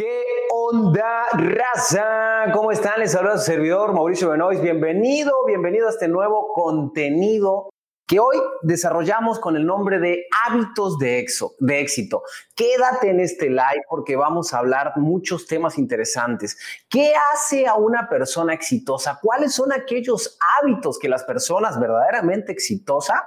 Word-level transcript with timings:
¿Qué 0.00 0.24
onda, 0.50 1.26
raza? 1.30 2.50
¿Cómo 2.54 2.72
están? 2.72 3.00
Les 3.00 3.12
saluda 3.12 3.36
su 3.36 3.44
servidor 3.44 3.92
Mauricio 3.92 4.30
Benoist. 4.30 4.62
Bienvenido, 4.62 5.30
bienvenido 5.46 5.88
a 5.88 5.90
este 5.90 6.08
nuevo 6.08 6.54
contenido 6.54 7.68
que 8.06 8.18
hoy 8.18 8.38
desarrollamos 8.62 9.38
con 9.38 9.56
el 9.56 9.66
nombre 9.66 9.98
de 9.98 10.24
hábitos 10.46 10.96
de, 10.98 11.26
de 11.58 11.80
éxito. 11.80 12.22
Quédate 12.60 13.08
en 13.08 13.20
este 13.20 13.48
live 13.48 13.84
porque 13.88 14.16
vamos 14.16 14.52
a 14.52 14.58
hablar 14.58 14.92
muchos 14.96 15.46
temas 15.46 15.78
interesantes. 15.78 16.58
¿Qué 16.90 17.14
hace 17.32 17.66
a 17.66 17.76
una 17.76 18.06
persona 18.06 18.52
exitosa? 18.52 19.18
¿Cuáles 19.22 19.54
son 19.54 19.72
aquellos 19.72 20.36
hábitos 20.60 20.98
que 20.98 21.08
las 21.08 21.24
personas 21.24 21.80
verdaderamente 21.80 22.52
exitosas 22.52 23.18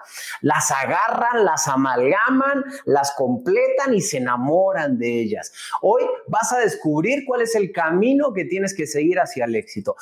las 0.41 0.70
agarran, 0.70 1.45
las 1.45 1.67
amalgaman, 1.67 2.63
las 2.85 3.13
completan 3.13 3.95
y 3.95 4.02
se 4.02 4.17
enamoran 4.17 4.99
de 4.99 5.21
ellas? 5.21 5.52
Hoy 5.81 6.04
vas 6.27 6.54
a 6.54 6.59
descubrir 6.59 7.23
cuál 7.25 7.41
es 7.41 7.55
el 7.55 7.71
camino 7.71 8.34
que 8.34 8.45
tienes 8.45 8.76
que 8.76 8.85
seguir 8.85 9.20
hacia 9.20 9.45
el 9.45 9.55
éxito. 9.55 9.95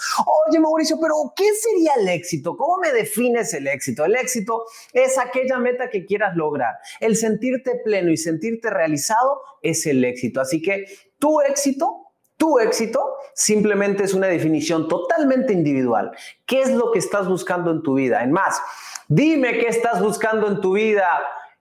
Oye, 0.50 0.60
Mauricio, 0.60 0.98
pero 1.02 1.14
¿qué 1.38 1.48
sería 1.54 1.94
el 2.02 2.10
éxito? 2.10 2.58
¿Cómo 2.58 2.80
me 2.80 2.92
defines 2.92 3.54
el 3.54 3.68
éxito? 3.68 4.04
El 4.04 4.18
éxito 4.18 4.66
es 4.92 5.18
aquella 5.18 5.58
meta 5.58 5.90
que 5.90 6.06
quieras 6.06 6.36
lograr. 6.36 6.80
El 7.00 7.16
sentirte 7.16 7.80
pleno 7.86 8.12
y 8.12 8.18
sentirte 8.18 8.70
realizado 8.70 9.21
es 9.62 9.86
el 9.86 10.04
éxito. 10.04 10.42
Así 10.42 10.62
que 10.62 10.86
tu 11.20 11.42
éxito 11.42 12.02
tu 12.42 12.58
éxito 12.58 13.18
simplemente 13.36 14.04
es 14.04 14.16
una 14.16 14.26
definición 14.26 14.88
totalmente 14.88 15.54
individual. 15.54 16.10
¿Qué 16.48 16.64
es 16.64 16.72
lo 16.72 16.92
que 16.92 16.98
estás 16.98 17.28
buscando 17.28 17.70
en 17.70 17.84
tu 17.84 17.94
vida? 17.94 18.24
En 18.24 18.32
más, 18.32 18.60
dime 19.08 19.60
qué 19.60 19.68
estás 19.68 20.02
buscando 20.02 20.48
en 20.48 20.60
tu 20.60 20.74
vida 20.74 21.06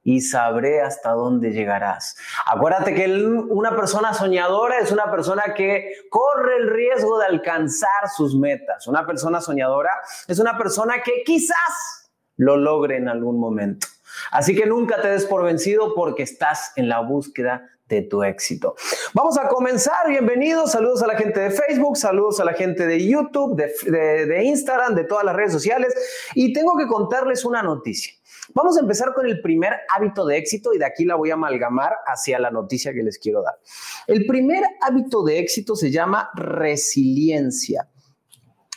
y 0.02 0.22
sabré 0.22 0.80
hasta 0.80 1.10
dónde 1.10 1.50
llegarás. 1.50 2.16
Acuérdate 2.46 2.94
que 2.94 3.12
una 3.14 3.76
persona 3.76 4.14
soñadora 4.14 4.78
es 4.78 4.90
una 4.90 5.10
persona 5.10 5.52
que 5.54 5.92
corre 6.08 6.56
el 6.56 6.70
riesgo 6.70 7.18
de 7.18 7.26
alcanzar 7.26 8.08
sus 8.16 8.34
metas. 8.34 8.86
Una 8.86 9.04
persona 9.04 9.42
soñadora 9.42 9.90
es 10.26 10.38
una 10.38 10.56
persona 10.56 11.02
que 11.02 11.22
quizás 11.26 12.10
lo 12.38 12.56
logre 12.56 12.96
en 12.96 13.10
algún 13.10 13.38
momento. 13.38 13.86
Así 14.30 14.54
que 14.54 14.66
nunca 14.66 15.00
te 15.00 15.08
des 15.08 15.26
por 15.26 15.44
vencido 15.44 15.94
porque 15.94 16.22
estás 16.22 16.72
en 16.76 16.88
la 16.88 17.00
búsqueda 17.00 17.68
de 17.90 18.02
tu 18.02 18.22
éxito. 18.22 18.76
Vamos 19.12 19.36
a 19.36 19.48
comenzar. 19.48 20.08
Bienvenidos. 20.08 20.70
Saludos 20.70 21.02
a 21.02 21.08
la 21.08 21.16
gente 21.16 21.40
de 21.40 21.50
Facebook, 21.50 21.96
saludos 21.96 22.38
a 22.40 22.44
la 22.44 22.54
gente 22.54 22.86
de 22.86 23.04
YouTube, 23.04 23.56
de, 23.56 24.26
de, 24.26 24.44
Instagram, 24.44 24.94
de 24.94 25.04
todas 25.04 25.24
las 25.24 25.34
redes 25.34 25.52
sociales. 25.52 25.92
Y 26.34 26.52
tengo 26.52 26.76
que 26.78 26.86
contarles 26.86 27.44
una 27.44 27.62
noticia. 27.62 28.14
Vamos 28.54 28.76
a 28.76 28.80
empezar 28.80 29.12
con 29.12 29.26
el 29.26 29.40
primer 29.40 29.72
hábito 29.94 30.24
de 30.24 30.38
éxito 30.38 30.72
y 30.72 30.78
de 30.78 30.84
aquí 30.84 31.04
la 31.04 31.16
voy 31.16 31.30
a 31.30 31.34
amalgamar 31.34 31.92
hacia 32.06 32.38
la 32.38 32.50
noticia 32.50 32.92
que 32.92 33.02
les 33.02 33.18
quiero 33.18 33.42
dar. 33.42 33.58
El 34.06 34.26
primer 34.26 34.64
hábito 34.80 35.22
de 35.22 35.38
éxito 35.38 35.76
se 35.76 35.90
llama 35.90 36.30
resiliencia. 36.34 37.88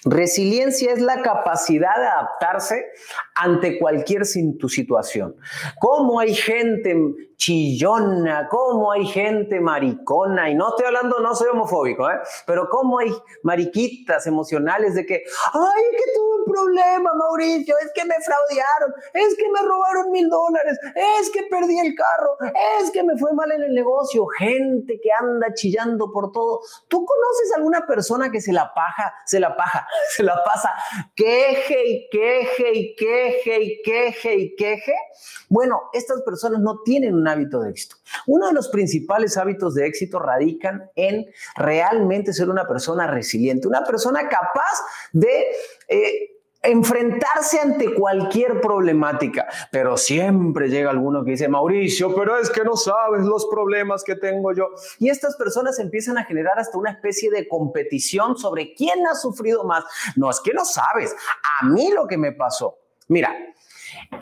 Resiliencia 0.06 0.92
es 0.92 1.02
la 1.02 1.22
capacidad 1.22 1.96
de 1.98 2.08
adaptarse 2.08 2.86
ante 3.36 3.80
cualquier 3.80 4.26
situación. 4.26 5.36
¿Cómo 5.80 6.20
hay 6.20 6.34
gente 6.34 6.96
chillona, 7.38 8.48
cómo 8.50 8.92
hay 8.92 9.06
gente 9.06 9.60
maricona, 9.60 10.50
y 10.50 10.56
no 10.56 10.70
estoy 10.70 10.86
hablando, 10.86 11.20
no 11.20 11.36
soy 11.36 11.50
homofóbico, 11.50 12.10
¿eh? 12.10 12.20
pero 12.46 12.70
cómo 12.70 13.00
hay 13.00 13.14
mariquitas 13.44 14.28
emocionales 14.28 14.96
de 14.96 15.06
que, 15.06 15.24
ay, 15.54 15.84
que 15.92 16.12
tuve 16.16 16.46
un 16.46 16.54
problema, 16.54 17.12
Mauricio, 17.14 17.76
es 17.80 17.92
que 17.94 18.06
me 18.06 18.16
fraudearon, 18.16 18.94
es 19.14 19.36
que 19.36 19.50
me 19.50 19.62
robaron 19.62 20.12
mil 20.12 20.30
dólares, 20.30 20.78
es 21.22 21.30
que 21.32 21.44
perdí 21.50 21.80
el 21.80 21.96
carro, 21.96 22.38
es 22.82 22.92
que 22.92 23.04
me 23.04 23.18
fue 23.18 23.34
mal 23.34 23.52
en 23.52 23.64
el 23.64 23.74
negocio, 23.74 24.26
gente 24.38 25.00
que 25.02 25.10
anda 25.20 25.54
chillando 25.54 26.12
por 26.12 26.32
todo. 26.32 26.62
¿Tú 26.88 27.06
conoces 27.06 27.54
alguna 27.56 27.86
persona 27.86 28.32
que 28.32 28.42
se 28.42 28.54
la 28.54 28.74
paja, 28.74 29.14
se 29.26 29.40
la 29.40 29.56
paja, 29.56 29.88
se 30.16 30.24
la 30.24 30.42
pasa 30.44 30.70
queje 31.16 31.88
y 31.88 32.10
queje 32.10 32.74
y 32.74 32.96
queje 32.96 33.62
y 33.62 33.82
queje 33.82 34.36
y 34.36 34.56
queje? 34.56 34.96
Bueno, 35.50 35.84
estas 35.94 36.22
personas 36.22 36.62
no 36.62 36.82
tienen 36.84 37.16
una 37.16 37.33
hábito 37.34 37.60
de 37.62 37.72
éxito. 37.72 37.98
Uno 38.28 38.48
de 38.48 38.54
los 38.54 38.70
principales 38.70 39.38
hábitos 39.38 39.76
de 39.76 39.86
éxito 39.88 40.20
radican 40.20 40.90
en 40.96 41.26
realmente 41.56 42.34
ser 42.34 42.50
una 42.50 42.68
persona 42.68 43.08
resiliente, 43.08 43.68
una 43.68 43.84
persona 43.84 44.28
capaz 44.30 44.80
de... 45.12 45.48
Eh, 45.88 46.30
enfrentarse 46.64 47.60
ante 47.60 47.94
cualquier 47.94 48.62
problemática, 48.62 49.48
pero 49.70 49.98
siempre 49.98 50.70
llega 50.70 50.90
alguno 50.90 51.24
que 51.24 51.32
dice, 51.32 51.50
Mauricio, 51.50 52.16
pero 52.16 52.38
es 52.38 52.50
que 52.50 52.64
no 52.64 52.78
sabes 52.78 53.26
los 53.26 53.46
problemas 53.48 54.04
que 54.04 54.16
tengo 54.16 54.54
yo. 54.54 54.70
Y 54.98 55.10
estas 55.10 55.36
personas 55.36 55.78
empiezan 55.80 56.18
a 56.18 56.24
generar 56.24 56.58
hasta 56.58 56.78
una 56.78 56.92
especie 56.92 57.30
de 57.30 57.50
competición 57.50 58.38
sobre 58.38 58.74
quién 58.74 59.06
ha 59.08 59.16
sufrido 59.16 59.66
más. 59.66 59.84
No, 60.16 60.30
es 60.30 60.40
que 60.40 60.54
no 60.54 60.64
sabes, 60.64 61.14
a 61.62 61.68
mí 61.68 61.92
lo 61.92 62.08
que 62.08 62.18
me 62.18 62.32
pasó. 62.32 62.80
Mira, 63.10 63.36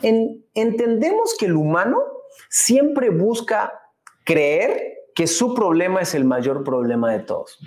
entendemos 0.02 1.36
que 1.38 1.46
el 1.46 1.54
humano 1.54 2.02
siempre 2.48 3.10
busca 3.10 3.72
creer 4.24 4.92
que 5.14 5.26
su 5.26 5.54
problema 5.54 6.00
es 6.00 6.14
el 6.14 6.24
mayor 6.24 6.64
problema 6.64 7.12
de 7.12 7.20
todos. 7.20 7.58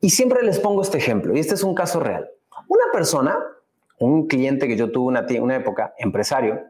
Y 0.00 0.10
siempre 0.10 0.42
les 0.42 0.58
pongo 0.58 0.82
este 0.82 0.98
ejemplo, 0.98 1.34
y 1.36 1.40
este 1.40 1.54
es 1.54 1.62
un 1.62 1.74
caso 1.74 2.00
real. 2.00 2.30
Una 2.68 2.84
persona, 2.92 3.38
un 3.98 4.26
cliente 4.26 4.68
que 4.68 4.76
yo 4.76 4.90
tuve 4.90 5.06
una, 5.06 5.26
una 5.40 5.56
época, 5.56 5.94
empresario, 5.98 6.60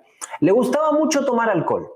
le 0.40 0.52
gustaba 0.52 0.92
mucho 0.92 1.24
tomar 1.24 1.50
alcohol. 1.50 1.88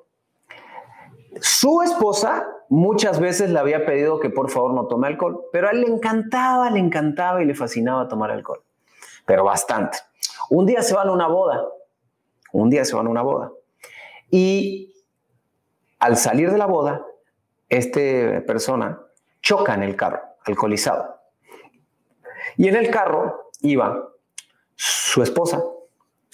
Su 1.40 1.82
esposa 1.82 2.46
muchas 2.68 3.20
veces 3.20 3.50
le 3.50 3.58
había 3.58 3.86
pedido 3.86 4.20
que 4.20 4.30
por 4.30 4.50
favor 4.50 4.74
no 4.74 4.86
tome 4.86 5.06
alcohol, 5.06 5.44
pero 5.52 5.68
a 5.68 5.70
él 5.70 5.82
le 5.82 5.86
encantaba, 5.86 6.70
le 6.70 6.80
encantaba 6.80 7.42
y 7.42 7.46
le 7.46 7.54
fascinaba 7.54 8.08
tomar 8.08 8.30
alcohol, 8.30 8.62
pero 9.24 9.44
bastante. 9.44 9.98
Un 10.50 10.66
día 10.66 10.82
se 10.82 10.94
van 10.94 11.08
a 11.08 11.12
una 11.12 11.28
boda, 11.28 11.64
un 12.52 12.70
día 12.70 12.84
se 12.84 12.96
van 12.96 13.06
a 13.06 13.10
una 13.10 13.22
boda 13.22 13.52
y 14.30 14.94
al 15.98 16.16
salir 16.16 16.50
de 16.50 16.58
la 16.58 16.66
boda, 16.66 17.04
esta 17.68 18.44
persona 18.46 19.00
choca 19.42 19.74
en 19.74 19.82
el 19.82 19.96
carro, 19.96 20.20
alcoholizado. 20.44 21.20
Y 22.56 22.68
en 22.68 22.76
el 22.76 22.90
carro 22.90 23.50
iba 23.60 24.10
su 24.74 25.22
esposa 25.22 25.62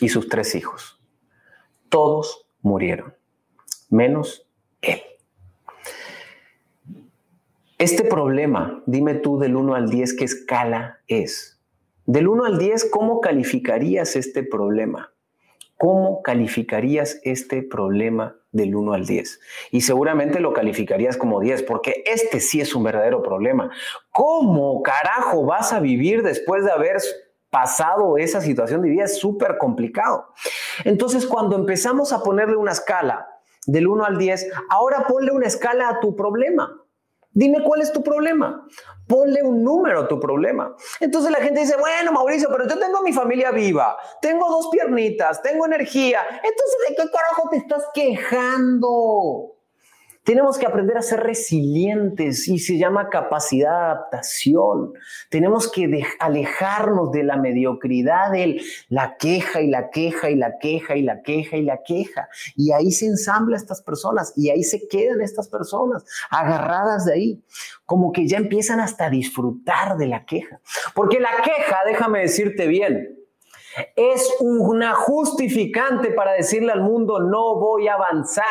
y 0.00 0.08
sus 0.08 0.28
tres 0.28 0.54
hijos. 0.54 1.00
Todos 1.88 2.46
murieron, 2.62 3.14
menos 3.90 4.46
él. 4.80 5.02
Este 7.78 8.04
problema, 8.04 8.82
dime 8.86 9.14
tú 9.14 9.38
del 9.38 9.54
1 9.56 9.74
al 9.74 9.90
10 9.90 10.16
qué 10.16 10.24
escala 10.24 11.00
es. 11.08 11.60
Del 12.06 12.28
1 12.28 12.44
al 12.44 12.58
10, 12.58 12.90
¿cómo 12.90 13.20
calificarías 13.20 14.16
este 14.16 14.42
problema? 14.42 15.12
¿Cómo 15.78 16.22
calificarías 16.22 17.20
este 17.22 17.62
problema 17.62 18.36
del 18.50 18.74
1 18.74 18.94
al 18.94 19.06
10? 19.06 19.40
Y 19.72 19.82
seguramente 19.82 20.40
lo 20.40 20.54
calificarías 20.54 21.18
como 21.18 21.38
10, 21.38 21.64
porque 21.64 22.02
este 22.06 22.40
sí 22.40 22.62
es 22.62 22.74
un 22.74 22.82
verdadero 22.82 23.22
problema. 23.22 23.70
¿Cómo 24.10 24.82
carajo 24.82 25.44
vas 25.44 25.74
a 25.74 25.80
vivir 25.80 26.22
después 26.22 26.64
de 26.64 26.72
haber 26.72 26.96
pasado 27.50 28.16
esa 28.16 28.40
situación 28.40 28.80
de 28.80 28.88
vida? 28.88 29.04
Es 29.04 29.18
súper 29.18 29.58
complicado. 29.58 30.32
Entonces, 30.84 31.26
cuando 31.26 31.56
empezamos 31.56 32.14
a 32.14 32.22
ponerle 32.22 32.56
una 32.56 32.72
escala 32.72 33.28
del 33.66 33.86
1 33.86 34.04
al 34.04 34.16
10, 34.16 34.50
ahora 34.70 35.06
ponle 35.06 35.30
una 35.32 35.46
escala 35.46 35.90
a 35.90 36.00
tu 36.00 36.16
problema. 36.16 36.85
Dime 37.36 37.62
cuál 37.62 37.82
es 37.82 37.92
tu 37.92 38.02
problema. 38.02 38.66
Ponle 39.06 39.42
un 39.42 39.62
número 39.62 40.00
a 40.00 40.08
tu 40.08 40.18
problema. 40.18 40.74
Entonces 41.00 41.30
la 41.30 41.36
gente 41.38 41.60
dice, 41.60 41.76
bueno, 41.76 42.10
Mauricio, 42.10 42.48
pero 42.50 42.66
yo 42.66 42.78
tengo 42.78 43.02
mi 43.02 43.12
familia 43.12 43.50
viva, 43.50 43.94
tengo 44.22 44.48
dos 44.48 44.68
piernitas, 44.72 45.42
tengo 45.42 45.66
energía. 45.66 46.22
Entonces, 46.30 46.76
¿de 46.88 46.94
qué 46.96 47.10
carajo 47.10 47.50
te 47.50 47.58
estás 47.58 47.84
quejando? 47.92 49.55
Tenemos 50.26 50.58
que 50.58 50.66
aprender 50.66 50.98
a 50.98 51.02
ser 51.02 51.20
resilientes 51.20 52.48
y 52.48 52.58
se 52.58 52.78
llama 52.78 53.10
capacidad 53.10 53.70
de 53.70 53.76
adaptación. 53.76 54.92
Tenemos 55.30 55.70
que 55.70 56.04
alejarnos 56.18 57.12
de 57.12 57.22
la 57.22 57.36
mediocridad 57.36 58.32
de 58.32 58.60
la 58.88 59.16
queja 59.18 59.60
y 59.60 59.68
la 59.68 59.88
queja 59.90 60.28
y 60.28 60.34
la 60.34 60.58
queja 60.58 60.96
y 60.96 61.02
la 61.02 61.22
queja 61.22 61.56
y 61.56 61.62
la 61.62 61.78
queja. 61.86 62.28
Y 62.56 62.72
ahí 62.72 62.90
se 62.90 63.06
ensambla 63.06 63.56
estas 63.56 63.82
personas 63.82 64.32
y 64.34 64.50
ahí 64.50 64.64
se 64.64 64.88
quedan 64.88 65.20
estas 65.20 65.48
personas 65.48 66.04
agarradas 66.28 67.04
de 67.04 67.12
ahí, 67.12 67.44
como 67.84 68.10
que 68.10 68.26
ya 68.26 68.38
empiezan 68.38 68.80
hasta 68.80 69.06
a 69.06 69.10
disfrutar 69.10 69.96
de 69.96 70.08
la 70.08 70.24
queja. 70.24 70.60
Porque 70.96 71.20
la 71.20 71.30
queja, 71.36 71.78
déjame 71.86 72.22
decirte 72.22 72.66
bien, 72.66 73.15
es 73.94 74.34
una 74.40 74.94
justificante 74.94 76.10
para 76.10 76.32
decirle 76.32 76.72
al 76.72 76.82
mundo 76.82 77.20
no 77.20 77.56
voy 77.56 77.88
a 77.88 77.94
avanzar. 77.94 78.44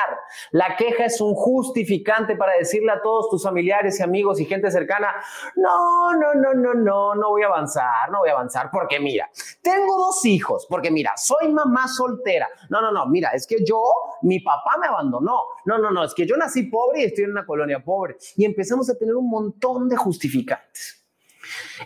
La 0.51 0.75
queja 0.75 1.05
es 1.05 1.19
un 1.21 1.33
justificante 1.33 2.35
para 2.35 2.53
decirle 2.53 2.91
a 2.91 3.01
todos 3.01 3.29
tus 3.29 3.43
familiares 3.43 3.99
y 3.99 4.03
amigos 4.03 4.39
y 4.39 4.45
gente 4.45 4.69
cercana, 4.71 5.13
no, 5.55 6.13
no, 6.13 6.33
no, 6.33 6.53
no, 6.53 6.73
no, 6.73 7.15
no 7.15 7.29
voy 7.29 7.43
a 7.43 7.47
avanzar, 7.47 8.09
no 8.11 8.19
voy 8.19 8.29
a 8.29 8.33
avanzar 8.33 8.69
porque 8.71 8.99
mira, 8.99 9.29
tengo 9.61 9.97
dos 9.97 10.25
hijos, 10.25 10.65
porque 10.69 10.91
mira, 10.91 11.13
soy 11.17 11.51
mamá 11.51 11.87
soltera. 11.87 12.47
No, 12.69 12.81
no, 12.81 12.91
no, 12.91 13.05
mira, 13.07 13.31
es 13.31 13.47
que 13.47 13.63
yo, 13.65 13.81
mi 14.21 14.39
papá 14.39 14.77
me 14.79 14.87
abandonó. 14.87 15.39
No, 15.65 15.77
no, 15.77 15.91
no, 15.91 16.03
es 16.03 16.13
que 16.13 16.25
yo 16.25 16.37
nací 16.37 16.63
pobre 16.63 17.01
y 17.01 17.05
estoy 17.05 17.25
en 17.25 17.31
una 17.31 17.45
colonia 17.45 17.83
pobre. 17.83 18.17
Y 18.35 18.45
empezamos 18.45 18.89
a 18.89 18.97
tener 18.97 19.15
un 19.15 19.29
montón 19.29 19.89
de 19.89 19.95
justificantes. 19.95 21.03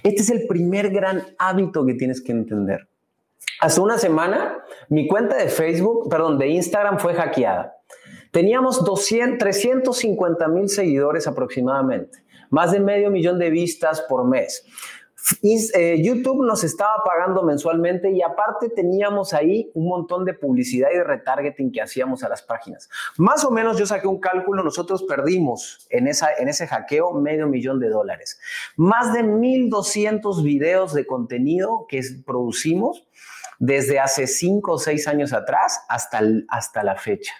Este 0.03 0.21
es 0.21 0.29
el 0.29 0.47
primer 0.47 0.89
gran 0.89 1.35
hábito 1.37 1.85
que 1.85 1.93
tienes 1.93 2.21
que 2.21 2.31
entender. 2.31 2.88
Hace 3.59 3.81
una 3.81 3.97
semana, 3.97 4.63
mi 4.87 5.05
cuenta 5.05 5.35
de 5.35 5.49
Facebook, 5.49 6.07
perdón, 6.09 6.37
de 6.37 6.47
Instagram 6.47 6.97
fue 6.97 7.13
hackeada. 7.13 7.75
Teníamos 8.31 8.85
200, 8.85 9.37
350 9.37 10.47
mil 10.47 10.69
seguidores 10.69 11.27
aproximadamente, 11.27 12.19
más 12.49 12.71
de 12.71 12.79
medio 12.79 13.11
millón 13.11 13.37
de 13.37 13.49
vistas 13.49 14.01
por 14.07 14.25
mes. 14.25 14.65
Eh, 15.43 16.01
YouTube 16.01 16.45
nos 16.45 16.63
estaba 16.63 17.03
pagando 17.03 17.43
mensualmente 17.43 18.09
y 18.11 18.21
aparte 18.21 18.69
teníamos 18.69 19.33
ahí 19.33 19.69
un 19.73 19.89
montón 19.89 20.23
de 20.23 20.33
publicidad 20.33 20.89
y 20.93 20.97
de 20.97 21.03
retargeting 21.03 21.73
que 21.73 21.81
hacíamos 21.81 22.23
a 22.23 22.29
las 22.29 22.41
páginas. 22.41 22.89
Más 23.17 23.43
o 23.43 23.51
menos 23.51 23.77
yo 23.77 23.85
saqué 23.85 24.07
un 24.07 24.21
cálculo, 24.21 24.63
nosotros 24.63 25.03
perdimos 25.03 25.85
en, 25.89 26.07
esa, 26.07 26.29
en 26.33 26.47
ese 26.47 26.65
hackeo 26.65 27.11
medio 27.13 27.47
millón 27.47 27.81
de 27.81 27.89
dólares. 27.89 28.39
Más 28.77 29.11
de 29.11 29.23
1.200 29.23 30.43
videos 30.43 30.93
de 30.93 31.05
contenido 31.05 31.85
que 31.89 32.01
producimos 32.25 33.05
desde 33.59 33.99
hace 33.99 34.25
5 34.25 34.71
o 34.71 34.79
6 34.79 35.07
años 35.07 35.33
atrás 35.33 35.81
hasta, 35.89 36.21
hasta 36.47 36.83
la 36.83 36.95
fecha. 36.95 37.33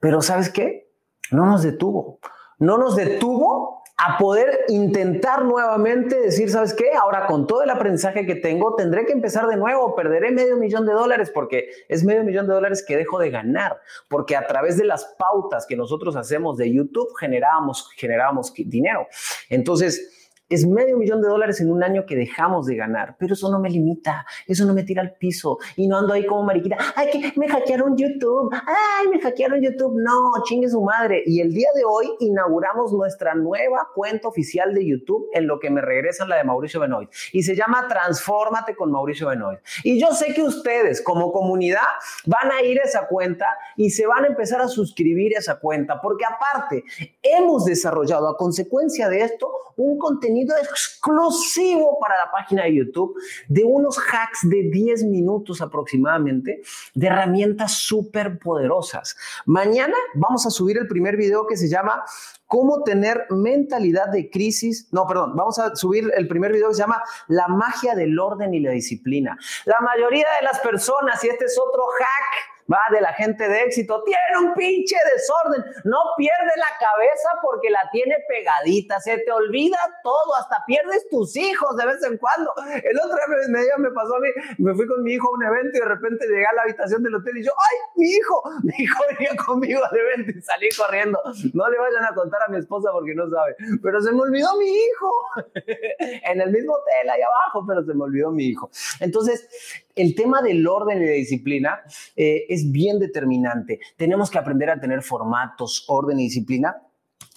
Pero 0.00 0.20
¿sabes 0.22 0.50
qué? 0.50 0.90
No 1.30 1.46
nos 1.46 1.62
detuvo. 1.62 2.18
No 2.58 2.78
nos 2.78 2.96
detuvo 2.96 3.84
a 3.96 4.18
poder 4.18 4.64
intentar 4.68 5.44
nuevamente 5.44 6.18
decir, 6.18 6.50
¿sabes 6.50 6.74
qué? 6.74 6.90
Ahora 7.00 7.26
con 7.26 7.46
todo 7.46 7.62
el 7.62 7.70
aprendizaje 7.70 8.26
que 8.26 8.34
tengo, 8.34 8.74
tendré 8.74 9.06
que 9.06 9.12
empezar 9.12 9.46
de 9.46 9.56
nuevo, 9.56 9.94
perderé 9.94 10.32
medio 10.32 10.56
millón 10.56 10.84
de 10.84 10.92
dólares 10.92 11.30
porque 11.32 11.68
es 11.88 12.02
medio 12.02 12.24
millón 12.24 12.48
de 12.48 12.54
dólares 12.54 12.84
que 12.86 12.96
dejo 12.96 13.20
de 13.20 13.30
ganar, 13.30 13.78
porque 14.08 14.36
a 14.36 14.46
través 14.46 14.76
de 14.76 14.84
las 14.84 15.04
pautas 15.16 15.64
que 15.66 15.76
nosotros 15.76 16.16
hacemos 16.16 16.56
de 16.56 16.72
YouTube 16.72 17.08
generábamos, 17.18 17.88
generábamos 17.96 18.52
dinero. 18.52 19.06
Entonces, 19.48 20.23
es 20.54 20.66
medio 20.66 20.96
millón 20.96 21.20
de 21.20 21.28
dólares 21.28 21.60
en 21.60 21.70
un 21.70 21.82
año 21.82 22.06
que 22.06 22.14
dejamos 22.14 22.66
de 22.66 22.76
ganar, 22.76 23.16
pero 23.18 23.34
eso 23.34 23.50
no 23.50 23.58
me 23.58 23.68
limita, 23.68 24.24
eso 24.46 24.64
no 24.64 24.72
me 24.72 24.84
tira 24.84 25.02
al 25.02 25.14
piso 25.14 25.58
y 25.76 25.88
no 25.88 25.98
ando 25.98 26.12
ahí 26.12 26.24
como 26.26 26.44
mariquita, 26.44 26.76
ay, 26.94 27.08
que 27.10 27.32
me 27.36 27.48
hackearon 27.48 27.96
YouTube, 27.96 28.52
ay, 28.52 29.08
me 29.08 29.20
hackearon 29.20 29.60
YouTube, 29.60 30.00
no, 30.00 30.30
chingue 30.44 30.68
su 30.68 30.80
madre. 30.80 31.22
Y 31.26 31.40
el 31.40 31.52
día 31.52 31.68
de 31.74 31.82
hoy 31.84 32.08
inauguramos 32.20 32.92
nuestra 32.92 33.34
nueva 33.34 33.88
cuenta 33.94 34.28
oficial 34.28 34.72
de 34.74 34.86
YouTube 34.86 35.28
en 35.32 35.46
lo 35.46 35.58
que 35.58 35.70
me 35.70 35.80
regresan 35.80 36.28
la 36.28 36.36
de 36.36 36.44
Mauricio 36.44 36.80
Benoit 36.80 37.10
y 37.32 37.42
se 37.42 37.56
llama 37.56 37.88
Transfórmate 37.88 38.76
con 38.76 38.92
Mauricio 38.92 39.28
Benoit. 39.28 39.58
Y 39.82 40.00
yo 40.00 40.12
sé 40.12 40.32
que 40.34 40.42
ustedes 40.42 41.02
como 41.02 41.32
comunidad 41.32 41.80
van 42.26 42.52
a 42.52 42.62
ir 42.62 42.78
a 42.80 42.84
esa 42.84 43.08
cuenta 43.08 43.46
y 43.76 43.90
se 43.90 44.06
van 44.06 44.24
a 44.24 44.28
empezar 44.28 44.60
a 44.60 44.68
suscribir 44.68 45.36
a 45.36 45.40
esa 45.40 45.58
cuenta, 45.58 46.00
porque 46.00 46.24
aparte 46.24 46.84
hemos 47.22 47.64
desarrollado 47.64 48.28
a 48.28 48.36
consecuencia 48.36 49.08
de 49.08 49.22
esto 49.22 49.50
un 49.76 49.98
contenido 49.98 50.43
exclusivo 50.52 51.98
para 51.98 52.16
la 52.16 52.30
página 52.30 52.64
de 52.64 52.76
YouTube 52.76 53.14
de 53.48 53.64
unos 53.64 53.98
hacks 53.98 54.48
de 54.48 54.68
10 54.70 55.04
minutos 55.04 55.60
aproximadamente 55.60 56.62
de 56.94 57.06
herramientas 57.06 57.72
súper 57.72 58.38
poderosas. 58.38 59.16
Mañana 59.46 59.94
vamos 60.14 60.46
a 60.46 60.50
subir 60.50 60.78
el 60.78 60.88
primer 60.88 61.16
video 61.16 61.46
que 61.46 61.56
se 61.56 61.68
llama 61.68 62.04
cómo 62.46 62.82
tener 62.82 63.26
mentalidad 63.30 64.08
de 64.08 64.30
crisis. 64.30 64.88
No, 64.92 65.06
perdón, 65.06 65.34
vamos 65.34 65.58
a 65.58 65.74
subir 65.74 66.10
el 66.16 66.28
primer 66.28 66.52
video 66.52 66.68
que 66.68 66.74
se 66.74 66.82
llama 66.82 67.02
La 67.28 67.48
magia 67.48 67.94
del 67.94 68.18
orden 68.18 68.54
y 68.54 68.60
la 68.60 68.70
disciplina. 68.70 69.36
La 69.64 69.80
mayoría 69.80 70.26
de 70.40 70.44
las 70.44 70.60
personas, 70.60 71.22
y 71.24 71.28
este 71.28 71.46
es 71.46 71.58
otro 71.58 71.82
hack, 71.98 72.53
va 72.70 72.80
de 72.90 73.00
la 73.00 73.12
gente 73.12 73.48
de 73.48 73.62
éxito, 73.62 74.02
tiene 74.04 74.48
un 74.48 74.54
pinche 74.54 74.96
desorden, 75.12 75.64
no 75.84 75.98
pierde 76.16 76.52
la 76.56 76.78
cabeza 76.78 77.28
porque 77.42 77.70
la 77.70 77.88
tiene 77.92 78.16
pegadita, 78.28 79.00
se 79.00 79.18
te 79.18 79.30
olvida 79.30 79.78
todo, 80.02 80.34
hasta 80.36 80.64
pierdes 80.66 81.08
tus 81.08 81.36
hijos 81.36 81.76
de 81.76 81.86
vez 81.86 82.02
en 82.04 82.18
cuando. 82.18 82.52
El 82.82 82.98
otro 82.98 83.16
día 83.48 83.74
me, 83.78 83.90
pasó 83.90 84.16
a 84.16 84.20
mí, 84.20 84.28
me 84.58 84.74
fui 84.74 84.86
con 84.86 85.02
mi 85.02 85.12
hijo 85.12 85.28
a 85.28 85.36
un 85.36 85.44
evento 85.44 85.76
y 85.76 85.80
de 85.80 85.86
repente 85.86 86.26
llegué 86.26 86.46
a 86.46 86.52
la 86.54 86.62
habitación 86.62 87.02
del 87.02 87.14
hotel 87.14 87.36
y 87.38 87.44
yo, 87.44 87.52
¡ay, 87.52 87.76
mi 87.96 88.10
hijo! 88.10 88.42
Mi 88.62 88.84
hijo 88.84 89.04
venía 89.10 89.36
conmigo 89.44 89.80
al 89.84 89.96
evento 89.96 90.38
y 90.38 90.42
salí 90.42 90.68
corriendo. 90.76 91.20
No 91.52 91.68
le 91.68 91.78
vayan 91.78 92.04
a 92.04 92.14
contar 92.14 92.40
a 92.46 92.50
mi 92.50 92.58
esposa 92.58 92.90
porque 92.92 93.14
no 93.14 93.28
sabe, 93.30 93.56
pero 93.82 94.00
se 94.00 94.12
me 94.12 94.20
olvidó 94.20 94.56
mi 94.56 94.66
hijo 94.66 95.12
en 95.98 96.40
el 96.40 96.50
mismo 96.50 96.74
hotel 96.74 97.10
ahí 97.10 97.20
abajo, 97.22 97.64
pero 97.66 97.84
se 97.84 97.94
me 97.94 98.04
olvidó 98.04 98.30
mi 98.30 98.46
hijo. 98.46 98.70
Entonces, 99.00 99.83
el 99.94 100.14
tema 100.14 100.42
del 100.42 100.66
orden 100.66 101.02
y 101.02 101.06
de 101.06 101.12
disciplina 101.12 101.80
eh, 102.16 102.44
es 102.48 102.70
bien 102.70 102.98
determinante. 102.98 103.80
Tenemos 103.96 104.30
que 104.30 104.38
aprender 104.38 104.70
a 104.70 104.80
tener 104.80 105.02
formatos, 105.02 105.84
orden 105.88 106.20
y 106.20 106.24
disciplina 106.24 106.76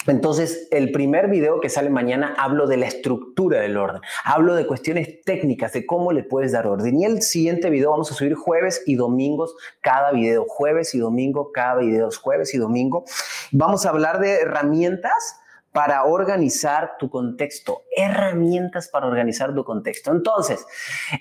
entonces, 0.08 0.70
el 0.72 0.92
primer 0.92 1.30
video 1.30 1.60
que 1.60 1.70
sale 1.70 1.90
mañana 1.90 2.34
hablo 2.38 2.66
de 2.66 2.78
la 2.78 2.88
estructura 2.88 3.60
del 3.60 3.76
orden, 3.76 4.02
hablo 4.24 4.56
de 4.56 4.66
cuestiones 4.66 5.22
técnicas, 5.24 5.74
de 5.74 5.86
cómo 5.86 6.14
le 6.14 6.24
puedes 6.24 6.54
dar 6.54 6.66
orden. 6.66 7.00
Y 7.00 7.04
el 7.04 7.22
siguiente 7.22 7.70
video 7.70 7.92
vamos 7.92 8.12
a 8.12 8.16
subir 8.16 8.36
jueves 8.36 8.84
y 8.86 8.96
domingos 8.96 9.56
cada 9.82 10.12
video, 10.14 10.46
jueves 10.48 10.96
y 10.96 11.00
domingo 11.00 11.52
cada 11.52 11.76
video, 11.82 12.10
jueves 12.12 12.54
y 12.54 12.58
domingo. 12.58 13.04
Vamos 13.52 13.86
a 13.86 13.90
hablar 13.90 14.20
de 14.20 14.42
herramientas 14.42 15.42
para 15.72 16.04
organizar 16.06 16.96
tu 16.98 17.10
contexto, 17.10 17.84
herramientas 17.96 18.90
para 18.90 19.08
organizar 19.08 19.54
tu 19.54 19.64
contexto. 19.64 20.12
Entonces, 20.12 20.66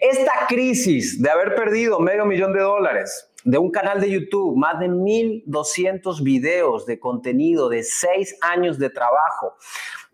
esta 0.00 0.32
crisis 0.48 1.20
de 1.20 1.30
haber 1.30 1.54
perdido 1.54 2.00
medio 2.00 2.24
millón 2.24 2.52
de 2.52 2.60
dólares, 2.60 3.30
de 3.44 3.58
un 3.58 3.70
canal 3.70 4.00
de 4.00 4.10
YouTube, 4.10 4.56
más 4.56 4.80
de 4.80 4.88
1.200 4.88 6.22
videos 6.22 6.84
de 6.84 6.98
contenido 6.98 7.68
de 7.68 7.84
seis 7.84 8.36
años 8.40 8.78
de 8.78 8.90
trabajo, 8.90 9.54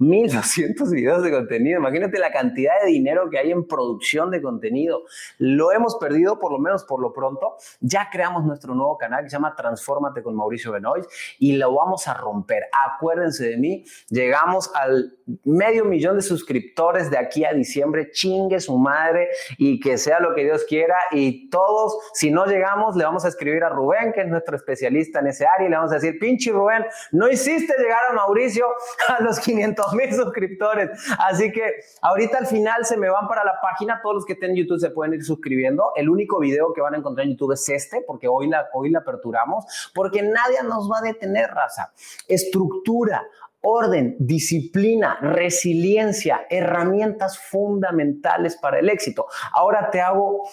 1200 0.03 0.91
videos 0.91 1.23
de 1.23 1.31
contenido. 1.31 1.79
Imagínate 1.79 2.19
la 2.19 2.33
cantidad 2.33 2.73
de 2.83 2.91
dinero 2.91 3.31
que 3.31 3.39
hay 3.39 3.51
en 3.51 3.67
producción 3.67 4.31
de 4.31 4.43
contenido. 4.43 5.05
Lo 5.39 5.73
hemos 5.73 5.97
perdido, 5.97 6.39
por 6.39 6.53
lo 6.53 6.59
menos 6.59 6.85
por 6.85 7.01
lo 7.01 7.13
pronto. 7.13 7.57
Ya 7.81 8.09
creamos 8.11 8.45
nuestro 8.45 8.75
nuevo 8.75 8.99
canal 8.99 9.25
que 9.25 9.31
se 9.31 9.37
llama 9.37 9.55
Transfórmate 9.57 10.23
con 10.23 10.35
Mauricio 10.35 10.73
Benoist 10.73 11.11
y 11.39 11.57
lo 11.57 11.75
vamos 11.75 12.09
a 12.09 12.15
romper. 12.15 12.65
Acuérdense 12.95 13.49
de 13.49 13.57
mí. 13.57 13.85
Llegamos 14.09 14.71
al 14.75 15.17
medio 15.45 15.85
millón 15.85 16.17
de 16.17 16.23
suscriptores 16.23 17.11
de 17.11 17.19
aquí 17.19 17.45
a 17.45 17.53
diciembre. 17.53 18.11
Chingue 18.11 18.61
su 18.61 18.77
madre 18.77 19.29
y 19.59 19.79
que 19.81 19.99
sea 19.99 20.21
lo 20.21 20.35
que 20.35 20.45
Dios 20.45 20.65
quiera. 20.69 20.97
Y 21.13 21.49
todos, 21.49 21.97
si 22.15 22.31
no 22.31 22.47
llegamos, 22.47 22.97
le 22.97 23.05
vamos 23.05 23.25
a 23.25 23.29
escribir 23.29 23.65
a 23.65 23.69
Rubén, 23.69 24.13
que 24.13 24.23
es 24.23 24.29
nuestro 24.29 24.57
especialista 24.57 25.21
en 25.21 25.29
ese 25.29 25.47
área, 25.47 25.67
y 25.67 25.71
le 25.71 25.77
vamos 25.77 25.93
a 25.93 25.97
decir, 25.97 26.19
pinche 26.19 26.51
Rubén, 26.51 26.85
no 27.13 27.29
hiciste 27.29 27.75
llegar 27.79 28.01
a 28.11 28.13
Mauricio 28.15 28.67
a 29.09 29.23
los 29.23 29.39
500 29.41 29.92
mil 29.97 30.13
suscriptores. 30.15 30.91
Así 31.19 31.53
que 31.53 31.63
ahorita 32.01 32.39
al 32.39 32.47
final 32.47 32.85
se 32.85 32.97
me 32.97 33.09
van 33.09 33.29
para 33.29 33.45
la 33.45 33.61
página. 33.61 34.01
Todos 34.03 34.17
los 34.17 34.25
que 34.25 34.35
estén 34.35 34.51
en 34.51 34.57
YouTube 34.57 34.81
se 34.81 34.91
pueden 34.91 35.15
ir 35.15 35.25
suscribiendo. 35.25 35.93
El 35.97 36.09
único 36.09 36.39
video 36.39 36.73
que 36.73 36.81
van 36.81 36.95
a 36.95 36.99
encontrar 36.99 37.27
en 37.27 37.33
YouTube 37.33 37.53
es 37.53 37.69
este, 37.69 38.03
porque 38.07 38.29
hoy 38.29 38.49
la, 38.49 38.69
hoy 38.73 38.91
la 38.91 39.01
aperturamos, 39.01 39.65
porque 39.95 40.23
nadie 40.23 40.63
nos 40.65 40.91
va 40.91 40.99
a 40.99 41.03
detener, 41.03 41.51
raza. 41.51 41.93
Estructura, 42.29 43.23
orden, 43.63 44.17
disciplina, 44.19 45.19
resiliencia, 45.21 46.47
herramientas 46.51 47.39
fundamentales 47.39 48.57
para 48.57 48.79
el 48.79 48.89
éxito. 48.89 49.27
Ahora 49.53 49.91
te 49.91 50.01
hago, 50.01 50.49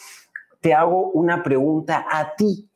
te 0.61 0.73
hago 0.73 1.11
una 1.11 1.43
pregunta 1.43 2.05
a 2.09 2.35
ti. 2.35 2.68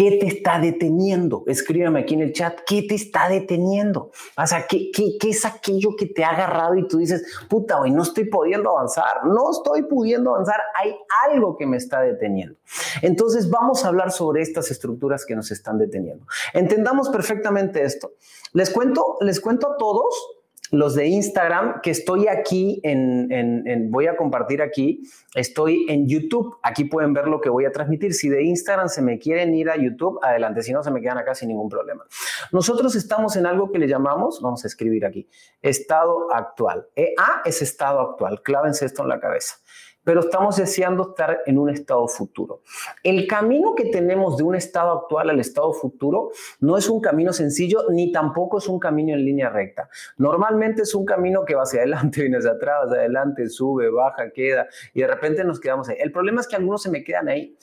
¿Qué 0.00 0.12
te 0.12 0.28
está 0.28 0.58
deteniendo? 0.58 1.44
Escríbeme 1.46 2.00
aquí 2.00 2.14
en 2.14 2.22
el 2.22 2.32
chat, 2.32 2.60
¿qué 2.66 2.80
te 2.84 2.94
está 2.94 3.28
deteniendo? 3.28 4.12
O 4.34 4.46
sea, 4.46 4.66
¿qué, 4.66 4.90
qué, 4.90 5.18
qué 5.20 5.28
es 5.28 5.44
aquello 5.44 5.90
que 5.94 6.06
te 6.06 6.24
ha 6.24 6.30
agarrado 6.30 6.74
y 6.76 6.88
tú 6.88 6.96
dices, 6.96 7.22
puta, 7.50 7.78
hoy 7.78 7.90
no 7.90 8.02
estoy 8.02 8.24
pudiendo 8.24 8.70
avanzar, 8.70 9.26
no 9.26 9.50
estoy 9.50 9.82
pudiendo 9.82 10.30
avanzar, 10.30 10.56
hay 10.82 10.96
algo 11.28 11.58
que 11.58 11.66
me 11.66 11.76
está 11.76 12.00
deteniendo. 12.00 12.56
Entonces 13.02 13.50
vamos 13.50 13.84
a 13.84 13.88
hablar 13.88 14.10
sobre 14.10 14.40
estas 14.40 14.70
estructuras 14.70 15.26
que 15.26 15.36
nos 15.36 15.50
están 15.50 15.76
deteniendo. 15.76 16.24
Entendamos 16.54 17.10
perfectamente 17.10 17.82
esto. 17.82 18.12
Les 18.54 18.70
cuento, 18.70 19.18
les 19.20 19.38
cuento 19.38 19.70
a 19.70 19.76
todos 19.76 20.39
los 20.70 20.94
de 20.94 21.06
Instagram, 21.06 21.80
que 21.82 21.90
estoy 21.90 22.28
aquí 22.28 22.80
en, 22.84 23.90
voy 23.90 24.06
a 24.06 24.16
compartir 24.16 24.62
aquí, 24.62 25.02
estoy 25.34 25.86
en 25.88 26.08
YouTube, 26.08 26.56
aquí 26.62 26.84
pueden 26.84 27.12
ver 27.12 27.26
lo 27.26 27.40
que 27.40 27.48
voy 27.48 27.64
a 27.64 27.72
transmitir. 27.72 28.14
Si 28.14 28.28
de 28.28 28.42
Instagram 28.44 28.88
se 28.88 29.02
me 29.02 29.18
quieren 29.18 29.54
ir 29.54 29.68
a 29.70 29.76
YouTube, 29.76 30.18
adelante, 30.22 30.62
si 30.62 30.72
no 30.72 30.82
se 30.82 30.90
me 30.90 31.00
quedan 31.00 31.18
acá 31.18 31.34
sin 31.34 31.48
ningún 31.48 31.68
problema. 31.68 32.04
Nosotros 32.52 32.94
estamos 32.94 33.36
en 33.36 33.46
algo 33.46 33.70
que 33.72 33.78
le 33.78 33.88
llamamos, 33.88 34.40
vamos 34.42 34.64
a 34.64 34.68
escribir 34.68 35.04
aquí, 35.04 35.28
estado 35.60 36.32
actual. 36.32 36.86
EA 36.94 37.42
es 37.44 37.62
estado 37.62 38.00
actual, 38.00 38.42
clávense 38.42 38.86
esto 38.86 39.02
en 39.02 39.08
la 39.08 39.20
cabeza. 39.20 39.56
Pero 40.04 40.20
estamos 40.20 40.56
deseando 40.56 41.10
estar 41.10 41.40
en 41.46 41.58
un 41.58 41.70
estado 41.70 42.08
futuro. 42.08 42.62
El 43.02 43.26
camino 43.26 43.74
que 43.74 43.86
tenemos 43.86 44.36
de 44.36 44.44
un 44.44 44.54
estado 44.54 44.92
actual 44.92 45.30
al 45.30 45.40
estado 45.40 45.72
futuro 45.72 46.30
no 46.60 46.76
es 46.76 46.88
un 46.88 47.00
camino 47.00 47.32
sencillo 47.32 47.84
ni 47.90 48.12
tampoco 48.12 48.58
es 48.58 48.68
un 48.68 48.78
camino 48.78 49.12
en 49.14 49.24
línea 49.24 49.50
recta. 49.50 49.88
Normalmente 50.16 50.82
es 50.82 50.94
un 50.94 51.04
camino 51.04 51.44
que 51.44 51.54
va 51.54 51.62
hacia 51.62 51.80
adelante, 51.80 52.20
viene 52.22 52.38
hacia 52.38 52.52
atrás, 52.52 52.86
hacia 52.86 53.00
adelante, 53.00 53.48
sube, 53.48 53.90
baja, 53.90 54.30
queda 54.30 54.66
y 54.94 55.00
de 55.02 55.06
repente 55.06 55.44
nos 55.44 55.60
quedamos 55.60 55.88
ahí. 55.88 55.96
El 56.00 56.12
problema 56.12 56.40
es 56.40 56.48
que 56.48 56.56
algunos 56.56 56.82
se 56.82 56.90
me 56.90 57.04
quedan 57.04 57.28
ahí 57.28 57.56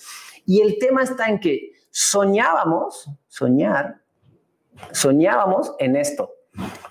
y 0.46 0.62
el 0.62 0.78
tema 0.80 1.04
está 1.04 1.28
en 1.28 1.40
que 1.40 1.72
soñábamos, 1.90 3.10
soñar, 3.28 4.02
soñábamos 4.92 5.74
en 5.80 5.96
esto. 5.96 6.37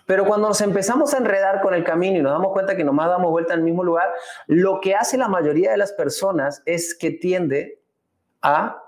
Pero 0.07 0.25
cuando 0.25 0.49
nos 0.49 0.61
empezamos 0.61 1.13
a 1.15 1.19
enredar 1.19 1.61
con 1.61 1.75
el 1.75 1.85
camino 1.85 2.19
y 2.19 2.23
nos 2.23 2.33
damos 2.33 2.53
cuenta 2.53 2.77
que 2.77 2.85
nomás 2.85 3.09
damos 3.09 3.31
vuelta 3.31 3.55
al 3.55 3.63
mismo 3.63 3.83
lugar, 3.83 4.09
lo 4.47 4.81
que 4.81 4.95
hace 4.95 5.19
la 5.19 5.29
mayoría 5.29 5.71
de 5.71 5.77
las 5.77 5.93
personas 5.93 6.63
es 6.65 6.95
que 6.95 7.11
tiende 7.11 7.81
a 8.41 8.83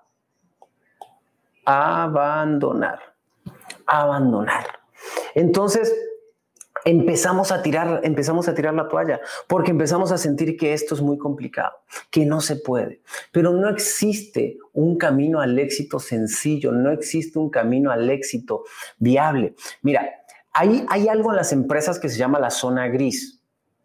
abandonar. 1.65 3.01
Abandonar. 3.87 4.67
Entonces, 5.35 5.95
empezamos 6.85 7.53
a 7.53 7.63
tirar, 7.63 8.01
empezamos 8.05 8.49
a 8.49 8.55
tirar 8.55 8.75
la 8.75 8.89
toalla, 8.89 9.21
porque 9.47 9.73
empezamos 9.73 10.13
a 10.13 10.19
sentir 10.19 10.57
que 10.57 10.73
esto 10.73 10.95
es 10.95 11.03
muy 11.03 11.19
complicado, 11.19 11.73
que 12.11 12.25
no 12.25 12.41
se 12.41 12.57
puede. 12.57 13.03
Pero 13.33 13.53
no 13.53 13.69
existe 13.69 14.59
un 14.73 14.97
camino 14.97 15.41
al 15.41 15.59
éxito 15.59 15.99
sencillo, 15.99 16.73
no 16.73 16.91
existe 16.91 17.39
un 17.39 17.51
camino 17.51 17.91
al 17.91 18.09
éxito 18.09 18.65
viable. 18.99 19.55
Mira, 19.83 20.09
hay, 20.53 21.09
algo 21.09 21.31
en 21.31 21.37
las 21.37 21.53
empresas 21.53 21.99
que 21.99 22.09
se 22.09 22.19
llama 22.19 22.39
la 22.39 22.51
zona 22.51 22.89
gris, 22.89 23.43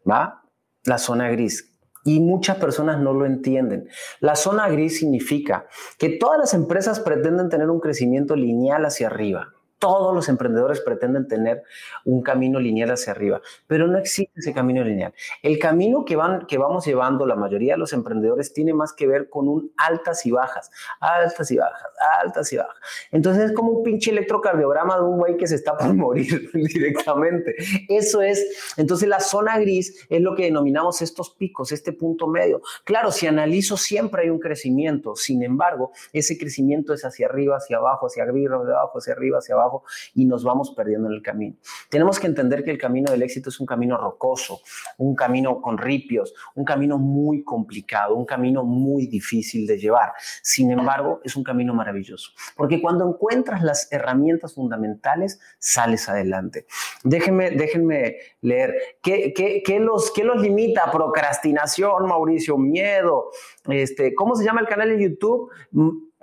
¿va? 0.09 0.43
La 0.83 0.97
zona 0.97 1.29
gris. 1.29 1.71
Y 2.03 2.19
muchas 2.19 2.57
personas 2.57 2.99
no 2.99 3.13
lo 3.13 3.25
entienden. 3.25 3.87
La 4.19 4.35
zona 4.35 4.67
gris 4.67 4.99
significa 4.99 5.67
que 5.97 6.09
todas 6.09 6.37
las 6.37 6.53
empresas 6.53 6.99
pretenden 6.99 7.49
tener 7.49 7.69
un 7.69 7.79
crecimiento 7.79 8.35
lineal 8.35 8.85
hacia 8.85 9.07
arriba 9.07 9.52
todos 9.83 10.15
los 10.15 10.29
emprendedores 10.29 10.79
pretenden 10.79 11.27
tener 11.27 11.61
un 12.05 12.23
camino 12.23 12.57
lineal 12.57 12.91
hacia 12.91 13.11
arriba, 13.11 13.41
pero 13.67 13.85
no 13.85 13.97
existe 13.97 14.39
ese 14.39 14.53
camino 14.53 14.81
lineal. 14.81 15.13
El 15.41 15.59
camino 15.59 16.05
que, 16.05 16.15
van, 16.15 16.45
que 16.47 16.57
vamos 16.57 16.85
llevando 16.85 17.25
la 17.25 17.35
mayoría 17.35 17.73
de 17.73 17.79
los 17.79 17.91
emprendedores 17.91 18.53
tiene 18.53 18.73
más 18.73 18.93
que 18.93 19.07
ver 19.07 19.27
con 19.29 19.49
un 19.49 19.73
altas 19.75 20.25
y 20.25 20.31
bajas, 20.31 20.71
altas 21.01 21.51
y 21.51 21.57
bajas, 21.57 21.89
altas 22.21 22.53
y 22.53 22.55
bajas. 22.55 22.77
Entonces 23.11 23.43
es 23.43 23.51
como 23.51 23.73
un 23.73 23.83
pinche 23.83 24.11
electrocardiograma 24.11 24.95
de 24.95 25.01
un 25.01 25.17
güey 25.17 25.35
que 25.35 25.47
se 25.47 25.55
está 25.55 25.75
por 25.75 25.93
morir 25.93 26.49
directamente. 26.53 27.53
Eso 27.89 28.21
es, 28.21 28.73
entonces 28.77 29.09
la 29.09 29.19
zona 29.19 29.59
gris 29.59 30.07
es 30.09 30.21
lo 30.21 30.33
que 30.33 30.43
denominamos 30.43 31.01
estos 31.01 31.31
picos, 31.31 31.73
este 31.73 31.91
punto 31.91 32.27
medio. 32.27 32.61
Claro, 32.85 33.11
si 33.11 33.27
analizo 33.27 33.75
siempre 33.75 34.21
hay 34.21 34.29
un 34.29 34.39
crecimiento, 34.39 35.17
sin 35.17 35.43
embargo, 35.43 35.91
ese 36.13 36.37
crecimiento 36.37 36.93
es 36.93 37.03
hacia 37.03 37.27
arriba, 37.27 37.57
hacia 37.57 37.75
abajo, 37.75 38.07
hacia 38.07 38.23
arriba, 38.23 38.55
hacia 38.55 38.75
abajo, 38.75 38.97
hacia 38.97 39.13
arriba, 39.13 39.39
hacia 39.39 39.55
abajo 39.55 39.72
y 40.13 40.25
nos 40.25 40.43
vamos 40.43 40.71
perdiendo 40.71 41.07
en 41.07 41.15
el 41.15 41.21
camino. 41.21 41.55
Tenemos 41.89 42.19
que 42.19 42.27
entender 42.27 42.63
que 42.63 42.71
el 42.71 42.77
camino 42.77 43.11
del 43.11 43.23
éxito 43.23 43.49
es 43.49 43.59
un 43.59 43.65
camino 43.65 43.97
rocoso, 43.97 44.61
un 44.97 45.15
camino 45.15 45.61
con 45.61 45.77
ripios, 45.77 46.33
un 46.55 46.65
camino 46.65 46.97
muy 46.97 47.43
complicado, 47.43 48.15
un 48.15 48.25
camino 48.25 48.63
muy 48.63 49.07
difícil 49.07 49.65
de 49.67 49.77
llevar. 49.77 50.13
Sin 50.41 50.71
embargo, 50.71 51.21
es 51.23 51.35
un 51.35 51.43
camino 51.43 51.73
maravilloso, 51.73 52.31
porque 52.55 52.81
cuando 52.81 53.07
encuentras 53.07 53.63
las 53.63 53.91
herramientas 53.91 54.55
fundamentales, 54.55 55.39
sales 55.59 56.09
adelante. 56.09 56.65
Déjenme, 57.03 57.51
déjenme 57.51 58.17
leer. 58.41 58.75
¿Qué, 59.01 59.33
qué, 59.33 59.61
qué 59.65 59.79
los, 59.79 60.11
qué 60.11 60.23
los 60.23 60.41
limita? 60.41 60.91
Procrastinación, 60.91 62.07
Mauricio, 62.07 62.57
miedo. 62.57 63.31
Este, 63.67 64.13
¿Cómo 64.13 64.35
se 64.35 64.43
llama 64.43 64.61
el 64.61 64.67
canal 64.67 64.89
de 64.89 65.03
YouTube? 65.03 65.49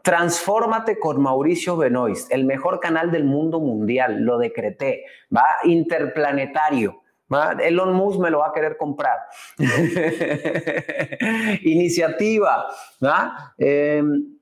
Transfórmate 0.02 0.98
con 0.98 1.20
Mauricio 1.20 1.76
Benoist, 1.76 2.32
el 2.32 2.44
mejor 2.44 2.80
canal 2.80 3.10
del 3.10 3.24
mundo 3.24 3.60
mundial, 3.60 4.22
lo 4.22 4.38
decreté, 4.38 5.04
va 5.34 5.44
interplanetario. 5.64 7.02
¿va? 7.32 7.52
Elon 7.52 7.94
Musk 7.94 8.20
me 8.20 8.30
lo 8.30 8.40
va 8.40 8.48
a 8.48 8.52
querer 8.52 8.76
comprar. 8.76 9.18
Iniciativa. 11.62 12.66
¿va? 13.02 13.54
Em, 13.58 14.36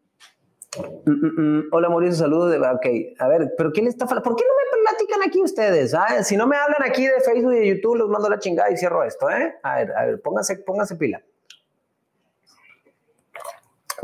mm, 1.07 1.11
mm, 1.11 1.33
mm, 1.37 1.69
hola 1.73 1.89
Mauricio, 1.89 2.17
saludos. 2.17 2.51
De, 2.51 2.59
ok, 2.59 2.87
a 3.19 3.29
ver, 3.29 3.55
pero 3.57 3.73
¿qué 3.73 3.83
le 3.83 3.91
está 3.91 4.07
¿Por 4.07 4.37
qué 4.37 4.45
no 4.45 4.55
me 4.55 4.69
platican 4.89 5.23
aquí 5.27 5.43
ustedes? 5.43 5.95
Ah? 5.95 6.23
Si 6.23 6.37
no 6.37 6.47
me 6.47 6.57
hablan 6.57 6.89
aquí 6.89 7.07
de 7.07 7.21
Facebook 7.21 7.55
y 7.55 7.61
de 7.61 7.69
YouTube, 7.69 7.97
los 7.97 8.09
mando 8.09 8.29
la 8.29 8.39
chingada 8.39 8.71
y 8.71 8.77
cierro 8.77 9.05
esto. 9.05 9.29
¿eh? 9.31 9.55
A 9.63 9.77
ver, 9.77 9.93
a 9.93 10.07
ver, 10.07 10.23
pónganse, 10.23 10.57
pónganse 10.59 10.97
pila. 10.97 11.23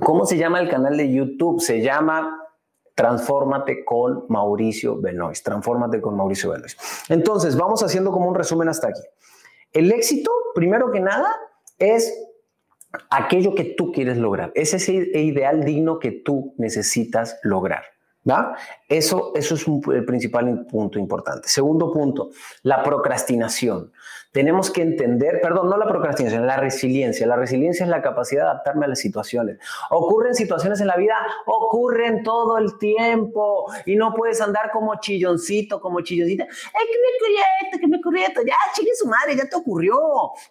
¿Cómo 0.03 0.27
se 0.27 0.37
llama 0.37 0.61
el 0.61 0.69
canal 0.69 0.97
de 0.97 1.13
YouTube? 1.13 1.61
Se 1.61 1.81
llama 1.81 2.41
Transfórmate 2.95 3.85
con 3.85 4.25
Mauricio 4.29 5.01
Benoist. 5.01 5.45
Transfórmate 5.45 6.01
con 6.01 6.17
Mauricio 6.17 6.51
Benoist. 6.51 6.81
Entonces, 7.09 7.57
vamos 7.57 7.83
haciendo 7.83 8.11
como 8.11 8.29
un 8.29 8.35
resumen 8.35 8.69
hasta 8.69 8.89
aquí. 8.89 9.03
El 9.73 9.91
éxito, 9.93 10.31
primero 10.55 10.91
que 10.91 11.01
nada, 11.01 11.29
es 11.79 12.13
aquello 13.11 13.55
que 13.55 13.65
tú 13.65 13.93
quieres 13.93 14.17
lograr. 14.17 14.53
Es 14.55 14.75
ese 14.75 14.93
ideal 14.93 15.65
digno 15.65 15.99
que 15.99 16.13
tú 16.13 16.55
necesitas 16.59 17.39
lograr. 17.43 17.85
¿Va? 18.29 18.57
Eso, 18.89 19.33
eso 19.35 19.55
es 19.55 19.67
el 19.67 20.05
principal 20.05 20.67
punto 20.67 20.99
importante. 20.99 21.49
Segundo 21.49 21.91
punto, 21.93 22.31
la 22.63 22.83
procrastinación. 22.83 23.93
Tenemos 24.31 24.71
que 24.71 24.83
entender, 24.83 25.41
perdón, 25.41 25.71
no 25.71 25.77
la 25.77 25.87
procrastinación, 25.87 26.45
la 26.45 26.57
resiliencia. 26.57 27.25
La 27.25 27.37
resiliencia 27.37 27.85
es 27.85 27.89
la 27.89 28.03
capacidad 28.03 28.43
de 28.43 28.49
adaptarme 28.51 28.85
a 28.87 28.89
las 28.89 28.99
situaciones. 28.99 29.59
Ocurren 29.91 30.35
situaciones 30.35 30.81
en 30.81 30.89
la 30.89 30.97
vida, 30.97 31.15
ocurren 31.47 32.25
todo 32.25 32.59
el 32.59 32.77
tiempo 32.79 33.73
y 33.87 33.95
no 33.95 34.13
puedes 34.13 34.41
andar 34.41 34.73
como 34.73 34.97
chilloncito, 34.99 35.81
como 35.81 36.01
chilloncita. 36.01 36.45
¡Ay, 36.45 36.87
me 36.91 37.17
ocurrió 37.17 37.79
que 37.81 37.87
me 37.87 37.99
ocurrió 37.99 38.23
Ya, 38.45 38.57
chingue 38.75 38.95
su 38.95 39.07
madre, 39.07 39.37
ya 39.37 39.49
te 39.49 39.57
ocurrió. 39.57 39.97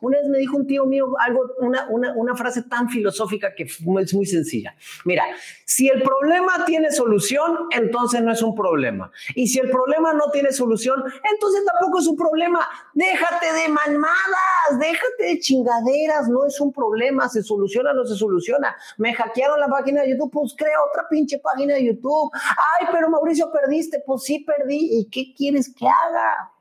Una 0.01 0.19
vez 0.19 0.29
me 0.29 0.37
dijo 0.37 0.57
un 0.57 0.65
tío 0.65 0.85
mío 0.85 1.13
algo, 1.19 1.41
una, 1.59 1.87
una, 1.89 2.13
una 2.15 2.35
frase 2.35 2.63
tan 2.63 2.89
filosófica 2.89 3.53
que 3.53 3.63
es 3.63 3.81
muy 3.81 4.25
sencilla. 4.25 4.75
Mira, 5.05 5.25
si 5.65 5.89
el 5.89 6.01
problema 6.01 6.65
tiene 6.65 6.91
solución, 6.91 7.67
entonces 7.71 8.22
no 8.23 8.31
es 8.31 8.41
un 8.41 8.55
problema. 8.55 9.11
Y 9.35 9.47
si 9.47 9.59
el 9.59 9.69
problema 9.69 10.13
no 10.13 10.31
tiene 10.31 10.51
solución, 10.51 11.03
entonces 11.31 11.63
tampoco 11.65 11.99
es 11.99 12.07
un 12.07 12.15
problema. 12.15 12.67
Déjate 12.93 13.53
de 13.53 13.69
malmadas, 13.69 14.79
déjate 14.79 15.23
de 15.23 15.39
chingaderas, 15.39 16.29
no 16.29 16.45
es 16.45 16.59
un 16.59 16.71
problema, 16.71 17.29
se 17.29 17.43
soluciona 17.43 17.91
o 17.91 17.93
no 17.93 18.05
se 18.05 18.15
soluciona. 18.15 18.75
Me 18.97 19.13
hackearon 19.13 19.59
la 19.59 19.67
página 19.67 20.01
de 20.01 20.11
YouTube, 20.11 20.31
pues 20.31 20.55
crea 20.57 20.77
otra 20.89 21.07
pinche 21.09 21.39
página 21.39 21.75
de 21.75 21.85
YouTube. 21.85 22.31
Ay, 22.33 22.87
pero 22.91 23.09
Mauricio, 23.09 23.51
perdiste, 23.51 24.03
pues 24.05 24.23
sí 24.23 24.39
perdí. 24.39 24.99
¿Y 24.99 25.09
qué 25.09 25.33
quieres 25.35 25.73
que 25.73 25.85
haga? 25.87 26.51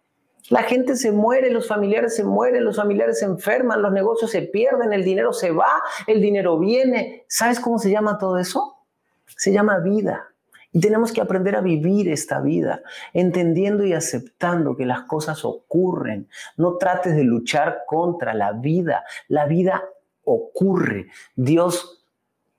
La 0.49 0.64
gente 0.64 0.97
se 0.97 1.12
muere, 1.12 1.50
los 1.50 1.69
familiares 1.69 2.16
se 2.16 2.25
mueren, 2.25 2.64
los 2.64 2.76
familiares 2.76 3.21
se 3.21 3.26
enferman, 3.26 3.81
los 3.81 3.92
negocios 3.92 4.31
se 4.31 4.42
pierden, 4.42 4.92
el 4.92 5.04
dinero 5.04 5.33
se 5.33 5.52
va, 5.52 5.83
el 6.07 6.21
dinero 6.21 6.59
viene. 6.59 7.25
¿Sabes 7.28 7.61
cómo 7.61 7.78
se 7.78 7.90
llama 7.90 8.19
todo 8.19 8.38
eso? 8.38 8.78
Se 9.25 9.52
llama 9.52 9.78
vida. 9.78 10.32
Y 10.73 10.81
tenemos 10.81 11.12
que 11.12 11.21
aprender 11.21 11.55
a 11.55 11.61
vivir 11.61 12.09
esta 12.09 12.41
vida, 12.41 12.83
entendiendo 13.12 13.85
y 13.85 13.93
aceptando 13.93 14.75
que 14.75 14.87
las 14.87 15.02
cosas 15.02 15.45
ocurren. 15.45 16.29
No 16.57 16.76
trates 16.79 17.14
de 17.14 17.25
luchar 17.25 17.83
contra 17.87 18.33
la 18.33 18.52
vida. 18.52 19.05
La 19.29 19.47
vida 19.47 19.85
ocurre. 20.25 21.09
Dios 21.37 22.02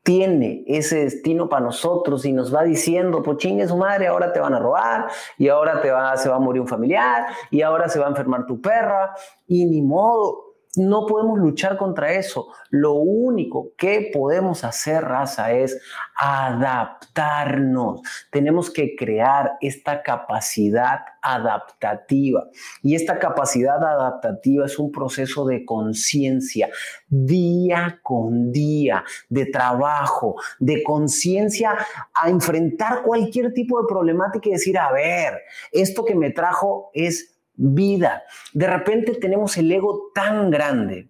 tiene 0.04 0.66
ese 0.68 1.06
destino 1.06 1.48
para 1.48 1.64
nosotros 1.64 2.26
y 2.26 2.34
nos 2.34 2.54
va 2.54 2.64
diciendo, 2.64 3.24
pues 3.24 3.38
chingue 3.38 3.68
su 3.68 3.78
madre, 3.78 4.08
ahora 4.08 4.34
te 4.34 4.40
van 4.40 4.54
a 4.54 4.60
robar 4.60 5.08
y 5.38 5.48
ahora 5.48 5.82
te 5.82 5.92
va, 5.92 6.16
se 6.18 6.30
va 6.30 6.36
a 6.36 6.40
morir 6.40 6.62
un 6.62 6.68
familiar 6.68 7.26
y 7.50 7.62
ahora 7.62 7.88
se 7.88 8.00
va 8.00 8.08
a 8.08 8.10
enfermar 8.10 8.46
tu 8.46 8.62
perra 8.62 9.16
y 9.48 9.66
ni 9.66 9.82
modo. 9.82 10.53
No 10.76 11.06
podemos 11.06 11.38
luchar 11.38 11.78
contra 11.78 12.14
eso. 12.14 12.48
Lo 12.72 12.94
único 12.94 13.74
que 13.78 14.10
podemos 14.12 14.64
hacer, 14.64 15.04
raza, 15.04 15.52
es 15.54 15.80
adaptarnos. 16.16 18.02
Tenemos 18.32 18.72
que 18.72 18.96
crear 18.96 19.54
esta 19.62 20.02
capacidad 20.02 21.02
adaptativa. 21.22 22.48
Y 22.82 22.96
esta 22.96 23.20
capacidad 23.20 23.78
adaptativa 23.84 24.66
es 24.66 24.80
un 24.80 24.92
proceso 24.92 25.46
de 25.46 25.64
conciencia, 25.64 26.70
día 27.08 28.00
con 28.02 28.52
día, 28.52 29.04
de 29.30 29.46
trabajo, 29.46 30.36
de 30.60 30.82
conciencia 30.82 31.78
a 32.16 32.30
enfrentar 32.30 33.04
cualquier 33.04 33.54
tipo 33.54 33.80
de 33.80 33.88
problemática 33.88 34.50
y 34.50 34.54
decir, 34.54 34.80
a 34.80 34.92
ver, 34.92 35.42
esto 35.72 36.04
que 36.04 36.16
me 36.16 36.32
trajo 36.32 36.90
es 36.94 37.33
vida. 37.56 38.24
De 38.54 38.68
repente 38.68 39.14
tenemos 39.16 39.58
el 39.58 39.72
ego 39.72 40.12
tan 40.14 40.50
grande, 40.50 41.10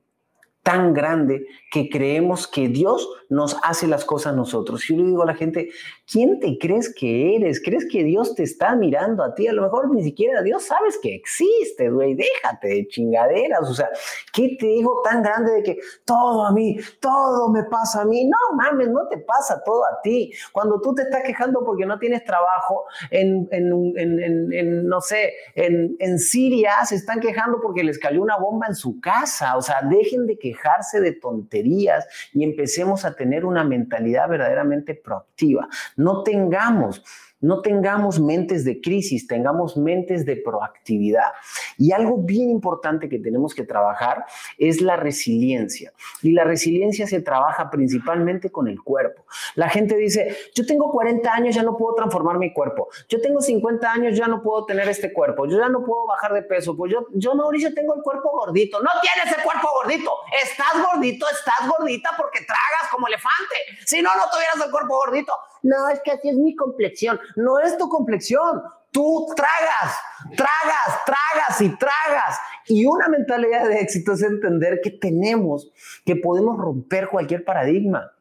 tan 0.62 0.94
grande 0.94 1.46
que 1.74 1.90
creemos 1.90 2.48
que 2.48 2.68
Dios 2.68 3.10
nos 3.30 3.58
hace 3.64 3.88
las 3.88 4.06
cosas 4.06 4.36
nosotros. 4.36 4.84
Yo 4.88 4.96
le 4.96 5.06
digo 5.06 5.24
a 5.24 5.26
la 5.26 5.34
gente, 5.34 5.70
¿quién 6.06 6.40
te 6.40 6.60
crees 6.60 6.94
que 6.94 7.36
eres? 7.36 7.60
¿Crees 7.66 7.88
que 7.92 8.04
Dios 8.04 8.36
te 8.36 8.44
está 8.44 8.76
mirando 8.76 9.24
a 9.24 9.34
ti? 9.34 9.48
A 9.48 9.54
lo 9.54 9.64
mejor 9.64 9.92
ni 9.92 10.04
siquiera 10.04 10.44
Dios 10.44 10.66
sabes 10.66 11.00
que 11.02 11.16
existe, 11.16 11.90
güey. 11.90 12.14
Déjate 12.14 12.68
de 12.68 12.88
chingaderas. 12.90 13.68
O 13.68 13.74
sea, 13.74 13.90
¿qué 14.32 14.56
te 14.60 14.68
digo 14.68 15.02
tan 15.04 15.24
grande 15.24 15.52
de 15.52 15.64
que 15.64 15.80
todo 16.06 16.46
a 16.46 16.52
mí, 16.52 16.78
todo 17.00 17.50
me 17.50 17.64
pasa 17.64 18.02
a 18.02 18.06
mí? 18.06 18.24
No 18.24 18.56
mames, 18.56 18.90
no 18.90 19.08
te 19.08 19.18
pasa 19.18 19.64
todo 19.66 19.84
a 19.86 20.00
ti. 20.04 20.32
Cuando 20.52 20.80
tú 20.80 20.94
te 20.94 21.02
estás 21.02 21.24
quejando 21.24 21.64
porque 21.66 21.88
no 21.88 21.98
tienes 21.98 22.24
trabajo 22.24 22.86
en, 23.10 23.48
en 23.50 24.88
no 24.88 25.02
sé, 25.02 25.34
en 25.56 26.20
Siria 26.20 26.86
se 26.86 26.98
están 26.98 27.20
quejando 27.20 27.60
porque 27.60 27.84
les 27.84 27.98
cayó 27.98 28.22
una 28.22 28.38
bomba 28.38 28.68
en 28.68 28.76
su 28.76 29.02
casa. 29.02 29.58
O 29.58 29.64
sea, 29.64 29.82
dejen 29.82 30.28
de 30.28 30.38
quejarse 30.38 31.02
de 31.02 31.14
tonterías 31.14 31.63
y 32.34 32.44
empecemos 32.44 33.06
a 33.06 33.16
tener 33.16 33.46
una 33.46 33.64
mentalidad 33.64 34.30
verdaderamente 34.30 34.96
proactiva. 34.96 35.68
No 35.96 36.24
tengamos 36.24 37.04
no 37.44 37.62
tengamos 37.62 38.22
mentes 38.22 38.64
de 38.64 38.80
crisis, 38.80 39.28
tengamos 39.28 39.76
mentes 39.76 40.26
de 40.26 40.38
proactividad. 40.38 41.34
Y 41.78 41.92
algo 41.92 42.18
bien 42.18 42.50
importante 42.50 43.10
que 43.10 43.20
tenemos 43.20 43.54
que 43.54 43.66
trabajar 43.66 44.26
es 44.58 44.80
la 44.80 44.96
resiliencia. 44.96 45.92
Y 46.22 46.32
la 46.32 46.46
resiliencia 46.46 47.06
se 47.06 47.22
trabaja 47.22 47.70
principalmente 47.70 48.50
con 48.50 48.70
el 48.70 48.82
cuerpo. 48.82 49.26
La 49.56 49.70
gente 49.70 49.98
dice, 49.98 50.38
yo 50.56 50.66
tengo 50.66 50.90
40 50.90 51.34
años, 51.34 51.54
ya 51.54 51.64
no 51.64 51.76
puedo 51.76 51.96
transformar 51.96 52.38
mi 52.38 52.54
cuerpo. 52.54 52.88
Yo 53.10 53.20
tengo 53.20 53.42
50 53.42 53.92
años, 53.92 54.18
ya 54.18 54.28
no 54.28 54.42
puedo 54.42 54.66
tener 54.66 54.88
este 54.88 55.12
cuerpo. 55.12 55.46
Yo 55.46 55.58
ya 55.60 55.68
no 55.68 55.84
puedo 55.84 56.06
bajar 56.06 56.34
de 56.34 56.44
peso. 56.44 56.78
Pues 56.78 56.94
yo, 56.94 57.08
yo 57.14 57.36
Mauricio, 57.36 57.74
tengo 57.74 57.94
el 57.96 58.02
cuerpo 58.02 58.32
gordito. 58.32 58.82
No 58.82 58.90
tienes 59.02 59.38
el 59.38 59.44
cuerpo 59.44 59.68
gordito. 59.82 60.12
Estás 60.42 60.82
gordito, 60.82 61.26
estás 61.30 61.68
gordita 61.68 62.12
porque 62.16 62.40
tragas 62.40 62.90
como 62.90 63.08
elefante. 63.08 63.56
Si 63.86 64.02
no, 64.02 64.16
no 64.16 64.32
tuvieras 64.32 64.66
el 64.66 64.72
cuerpo 64.72 64.96
gordito. 64.96 65.34
No, 65.64 65.90
es 65.90 66.02
que 66.04 66.12
así 66.12 66.30
es 66.30 66.36
mi 66.36 66.56
complexión. 66.56 67.20
No 67.36 67.60
es 67.60 67.78
tu 67.78 67.90
complexión. 67.90 68.62
Tú 68.92 69.26
tragas, 69.36 69.98
tragas, 70.38 71.04
tragas 71.06 71.62
y 71.62 71.70
tragas. 71.78 72.38
Y 72.68 72.86
una 72.86 73.08
mentalidad 73.08 73.68
de 73.68 73.80
éxito 73.80 74.14
es 74.14 74.22
entender 74.22 74.82
que 74.84 74.92
tenemos, 74.92 75.72
que 76.06 76.16
podemos 76.16 76.58
romper 76.58 77.08
cualquier 77.08 77.44
paradigma. 77.44 78.12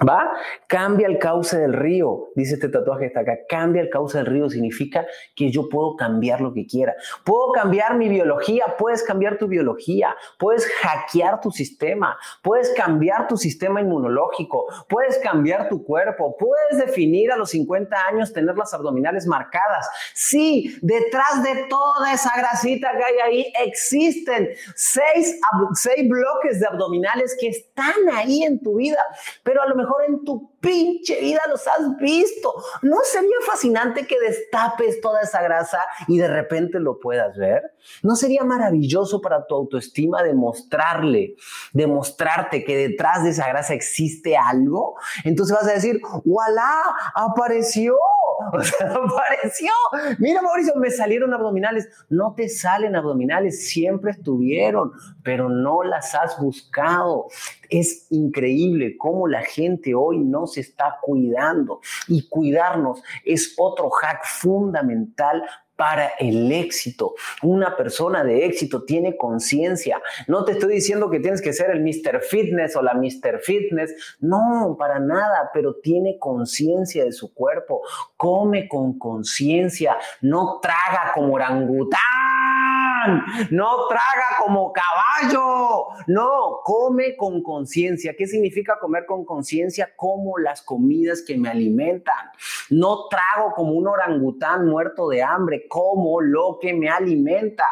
¿Va? 0.00 0.32
Cambia 0.66 1.06
el 1.06 1.18
cauce 1.18 1.58
del 1.58 1.74
río, 1.74 2.30
dice 2.34 2.54
este 2.54 2.70
tatuaje 2.70 3.00
que 3.00 3.06
está 3.08 3.20
acá. 3.20 3.36
Cambia 3.46 3.82
el 3.82 3.90
cauce 3.90 4.16
del 4.16 4.26
río 4.26 4.48
significa 4.48 5.06
que 5.36 5.50
yo 5.50 5.68
puedo 5.68 5.96
cambiar 5.96 6.40
lo 6.40 6.54
que 6.54 6.66
quiera. 6.66 6.94
Puedo 7.24 7.52
cambiar 7.52 7.96
mi 7.98 8.08
biología, 8.08 8.76
puedes 8.78 9.02
cambiar 9.02 9.36
tu 9.36 9.48
biología, 9.48 10.16
puedes 10.38 10.66
hackear 10.80 11.42
tu 11.42 11.50
sistema, 11.50 12.18
puedes 12.42 12.70
cambiar 12.70 13.28
tu 13.28 13.36
sistema 13.36 13.82
inmunológico, 13.82 14.64
puedes 14.88 15.18
cambiar 15.18 15.68
tu 15.68 15.84
cuerpo, 15.84 16.36
puedes 16.38 16.86
definir 16.86 17.30
a 17.30 17.36
los 17.36 17.50
50 17.50 17.94
años 18.06 18.32
tener 18.32 18.56
las 18.56 18.72
abdominales 18.72 19.26
marcadas. 19.26 19.90
Sí, 20.14 20.74
detrás 20.80 21.42
de 21.42 21.66
toda 21.68 22.14
esa 22.14 22.32
grasita 22.34 22.92
que 22.96 23.04
hay 23.04 23.18
ahí 23.18 23.52
existen 23.62 24.48
seis, 24.74 25.38
seis 25.74 26.08
bloques 26.08 26.60
de 26.60 26.66
abdominales 26.66 27.36
que 27.38 27.48
están 27.48 27.94
ahí 28.14 28.42
en 28.42 28.58
tu 28.58 28.76
vida, 28.76 29.04
pero 29.42 29.60
a 29.60 29.66
lo 29.66 29.81
en 30.06 30.24
tu 30.24 30.52
pinche 30.60 31.20
vida 31.20 31.40
los 31.48 31.66
has 31.66 31.96
visto. 31.98 32.54
¿No 32.82 32.96
sería 33.04 33.36
fascinante 33.44 34.06
que 34.06 34.18
destapes 34.20 35.00
toda 35.00 35.20
esa 35.22 35.42
grasa 35.42 35.82
y 36.08 36.18
de 36.18 36.28
repente 36.28 36.80
lo 36.80 36.98
puedas 36.98 37.36
ver? 37.36 37.74
¿No 38.02 38.16
sería 38.16 38.44
maravilloso 38.44 39.20
para 39.20 39.46
tu 39.46 39.54
autoestima 39.54 40.22
demostrarle, 40.22 41.36
demostrarte 41.72 42.64
que 42.64 42.76
detrás 42.76 43.24
de 43.24 43.30
esa 43.30 43.48
grasa 43.48 43.74
existe 43.74 44.36
algo? 44.36 44.94
Entonces 45.24 45.56
vas 45.56 45.68
a 45.68 45.74
decir, 45.74 46.00
¡voilà! 46.24 46.82
¡Apareció! 47.14 47.96
O 48.52 48.62
sea, 48.62 48.92
apareció. 48.92 49.70
Mira, 50.18 50.42
Mauricio, 50.42 50.74
me 50.76 50.90
salieron 50.90 51.32
abdominales. 51.32 51.88
No 52.08 52.34
te 52.34 52.48
salen 52.48 52.96
abdominales, 52.96 53.68
siempre 53.68 54.12
estuvieron, 54.12 54.92
pero 55.22 55.48
no 55.48 55.82
las 55.82 56.14
has 56.14 56.38
buscado. 56.38 57.28
Es 57.70 58.06
increíble 58.10 58.96
cómo 58.98 59.28
la 59.28 59.42
gente 59.42 59.94
hoy 59.94 60.18
no 60.18 60.46
se 60.46 60.60
está 60.60 60.98
cuidando 61.02 61.80
y 62.08 62.28
cuidarnos 62.28 63.02
es 63.24 63.54
otro 63.58 63.90
hack 63.90 64.24
fundamental 64.24 65.42
para 65.82 66.12
el 66.20 66.52
éxito. 66.52 67.16
Una 67.42 67.76
persona 67.76 68.22
de 68.22 68.46
éxito 68.46 68.84
tiene 68.84 69.16
conciencia. 69.16 70.00
No 70.28 70.44
te 70.44 70.52
estoy 70.52 70.74
diciendo 70.74 71.10
que 71.10 71.18
tienes 71.18 71.42
que 71.42 71.52
ser 71.52 71.72
el 71.72 71.80
Mr. 71.80 72.20
Fitness 72.22 72.76
o 72.76 72.82
la 72.82 72.94
Mr. 72.94 73.40
Fitness. 73.40 74.16
No, 74.20 74.76
para 74.78 75.00
nada, 75.00 75.50
pero 75.52 75.74
tiene 75.82 76.20
conciencia 76.20 77.04
de 77.04 77.10
su 77.10 77.34
cuerpo. 77.34 77.82
Come 78.16 78.68
con 78.68 78.96
conciencia. 78.96 79.96
No 80.20 80.60
traga 80.62 81.10
como 81.12 81.34
orangután 81.34 81.98
no 83.50 83.88
traga 83.88 84.36
como 84.38 84.72
caballo, 84.72 85.88
no, 86.06 86.60
come 86.62 87.16
con 87.16 87.42
conciencia. 87.42 88.14
¿Qué 88.16 88.26
significa 88.26 88.78
comer 88.80 89.06
con 89.06 89.24
conciencia? 89.24 89.92
Como 89.96 90.38
las 90.38 90.62
comidas 90.62 91.22
que 91.26 91.36
me 91.36 91.48
alimentan. 91.48 92.30
No 92.70 93.08
trago 93.08 93.54
como 93.54 93.72
un 93.72 93.88
orangután 93.88 94.66
muerto 94.66 95.08
de 95.08 95.22
hambre, 95.22 95.66
como 95.72 96.20
lo 96.20 96.58
que 96.60 96.74
me 96.74 96.90
alimenta. 96.90 97.64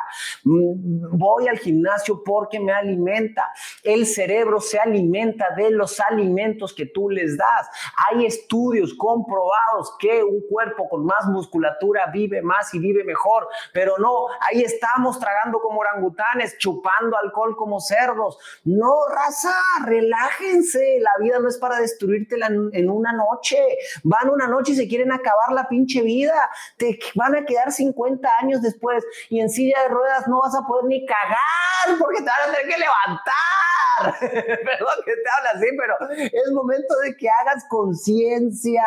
Mm, 0.45 1.19
voy 1.19 1.49
al 1.49 1.59
gimnasio 1.59 2.23
porque 2.25 2.59
me 2.59 2.73
alimenta. 2.73 3.51
El 3.83 4.07
cerebro 4.07 4.59
se 4.59 4.79
alimenta 4.79 5.51
de 5.55 5.71
los 5.71 6.01
alimentos 6.01 6.73
que 6.73 6.87
tú 6.87 7.11
les 7.11 7.37
das. 7.37 7.69
Hay 8.09 8.25
estudios 8.25 8.95
comprobados 8.95 9.95
que 9.99 10.25
un 10.25 10.41
cuerpo 10.49 10.89
con 10.89 11.05
más 11.05 11.27
musculatura 11.27 12.07
vive 12.11 12.41
más 12.41 12.73
y 12.73 12.79
vive 12.79 13.05
mejor, 13.05 13.47
pero 13.75 13.99
no, 13.99 14.29
ahí 14.41 14.63
estamos 14.63 15.21
tragando 15.21 15.61
como 15.61 15.81
orangutanes, 15.81 16.57
chupando 16.57 17.19
alcohol 17.19 17.55
como 17.55 17.81
cerdos. 17.81 18.39
No, 18.65 18.95
raza, 19.15 19.53
relájense. 19.85 21.01
La 21.01 21.11
vida 21.23 21.39
no 21.39 21.51
es 21.51 21.59
para 21.59 21.79
destruirte 21.79 22.37
en 22.73 22.89
una 22.89 23.13
noche. 23.13 23.59
Van 24.05 24.31
una 24.31 24.47
noche 24.47 24.73
y 24.73 24.77
se 24.77 24.89
quieren 24.89 25.13
acabar 25.13 25.53
la 25.53 25.69
pinche 25.69 26.01
vida. 26.01 26.49
Te 26.79 26.99
van 27.15 27.37
a 27.37 27.45
quedar 27.45 27.71
50 27.81 28.29
años 28.41 28.63
después 28.63 29.05
y 29.29 29.41
en 29.41 29.49
silla 29.49 29.83
de 29.83 29.89
ruedas 29.89 30.29
no 30.29 30.41
vas 30.41 30.55
a 30.55 30.67
poder 30.67 30.85
ni 30.87 31.07
cagar 31.07 31.99
porque 31.99 32.19
te 32.19 32.25
van 32.25 32.43
a 32.43 32.53
tener 32.53 32.69
que 32.69 32.81
levantar. 32.81 33.61
Perdón 34.21 34.99
que 35.05 35.13
te 35.13 35.31
habla 35.37 35.51
así, 35.55 35.67
pero 35.77 35.95
es 36.27 36.53
momento 36.53 36.95
de 37.05 37.17
que 37.17 37.29
hagas 37.29 37.65
conciencia. 37.69 38.83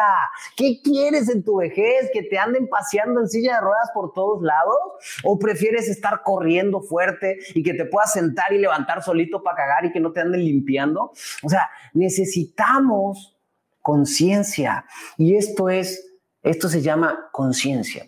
¿Qué 0.56 0.80
quieres 0.84 1.30
en 1.30 1.44
tu 1.44 1.58
vejez? 1.58 2.10
¿Que 2.14 2.24
te 2.24 2.38
anden 2.38 2.68
paseando 2.68 3.22
en 3.22 3.30
silla 3.30 3.56
de 3.56 3.62
ruedas 3.62 3.90
por 3.94 4.14
todos 4.14 4.42
lados? 4.42 4.78
¿O 5.24 5.38
prefieres 5.38 5.88
estar 5.90 6.22
corriendo 6.24 6.82
fuerte 6.82 7.40
y 7.54 7.64
que 7.64 7.74
te 7.74 7.86
puedas 7.86 8.14
sentar 8.14 8.54
y 8.54 8.60
levantar 8.60 9.04
solito 9.04 9.44
para 9.44 9.58
cagar 9.58 9.86
y 9.86 9.92
que 9.92 10.00
no 10.00 10.12
te 10.12 10.22
anden 10.22 10.44
limpiando? 10.44 11.12
O 11.44 11.50
sea, 11.50 11.70
necesitamos 11.94 13.38
conciencia. 13.82 14.86
Y 15.18 15.36
esto 15.36 15.70
es, 15.70 16.14
esto 16.42 16.70
se 16.70 16.82
llama 16.82 17.30
conciencia. 17.32 18.06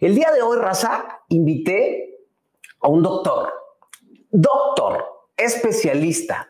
El 0.00 0.14
día 0.14 0.32
de 0.32 0.42
hoy, 0.42 0.58
Raza, 0.58 1.22
invité 1.28 2.18
a 2.80 2.88
un 2.88 3.02
doctor. 3.02 3.52
Doctor, 4.30 5.04
especialista 5.36 6.48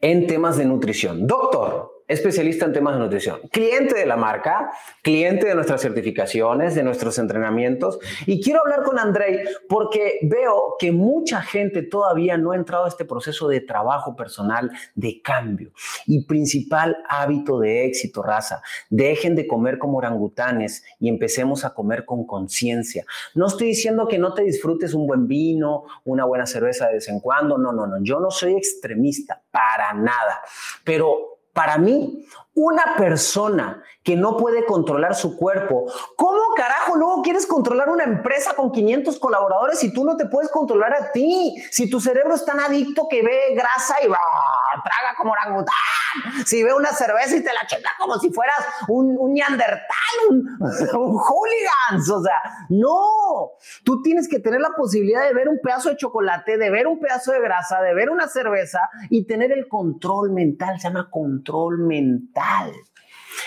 en 0.00 0.26
temas 0.26 0.56
de 0.56 0.64
nutrición. 0.64 1.26
Doctor, 1.26 1.91
especialista 2.12 2.66
en 2.66 2.72
temas 2.72 2.94
de 2.94 3.00
nutrición, 3.00 3.40
cliente 3.50 3.94
de 3.94 4.06
la 4.06 4.16
marca, 4.16 4.70
cliente 5.02 5.46
de 5.46 5.54
nuestras 5.54 5.80
certificaciones, 5.80 6.74
de 6.74 6.82
nuestros 6.82 7.18
entrenamientos. 7.18 7.98
Y 8.26 8.40
quiero 8.42 8.60
hablar 8.60 8.82
con 8.82 8.98
Andrei 8.98 9.40
porque 9.68 10.18
veo 10.22 10.76
que 10.78 10.92
mucha 10.92 11.42
gente 11.42 11.82
todavía 11.82 12.36
no 12.36 12.52
ha 12.52 12.56
entrado 12.56 12.84
a 12.84 12.88
este 12.88 13.04
proceso 13.04 13.48
de 13.48 13.60
trabajo 13.60 14.14
personal, 14.16 14.70
de 14.94 15.20
cambio. 15.22 15.72
Y 16.06 16.24
principal 16.26 16.96
hábito 17.08 17.58
de 17.58 17.86
éxito, 17.86 18.22
raza, 18.22 18.62
dejen 18.90 19.34
de 19.34 19.46
comer 19.46 19.78
como 19.78 19.98
orangutanes 19.98 20.84
y 21.00 21.08
empecemos 21.08 21.64
a 21.64 21.74
comer 21.74 22.04
con 22.04 22.26
conciencia. 22.26 23.04
No 23.34 23.46
estoy 23.46 23.68
diciendo 23.68 24.06
que 24.06 24.18
no 24.18 24.34
te 24.34 24.42
disfrutes 24.42 24.94
un 24.94 25.06
buen 25.06 25.26
vino, 25.26 25.84
una 26.04 26.24
buena 26.24 26.46
cerveza 26.46 26.86
de 26.88 26.94
vez 26.94 27.08
en 27.08 27.20
cuando, 27.20 27.58
no, 27.58 27.72
no, 27.72 27.86
no, 27.86 28.02
yo 28.02 28.20
no 28.20 28.30
soy 28.30 28.54
extremista, 28.54 29.42
para 29.50 29.92
nada, 29.92 30.40
pero 30.84 31.31
para 31.52 31.78
mí, 31.78 32.26
una 32.54 32.96
persona 32.96 33.82
que 34.02 34.16
no 34.16 34.36
puede 34.36 34.64
controlar 34.66 35.14
su 35.14 35.36
cuerpo, 35.36 35.86
¿cómo 36.16 36.40
carajo 36.56 36.96
luego 36.96 37.22
quieres 37.22 37.46
controlar 37.46 37.88
una 37.88 38.04
empresa 38.04 38.54
con 38.54 38.72
500 38.72 39.18
colaboradores 39.18 39.78
si 39.78 39.92
tú 39.92 40.04
no 40.04 40.16
te 40.16 40.26
puedes 40.26 40.50
controlar 40.50 40.94
a 40.94 41.12
ti? 41.12 41.54
Si 41.70 41.88
tu 41.88 42.00
cerebro 42.00 42.34
es 42.34 42.44
tan 42.44 42.60
adicto 42.60 43.06
que 43.08 43.22
ve 43.22 43.54
grasa 43.54 43.96
y 44.04 44.08
va, 44.08 44.18
traga 44.82 45.14
como 45.16 45.32
orangután. 45.32 45.74
Si 46.44 46.62
ve 46.62 46.74
una 46.74 46.90
cerveza 46.90 47.36
y 47.36 47.42
te 47.42 47.52
la 47.52 47.66
checa 47.66 47.90
como 47.98 48.18
si 48.18 48.30
fueras 48.30 48.56
un, 48.88 49.16
un 49.18 49.32
neandertal, 49.32 49.78
un, 50.30 50.58
un 51.00 51.16
hooligans. 51.16 52.10
O 52.10 52.22
sea, 52.22 52.40
no. 52.68 53.52
Tú 53.84 54.02
tienes 54.02 54.28
que 54.28 54.38
tener 54.38 54.60
la 54.60 54.70
posibilidad 54.76 55.22
de 55.26 55.34
ver 55.34 55.48
un 55.48 55.58
pedazo 55.62 55.88
de 55.88 55.96
chocolate, 55.96 56.58
de 56.58 56.70
ver 56.70 56.86
un 56.86 57.00
pedazo 57.00 57.32
de 57.32 57.40
grasa, 57.40 57.80
de 57.80 57.94
ver 57.94 58.10
una 58.10 58.28
cerveza 58.28 58.80
y 59.10 59.26
tener 59.26 59.52
el 59.52 59.68
control 59.68 60.32
mental. 60.32 60.78
Se 60.80 60.88
llama 60.88 61.08
control 61.10 61.78
mental. 61.78 62.72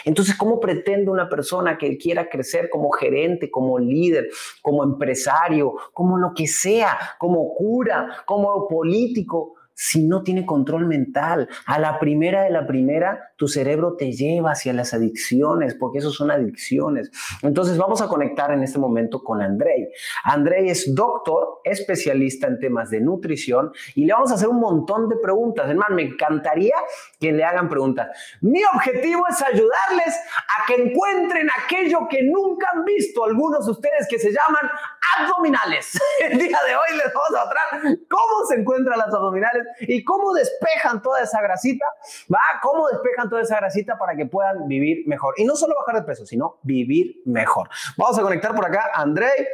Entonces, 0.03 0.35
¿cómo 0.35 0.59
pretende 0.59 1.11
una 1.11 1.29
persona 1.29 1.77
que 1.77 1.97
quiera 1.97 2.29
crecer 2.29 2.69
como 2.69 2.91
gerente, 2.91 3.49
como 3.49 3.79
líder, 3.79 4.29
como 4.61 4.83
empresario, 4.83 5.75
como 5.93 6.17
lo 6.17 6.33
que 6.33 6.47
sea, 6.47 6.97
como 7.19 7.53
cura, 7.53 8.23
como 8.25 8.67
político? 8.67 9.55
Si 9.75 10.03
no 10.03 10.23
tiene 10.23 10.45
control 10.45 10.87
mental. 10.87 11.47
A 11.65 11.77
la 11.77 11.99
primera 11.99 12.43
de 12.43 12.49
la 12.49 12.65
primera, 12.65 13.33
tu 13.35 13.47
cerebro 13.47 13.95
te 13.97 14.13
lleva 14.13 14.51
hacia 14.51 14.73
las 14.73 14.93
adicciones, 14.93 15.75
porque 15.75 15.99
eso 15.99 16.11
son 16.11 16.31
adicciones. 16.31 17.11
Entonces 17.43 17.77
vamos 17.77 18.01
a 18.01 18.07
conectar 18.07 18.51
en 18.51 18.63
este 18.63 18.79
momento 18.79 19.23
con 19.23 19.41
Andrei. 19.41 19.89
Andrei 20.23 20.69
es 20.69 20.95
doctor, 20.95 21.59
especialista 21.63 22.47
en 22.47 22.59
temas 22.59 22.89
de 22.89 23.01
nutrición 23.01 23.71
y 23.93 24.05
le 24.05 24.13
vamos 24.13 24.31
a 24.31 24.35
hacer 24.35 24.47
un 24.47 24.59
montón 24.59 25.09
de 25.09 25.17
preguntas. 25.17 25.69
Hermano, 25.69 25.95
me 25.95 26.03
encantaría 26.03 26.75
que 27.19 27.33
le 27.33 27.43
hagan 27.43 27.67
preguntas. 27.67 28.07
Mi 28.41 28.61
objetivo 28.73 29.23
es 29.29 29.41
ayudarles 29.41 30.15
a 30.37 30.65
que 30.67 30.75
encuentren 30.75 31.49
aquello 31.63 32.07
que 32.09 32.23
nunca 32.23 32.67
han 32.73 32.85
visto 32.85 33.25
algunos 33.25 33.65
de 33.65 33.71
ustedes 33.71 34.07
que 34.09 34.19
se 34.19 34.31
llaman 34.31 34.69
abdominales. 35.17 35.99
El 36.21 36.37
día 36.37 36.57
de 36.65 36.75
hoy 36.75 36.97
les 36.97 37.13
vamos 37.13 37.29
a 37.29 37.45
mostrar 37.45 37.97
cómo 38.09 38.45
se 38.47 38.55
encuentran 38.55 38.97
las 38.97 39.13
abdominales 39.13 39.64
y 39.81 40.03
cómo 40.03 40.33
despejan 40.33 41.01
toda 41.01 41.21
esa 41.21 41.41
grasita, 41.41 41.85
¿va? 42.33 42.39
Cómo 42.61 42.87
despejan 42.87 43.29
toda 43.29 43.41
esa 43.41 43.57
grasita 43.57 43.97
para 43.97 44.15
que 44.15 44.25
puedan 44.25 44.67
vivir 44.67 45.07
mejor. 45.07 45.35
Y 45.37 45.45
no 45.45 45.55
solo 45.55 45.75
bajar 45.75 46.01
de 46.01 46.07
peso, 46.07 46.25
sino 46.25 46.59
vivir 46.63 47.21
mejor. 47.25 47.69
Vamos 47.97 48.17
a 48.19 48.21
conectar 48.21 48.53
por 48.55 48.65
acá 48.65 48.91
a 48.93 49.01
Andrei. 49.01 49.47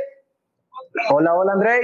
Hola, 1.10 1.34
hola, 1.34 1.54
Andrei. 1.54 1.82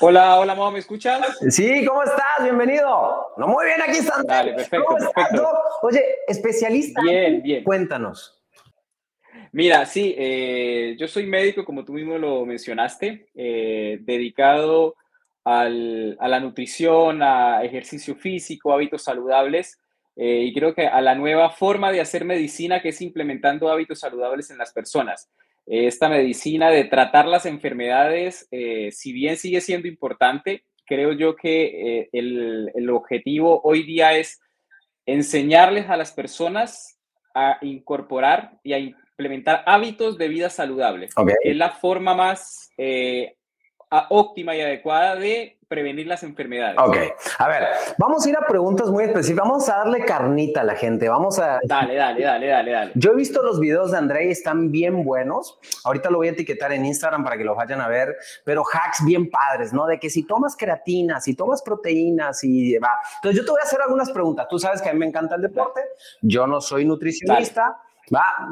Hola, 0.00 0.40
hola, 0.40 0.54
mamá, 0.54 0.72
¿me 0.72 0.78
escuchas? 0.80 1.38
Sí, 1.50 1.84
¿cómo 1.86 2.02
estás? 2.02 2.42
Bienvenido. 2.42 3.34
No, 3.36 3.46
muy 3.46 3.66
bien, 3.66 3.80
aquí 3.82 3.98
están. 3.98 4.26
Dale, 4.26 4.54
perfecto, 4.54 4.96
perfecto. 4.96 5.48
Oye, 5.82 6.04
especialista. 6.26 7.00
Bien, 7.02 7.40
bien. 7.40 7.62
Cuéntanos. 7.62 8.42
Mira, 9.52 9.84
sí, 9.84 10.14
eh, 10.16 10.96
yo 10.98 11.06
soy 11.06 11.26
médico, 11.26 11.64
como 11.64 11.84
tú 11.84 11.92
mismo 11.92 12.16
lo 12.16 12.46
mencionaste, 12.46 13.28
eh, 13.34 13.98
dedicado 14.00 14.96
al, 15.44 16.16
a 16.20 16.28
la 16.28 16.40
nutrición, 16.40 17.22
a 17.22 17.62
ejercicio 17.64 18.14
físico, 18.14 18.72
hábitos 18.72 19.02
saludables. 19.02 19.78
Eh, 20.16 20.44
y 20.44 20.52
creo 20.52 20.74
que 20.74 20.86
a 20.86 21.00
la 21.00 21.14
nueva 21.14 21.50
forma 21.50 21.90
de 21.90 22.00
hacer 22.00 22.24
medicina 22.24 22.82
que 22.82 22.90
es 22.90 23.00
implementando 23.00 23.70
hábitos 23.70 24.00
saludables 24.00 24.50
en 24.50 24.58
las 24.58 24.72
personas. 24.72 25.30
esta 25.64 26.08
medicina 26.08 26.70
de 26.70 26.84
tratar 26.84 27.26
las 27.26 27.46
enfermedades, 27.46 28.48
eh, 28.50 28.90
si 28.92 29.12
bien 29.12 29.36
sigue 29.36 29.60
siendo 29.60 29.86
importante, 29.86 30.64
creo 30.84 31.12
yo 31.12 31.36
que 31.36 32.00
eh, 32.00 32.08
el, 32.12 32.70
el, 32.74 32.90
objetivo 32.90 33.60
hoy 33.62 33.84
día 33.84 34.18
es 34.18 34.40
enseñarles 35.06 35.88
a 35.88 35.96
las 35.96 36.12
personas 36.12 36.98
a 37.34 37.58
incorporar 37.62 38.58
y 38.64 38.72
a 38.72 38.78
implementar 38.78 39.62
hábitos 39.66 40.18
de 40.18 40.28
vida 40.28 40.50
saludable. 40.50 41.08
Es 41.42 41.56
la 41.56 41.70
forma 41.70 42.14
más 42.14 42.70
óptima 44.10 44.54
y 44.56 44.60
adecuada 44.60 45.16
de 45.16 45.58
prevenir 45.72 46.06
las 46.06 46.22
enfermedades. 46.22 46.76
Ok, 46.78 46.96
a 47.38 47.48
ver, 47.48 47.66
vamos 47.96 48.26
a 48.26 48.28
ir 48.28 48.36
a 48.36 48.46
preguntas 48.46 48.90
muy 48.90 49.04
específicas, 49.04 49.48
vamos 49.48 49.68
a 49.70 49.78
darle 49.78 50.04
carnita 50.04 50.60
a 50.60 50.64
la 50.64 50.74
gente, 50.74 51.08
vamos 51.08 51.38
a... 51.38 51.60
Dale, 51.64 51.94
dale, 51.94 52.22
dale, 52.22 52.46
dale, 52.46 52.70
dale. 52.72 52.92
Yo 52.94 53.12
he 53.12 53.14
visto 53.14 53.42
los 53.42 53.58
videos 53.58 53.90
de 53.90 53.96
André 53.96 54.30
están 54.30 54.70
bien 54.70 55.02
buenos, 55.02 55.58
ahorita 55.84 56.10
lo 56.10 56.18
voy 56.18 56.28
a 56.28 56.32
etiquetar 56.32 56.72
en 56.72 56.84
Instagram 56.84 57.24
para 57.24 57.38
que 57.38 57.44
lo 57.44 57.54
vayan 57.54 57.80
a 57.80 57.88
ver, 57.88 58.14
pero 58.44 58.62
hacks 58.70 59.02
bien 59.02 59.30
padres, 59.30 59.72
¿no? 59.72 59.86
De 59.86 59.98
que 59.98 60.10
si 60.10 60.26
tomas 60.26 60.56
creatina, 60.56 61.22
si 61.22 61.34
tomas 61.34 61.62
proteínas 61.62 62.44
y 62.44 62.76
va. 62.76 62.98
Entonces 63.16 63.40
yo 63.40 63.46
te 63.46 63.52
voy 63.52 63.60
a 63.62 63.64
hacer 63.64 63.80
algunas 63.80 64.10
preguntas, 64.10 64.46
tú 64.50 64.58
sabes 64.58 64.82
que 64.82 64.90
a 64.90 64.92
mí 64.92 64.98
me 64.98 65.06
encanta 65.06 65.36
el 65.36 65.40
deporte, 65.40 65.80
yo 66.20 66.46
no 66.46 66.60
soy 66.60 66.84
nutricionista. 66.84 67.62
Dale 67.62 67.91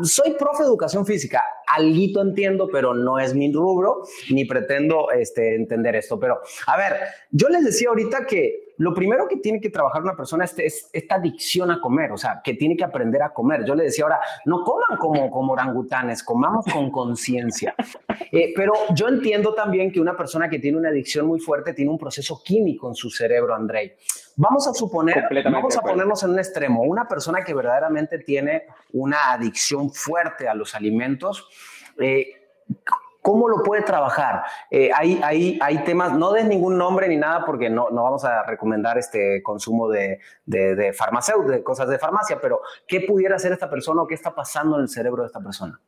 Soy 0.03 0.35
profe 0.39 0.63
de 0.63 0.69
educación 0.69 1.05
física, 1.05 1.43
alguito 1.67 2.23
entiendo, 2.23 2.69
pero 2.73 2.95
no 2.95 3.19
es 3.19 3.35
mi 3.35 3.53
rubro, 3.53 4.03
ni 4.31 4.45
pretendo 4.45 5.11
este, 5.11 5.55
entender 5.55 5.97
esto. 5.97 6.19
Pero, 6.19 6.41
a 6.67 6.77
ver, 6.77 6.97
yo 7.31 7.49
les 7.49 7.65
decía 7.65 7.91
ahorita 7.91 8.27
que 8.27 8.70
lo 8.81 8.95
primero 8.95 9.29
que 9.29 9.37
tiene 9.37 9.61
que 9.61 9.69
trabajar 9.69 10.03
una 10.03 10.17
persona 10.17 10.47
es, 10.47 10.59
es, 10.59 10.89
esta 10.91 11.17
adicción 11.17 11.71
a 11.71 11.79
comer, 11.83 12.13
o 12.13 12.17
sea, 12.17 12.41
que 12.43 12.55
tiene 12.55 12.79
que 12.79 12.83
aprender 12.83 13.23
a 13.23 13.29
comer. 13.29 13.63
Yo 13.63 13.75
le 13.75 13.85
decía 13.85 14.05
ahora, 14.05 14.21
no 14.47 14.65
coman 14.65 14.97
como, 14.99 15.31
como 15.31 15.53
orangutanes, 15.53 16.23
comamos 16.23 16.65
con 16.73 16.91
conciencia. 16.91 17.75
Eh, 18.33 18.53
pero 18.55 18.75
yo 18.95 19.09
entiendo 19.09 19.55
también 19.55 19.91
que 19.91 19.99
una 19.99 20.17
persona 20.17 20.49
que 20.49 20.61
tiene 20.61 20.79
una 20.79 20.91
adicción 20.91 21.27
muy 21.27 21.41
fuerte 21.41 21.75
tiene 21.75 21.91
un 21.91 21.99
proceso 21.99 22.41
químico 22.45 22.87
en 22.89 22.95
su 22.95 23.11
cerebro, 23.11 23.57
Andrei. 23.57 23.97
Vamos 24.37 24.69
a 24.69 24.73
suponer, 24.73 25.25
vamos 25.51 25.77
a 25.77 25.81
ponernos 25.81 26.23
en 26.23 26.31
un 26.31 26.39
extremo, 26.39 26.83
una 26.83 27.09
persona 27.09 27.43
que 27.43 27.53
verdaderamente 27.53 28.21
tiene 28.21 28.67
una 28.93 29.33
adicción 29.33 29.91
fuerte 29.91 30.47
a 30.47 30.55
los 30.55 30.77
alimentos. 30.77 31.49
Eh, 31.99 32.27
¿Cómo 33.23 33.49
lo 33.49 33.63
puede 33.63 33.83
trabajar? 33.83 34.45
Eh, 34.71 34.91
hay, 34.95 35.21
hay, 35.23 35.59
hay, 35.61 35.85
temas, 35.85 36.13
no 36.13 36.33
des 36.33 36.47
ningún 36.47 36.79
nombre 36.79 37.07
ni 37.07 37.17
nada 37.17 37.45
porque 37.45 37.69
no, 37.69 37.91
no 37.91 38.05
vamos 38.05 38.25
a 38.25 38.45
recomendar 38.45 38.97
este 38.97 39.43
consumo 39.43 39.89
de, 39.89 40.21
de, 40.47 40.75
de 40.75 40.93
farmacéuticos, 40.93 41.57
de 41.57 41.63
cosas 41.63 41.89
de 41.89 41.99
farmacia, 41.99 42.39
pero 42.41 42.63
¿qué 42.89 43.03
pudiera 43.03 43.37
hacer 43.37 43.53
esta 43.53 43.69
persona 43.69 44.03
o 44.03 44.07
qué 44.07 44.15
está 44.15 44.35
pasando 44.35 44.77
en 44.77 44.83
el 44.83 44.89
cerebro 44.89 45.23
de 45.23 45.27
esta 45.27 45.41
persona? 45.41 45.79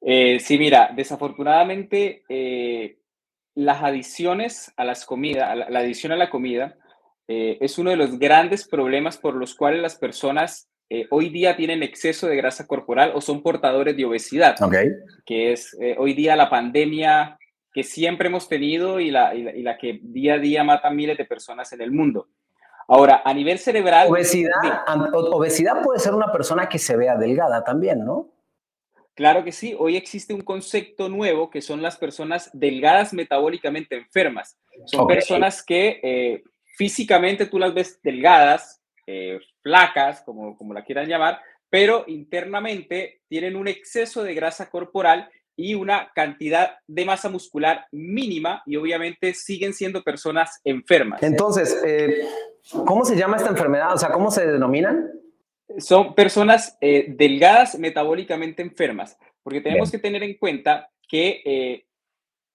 Eh, 0.00 0.38
sí, 0.40 0.58
mira, 0.58 0.90
desafortunadamente 0.96 2.24
eh, 2.30 2.98
las 3.54 3.82
adiciones 3.82 4.72
a 4.78 4.84
las 4.84 5.04
comidas, 5.04 5.54
la, 5.54 5.80
adición 5.80 6.12
a 6.12 6.16
la 6.16 6.30
comida, 6.30 6.76
es 7.32 7.78
uno 7.78 7.90
de 7.90 7.96
los 7.96 8.18
grandes 8.18 8.66
problemas 8.66 9.16
por 9.16 9.36
los 9.36 9.54
cuales 9.54 9.80
las 9.80 9.94
personas 9.94 10.69
eh, 10.92 11.06
hoy 11.10 11.28
día 11.28 11.56
tienen 11.56 11.84
exceso 11.84 12.26
de 12.26 12.34
grasa 12.34 12.66
corporal 12.66 13.12
o 13.14 13.20
son 13.20 13.42
portadores 13.42 13.96
de 13.96 14.04
obesidad, 14.04 14.56
que 15.24 15.52
es 15.52 15.76
eh, 15.80 15.94
hoy 15.96 16.14
día 16.14 16.34
la 16.34 16.50
pandemia 16.50 17.38
que 17.72 17.84
siempre 17.84 18.26
hemos 18.26 18.48
tenido 18.48 18.98
y 18.98 19.12
la, 19.12 19.32
y 19.32 19.62
la, 19.62 19.78
que 19.78 20.00
día 20.02 20.34
a 20.34 20.38
día 20.38 20.64
mata 20.64 20.90
miles 20.90 21.16
de 21.16 21.24
personas 21.24 21.72
en 21.72 21.82
el 21.82 21.92
mundo. 21.92 22.26
Ahora, 22.88 23.22
a 23.24 23.32
nivel 23.32 23.60
cerebral... 23.60 24.08
Obesidad, 24.10 24.50
obesidad 25.12 25.80
puede 25.80 26.00
ser 26.00 26.12
una 26.12 26.32
persona 26.32 26.68
que 26.68 26.80
se 26.80 26.96
vea 26.96 27.16
delgada 27.16 27.62
también, 27.62 28.04
¿no? 28.04 28.32
Claro 29.14 29.44
que 29.44 29.52
sí. 29.52 29.76
Hoy 29.78 29.96
existe 29.96 30.34
un 30.34 30.40
concepto 30.40 31.08
nuevo 31.08 31.50
que 31.50 31.62
son 31.62 31.82
las 31.82 31.96
personas 31.96 32.50
delgadas 32.52 33.12
metabólicamente 33.12 33.96
enfermas. 33.96 34.58
Son 34.86 35.06
personas 35.06 35.62
que 35.62 36.00
eh, 36.02 36.42
físicamente 36.76 37.46
tú 37.46 37.60
las 37.60 37.72
ves 37.72 38.00
delgadas, 38.02 38.82
eh, 39.06 39.38
flacas, 39.62 40.22
como, 40.22 40.56
como 40.56 40.74
la 40.74 40.84
quieran 40.84 41.08
llamar, 41.08 41.40
pero 41.68 42.04
internamente 42.08 43.22
tienen 43.28 43.56
un 43.56 43.68
exceso 43.68 44.22
de 44.22 44.34
grasa 44.34 44.70
corporal 44.70 45.30
y 45.56 45.74
una 45.74 46.10
cantidad 46.14 46.78
de 46.86 47.04
masa 47.04 47.28
muscular 47.28 47.86
mínima 47.92 48.62
y 48.66 48.76
obviamente 48.76 49.34
siguen 49.34 49.74
siendo 49.74 50.02
personas 50.02 50.60
enfermas. 50.64 51.22
Entonces, 51.22 51.80
eh, 51.84 52.22
¿cómo 52.86 53.04
se 53.04 53.16
llama 53.16 53.36
esta 53.36 53.50
enfermedad? 53.50 53.94
O 53.94 53.98
sea, 53.98 54.10
¿cómo 54.10 54.30
se 54.30 54.46
denominan? 54.46 55.10
Son 55.78 56.14
personas 56.14 56.76
eh, 56.80 57.06
delgadas 57.16 57.78
metabólicamente 57.78 58.62
enfermas, 58.62 59.16
porque 59.42 59.60
tenemos 59.60 59.90
que 59.90 59.98
tener 59.98 60.22
en 60.22 60.36
cuenta 60.38 60.90
que 61.06 61.84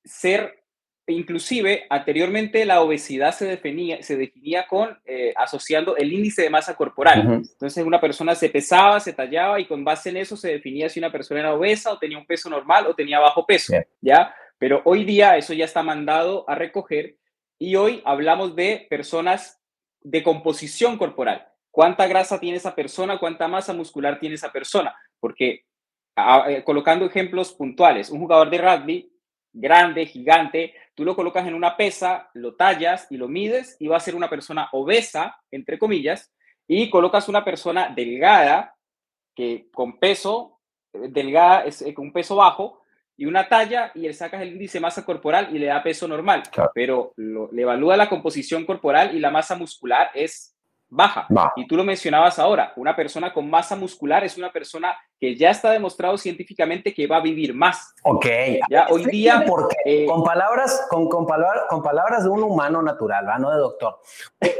ser 0.03 0.64
Inclusive, 1.07 1.85
anteriormente 1.89 2.65
la 2.65 2.81
obesidad 2.81 3.31
se 3.31 3.45
definía, 3.45 4.01
se 4.01 4.17
definía 4.17 4.65
con 4.65 4.97
eh, 5.05 5.33
asociando 5.35 5.95
el 5.97 6.11
índice 6.11 6.41
de 6.41 6.49
masa 6.49 6.75
corporal. 6.75 7.43
Entonces, 7.43 7.85
una 7.85 8.01
persona 8.01 8.33
se 8.33 8.49
pesaba, 8.49 8.99
se 8.99 9.13
tallaba 9.13 9.59
y 9.59 9.65
con 9.65 9.83
base 9.83 10.09
en 10.09 10.17
eso 10.17 10.35
se 10.35 10.49
definía 10.49 10.89
si 10.89 10.99
una 10.99 11.11
persona 11.11 11.41
era 11.41 11.53
obesa 11.53 11.93
o 11.93 11.99
tenía 11.99 12.17
un 12.17 12.25
peso 12.25 12.49
normal 12.49 12.87
o 12.87 12.95
tenía 12.95 13.19
bajo 13.19 13.45
peso, 13.45 13.73
¿ya? 14.01 14.33
Pero 14.57 14.81
hoy 14.85 15.03
día 15.03 15.37
eso 15.37 15.53
ya 15.53 15.65
está 15.65 15.83
mandado 15.83 16.43
a 16.49 16.55
recoger 16.55 17.17
y 17.59 17.75
hoy 17.75 18.01
hablamos 18.03 18.55
de 18.55 18.87
personas 18.89 19.61
de 20.01 20.23
composición 20.23 20.97
corporal. 20.97 21.47
¿Cuánta 21.69 22.07
grasa 22.07 22.39
tiene 22.39 22.57
esa 22.57 22.73
persona? 22.73 23.19
¿Cuánta 23.19 23.47
masa 23.47 23.73
muscular 23.73 24.19
tiene 24.19 24.35
esa 24.35 24.51
persona? 24.51 24.95
Porque 25.19 25.65
eh, 26.15 26.63
colocando 26.63 27.05
ejemplos 27.05 27.53
puntuales, 27.53 28.09
un 28.09 28.19
jugador 28.19 28.49
de 28.49 28.57
rugby 28.57 29.11
grande, 29.55 30.05
gigante, 30.05 30.73
tú 30.93 31.05
lo 31.05 31.15
colocas 31.15 31.47
en 31.47 31.55
una 31.55 31.77
pesa, 31.77 32.29
lo 32.33 32.55
tallas 32.55 33.07
y 33.09 33.17
lo 33.17 33.27
mides 33.27 33.77
y 33.79 33.87
va 33.87 33.97
a 33.97 34.01
ser 34.01 34.15
una 34.15 34.29
persona 34.29 34.69
obesa, 34.73 35.37
entre 35.49 35.79
comillas, 35.79 36.31
y 36.67 36.89
colocas 36.89 37.29
una 37.29 37.43
persona 37.43 37.89
delgada, 37.95 38.75
que 39.33 39.69
con 39.73 39.97
peso, 39.97 40.59
eh, 40.93 41.07
delgada, 41.09 41.65
es, 41.65 41.81
eh, 41.81 41.93
con 41.93 42.11
peso 42.11 42.35
bajo, 42.35 42.81
y 43.17 43.25
una 43.25 43.47
talla 43.47 43.91
y 43.95 44.01
le 44.01 44.13
sacas 44.13 44.41
el 44.41 44.53
índice 44.53 44.77
de 44.77 44.81
masa 44.81 45.05
corporal 45.05 45.55
y 45.55 45.59
le 45.59 45.67
da 45.67 45.81
peso 45.81 46.05
normal, 46.05 46.43
pero 46.73 47.13
le 47.15 47.61
evalúa 47.61 47.95
la 47.95 48.09
composición 48.09 48.65
corporal 48.65 49.15
y 49.15 49.19
la 49.19 49.31
masa 49.31 49.55
muscular 49.55 50.11
es 50.13 50.54
baja. 50.95 51.27
Y 51.55 51.67
tú 51.67 51.75
lo 51.75 51.83
mencionabas 51.83 52.39
ahora, 52.39 52.73
una 52.75 52.95
persona 52.95 53.33
con 53.33 53.49
masa 53.49 53.75
muscular 53.75 54.23
es 54.23 54.37
una 54.37 54.51
persona 54.51 54.95
que 55.19 55.35
ya 55.35 55.51
está 55.51 55.71
demostrado 55.71 56.17
científicamente 56.17 56.93
que 56.93 57.07
va 57.07 57.17
a 57.17 57.21
vivir 57.21 57.53
más. 57.53 57.93
Ok. 58.03 58.25
Ya 58.69 58.87
hoy 58.89 59.05
día... 59.05 59.43
Porque, 59.45 59.75
eh, 59.85 60.05
con, 60.05 60.23
palabras, 60.23 60.87
con, 60.89 61.07
con, 61.09 61.25
con, 61.25 61.83
palabras 61.83 62.23
de 62.23 62.29
un 62.29 62.43
humano 62.43 62.81
natural, 62.81 63.25
no 63.39 63.51
de 63.51 63.57
doctor. 63.57 63.99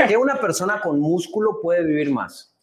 ¿Qué 0.08 0.18
una 0.18 0.36
persona 0.36 0.82
con 0.82 1.00
músculo 1.00 1.60
puede 1.62 1.84
vivir 1.84 2.12
más? 2.12 2.56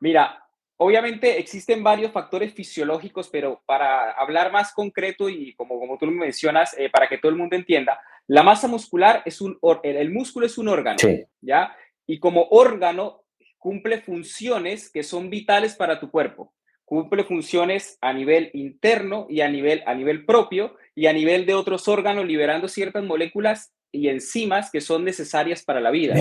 Mira, 0.00 0.46
Obviamente 0.78 1.38
existen 1.38 1.82
varios 1.82 2.12
factores 2.12 2.52
fisiológicos, 2.52 3.30
pero 3.30 3.62
para 3.64 4.10
hablar 4.10 4.52
más 4.52 4.74
concreto 4.74 5.26
y 5.30 5.54
como, 5.54 5.80
como 5.80 5.96
tú 5.96 6.04
lo 6.04 6.12
mencionas, 6.12 6.76
eh, 6.78 6.90
para 6.90 7.08
que 7.08 7.16
todo 7.16 7.30
el 7.30 7.38
mundo 7.38 7.56
entienda, 7.56 7.98
la 8.26 8.42
masa 8.42 8.68
muscular 8.68 9.22
es 9.24 9.40
un, 9.40 9.58
el, 9.82 10.10
músculo 10.10 10.44
es 10.44 10.58
un 10.58 10.68
órgano, 10.68 10.98
¿ya? 11.40 11.74
Y 12.06 12.18
como 12.18 12.46
órgano 12.50 13.22
cumple 13.58 14.00
funciones 14.00 14.90
que 14.90 15.02
son 15.02 15.28
vitales 15.28 15.74
para 15.74 15.98
tu 15.98 16.10
cuerpo. 16.10 16.54
Cumple 16.84 17.24
funciones 17.24 17.98
a 18.00 18.12
nivel 18.12 18.50
interno 18.54 19.26
y 19.28 19.40
a 19.40 19.48
nivel, 19.48 19.82
a 19.86 19.94
nivel 19.94 20.24
propio 20.24 20.76
y 20.94 21.06
a 21.06 21.12
nivel 21.12 21.46
de 21.46 21.54
otros 21.54 21.88
órganos, 21.88 22.26
liberando 22.26 22.68
ciertas 22.68 23.02
moléculas 23.02 23.72
y 23.90 24.08
enzimas 24.08 24.70
que 24.70 24.80
son 24.80 25.04
necesarias 25.04 25.64
para 25.64 25.80
la 25.80 25.90
vida. 25.90 26.14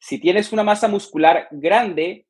Si 0.00 0.18
tienes 0.18 0.52
una 0.52 0.64
masa 0.64 0.88
muscular 0.88 1.46
grande, 1.52 2.26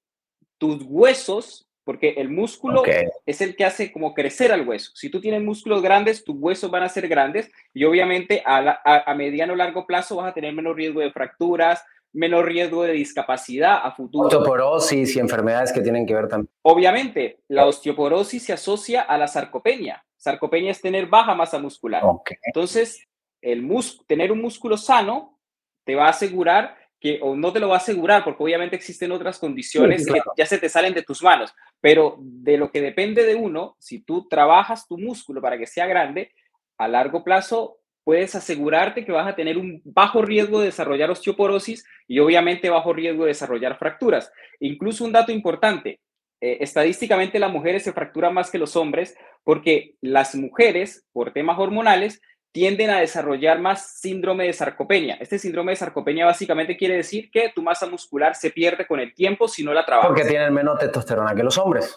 tus 0.59 0.83
huesos, 0.83 1.67
porque 1.85 2.11
el 2.19 2.29
músculo 2.29 2.83
es 3.25 3.41
el 3.41 3.57
que 3.57 3.65
hace 3.65 3.91
como 3.91 4.13
crecer 4.13 4.53
al 4.53 4.69
hueso. 4.69 4.93
Si 4.95 5.09
tú 5.09 5.21
tienes 5.21 5.43
músculos 5.43 5.81
grandes, 5.81 6.23
tus 6.23 6.37
huesos 6.39 6.71
van 6.71 6.83
a 6.83 6.89
ser 6.91 7.09
grandes 7.09 7.51
y 7.73 7.85
obviamente 7.85 8.43
a, 8.45 8.79
a, 8.85 9.11
a 9.11 9.15
mediano 9.15 9.55
o 9.55 9.57
largo 9.57 9.87
plazo 9.87 10.17
vas 10.17 10.31
a 10.31 10.35
tener 10.35 10.53
menos 10.53 10.77
riesgo 10.77 11.01
de 11.01 11.13
fracturas, 11.13 11.83
menor 12.13 12.47
riesgo 12.47 12.83
de 12.83 12.93
discapacidad 12.93 13.81
a 13.83 13.93
futuro. 13.93 14.27
Osteoporosis 14.27 15.17
y 15.17 15.19
enfermedades 15.19 15.73
que 15.73 15.81
tienen 15.81 16.07
que 16.07 16.15
ver 16.15 16.29
también. 16.29 16.51
Obviamente, 16.63 17.41
la 17.49 17.67
osteoporosis 17.67 18.45
se 18.45 18.53
asocia 18.53 19.03
a 19.03 19.17
la 19.17 19.29
sarcopenia. 19.29 20.05
Sarcopenia 20.17 20.71
es 20.71 20.81
tener 20.81 21.07
baja 21.07 21.35
masa 21.35 21.59
muscular. 21.59 22.03
Entonces, 22.43 23.07
el 23.41 23.67
tener 24.07 24.33
un 24.33 24.43
músculo 24.43 24.77
sano 24.77 25.39
te 25.85 25.95
va 25.95 26.07
a 26.07 26.11
asegurar 26.11 26.77
que, 27.01 27.19
o 27.23 27.35
no 27.35 27.53
te 27.53 27.61
lo 27.61 27.69
va 27.69 27.77
a 27.77 27.79
asegurar, 27.79 28.23
porque 28.23 28.43
obviamente 28.43 28.77
existen 28.77 29.11
otras 29.13 29.39
condiciones 29.39 30.07
que 30.07 30.21
ya 30.37 30.45
se 30.45 30.59
te 30.59 30.69
salen 30.69 30.93
de 30.93 31.03
tus 31.03 31.23
manos, 31.23 31.55
pero 31.81 32.17
de 32.21 32.59
lo 32.59 32.71
que 32.71 32.83
depende 32.83 33.25
de 33.25 33.35
uno, 33.35 33.77
si 33.79 34.01
tú 34.01 34.29
trabajas 34.29 34.87
tu 34.87 34.99
músculo 34.99 35.41
para 35.41 35.57
que 35.57 35.67
sea 35.67 35.87
grande, 35.87 36.33
a 36.77 36.89
largo 36.89 37.25
plazo 37.25 37.80
puedes 38.05 38.35
asegurarte 38.35 39.05
que 39.05 39.13
vas 39.13 39.29
a 39.29 39.37
tener 39.37 39.59
un 39.59 39.81
bajo 39.85 40.23
riesgo 40.23 40.61
de 40.61 40.67
desarrollar 40.67 41.11
osteoporosis 41.11 41.85
y 42.09 42.19
obviamente 42.19 42.71
bajo 42.71 42.93
riesgo 42.93 43.25
de 43.25 43.29
desarrollar 43.29 43.79
fracturas. 43.79 44.33
Incluso 44.59 45.05
un 45.05 45.13
dato 45.13 45.33
importante, 45.33 46.01
eh, 46.41 46.59
estadísticamente 46.61 47.39
las 47.39 47.53
mujeres 47.53 47.83
se 47.83 47.93
fracturan 47.93 48.35
más 48.35 48.51
que 48.51 48.59
los 48.59 48.75
hombres 48.77 49.17
porque 49.45 49.97
las 50.01 50.35
mujeres, 50.35 51.07
por 51.13 51.33
temas 51.33 51.59
hormonales, 51.59 52.23
tienden 52.53 52.91
a 52.91 52.99
desarrollar 52.99 53.61
más 53.61 54.01
síndrome 54.01 54.45
de 54.45 54.53
sarcopenia. 54.53 55.17
Este 55.21 55.39
síndrome 55.39 55.73
de 55.73 55.77
sarcopenia 55.77 56.27
básicamente 56.27 56.77
quiere 56.77 56.97
decir 56.97 57.31
que 57.31 57.53
tu 57.55 57.63
masa 57.63 57.87
muscular 57.87 58.35
se 58.35 58.51
pierde 58.51 58.87
con 58.87 58.99
el 58.99 59.15
tiempo 59.15 59.47
si 59.47 59.63
no 59.63 59.73
la 59.73 59.85
trabajas. 59.87 60.09
Porque 60.09 60.29
tienen 60.29 60.53
menos 60.53 60.79
testosterona 60.79 61.35
que 61.35 61.43
los 61.43 61.57
hombres. 61.59 61.97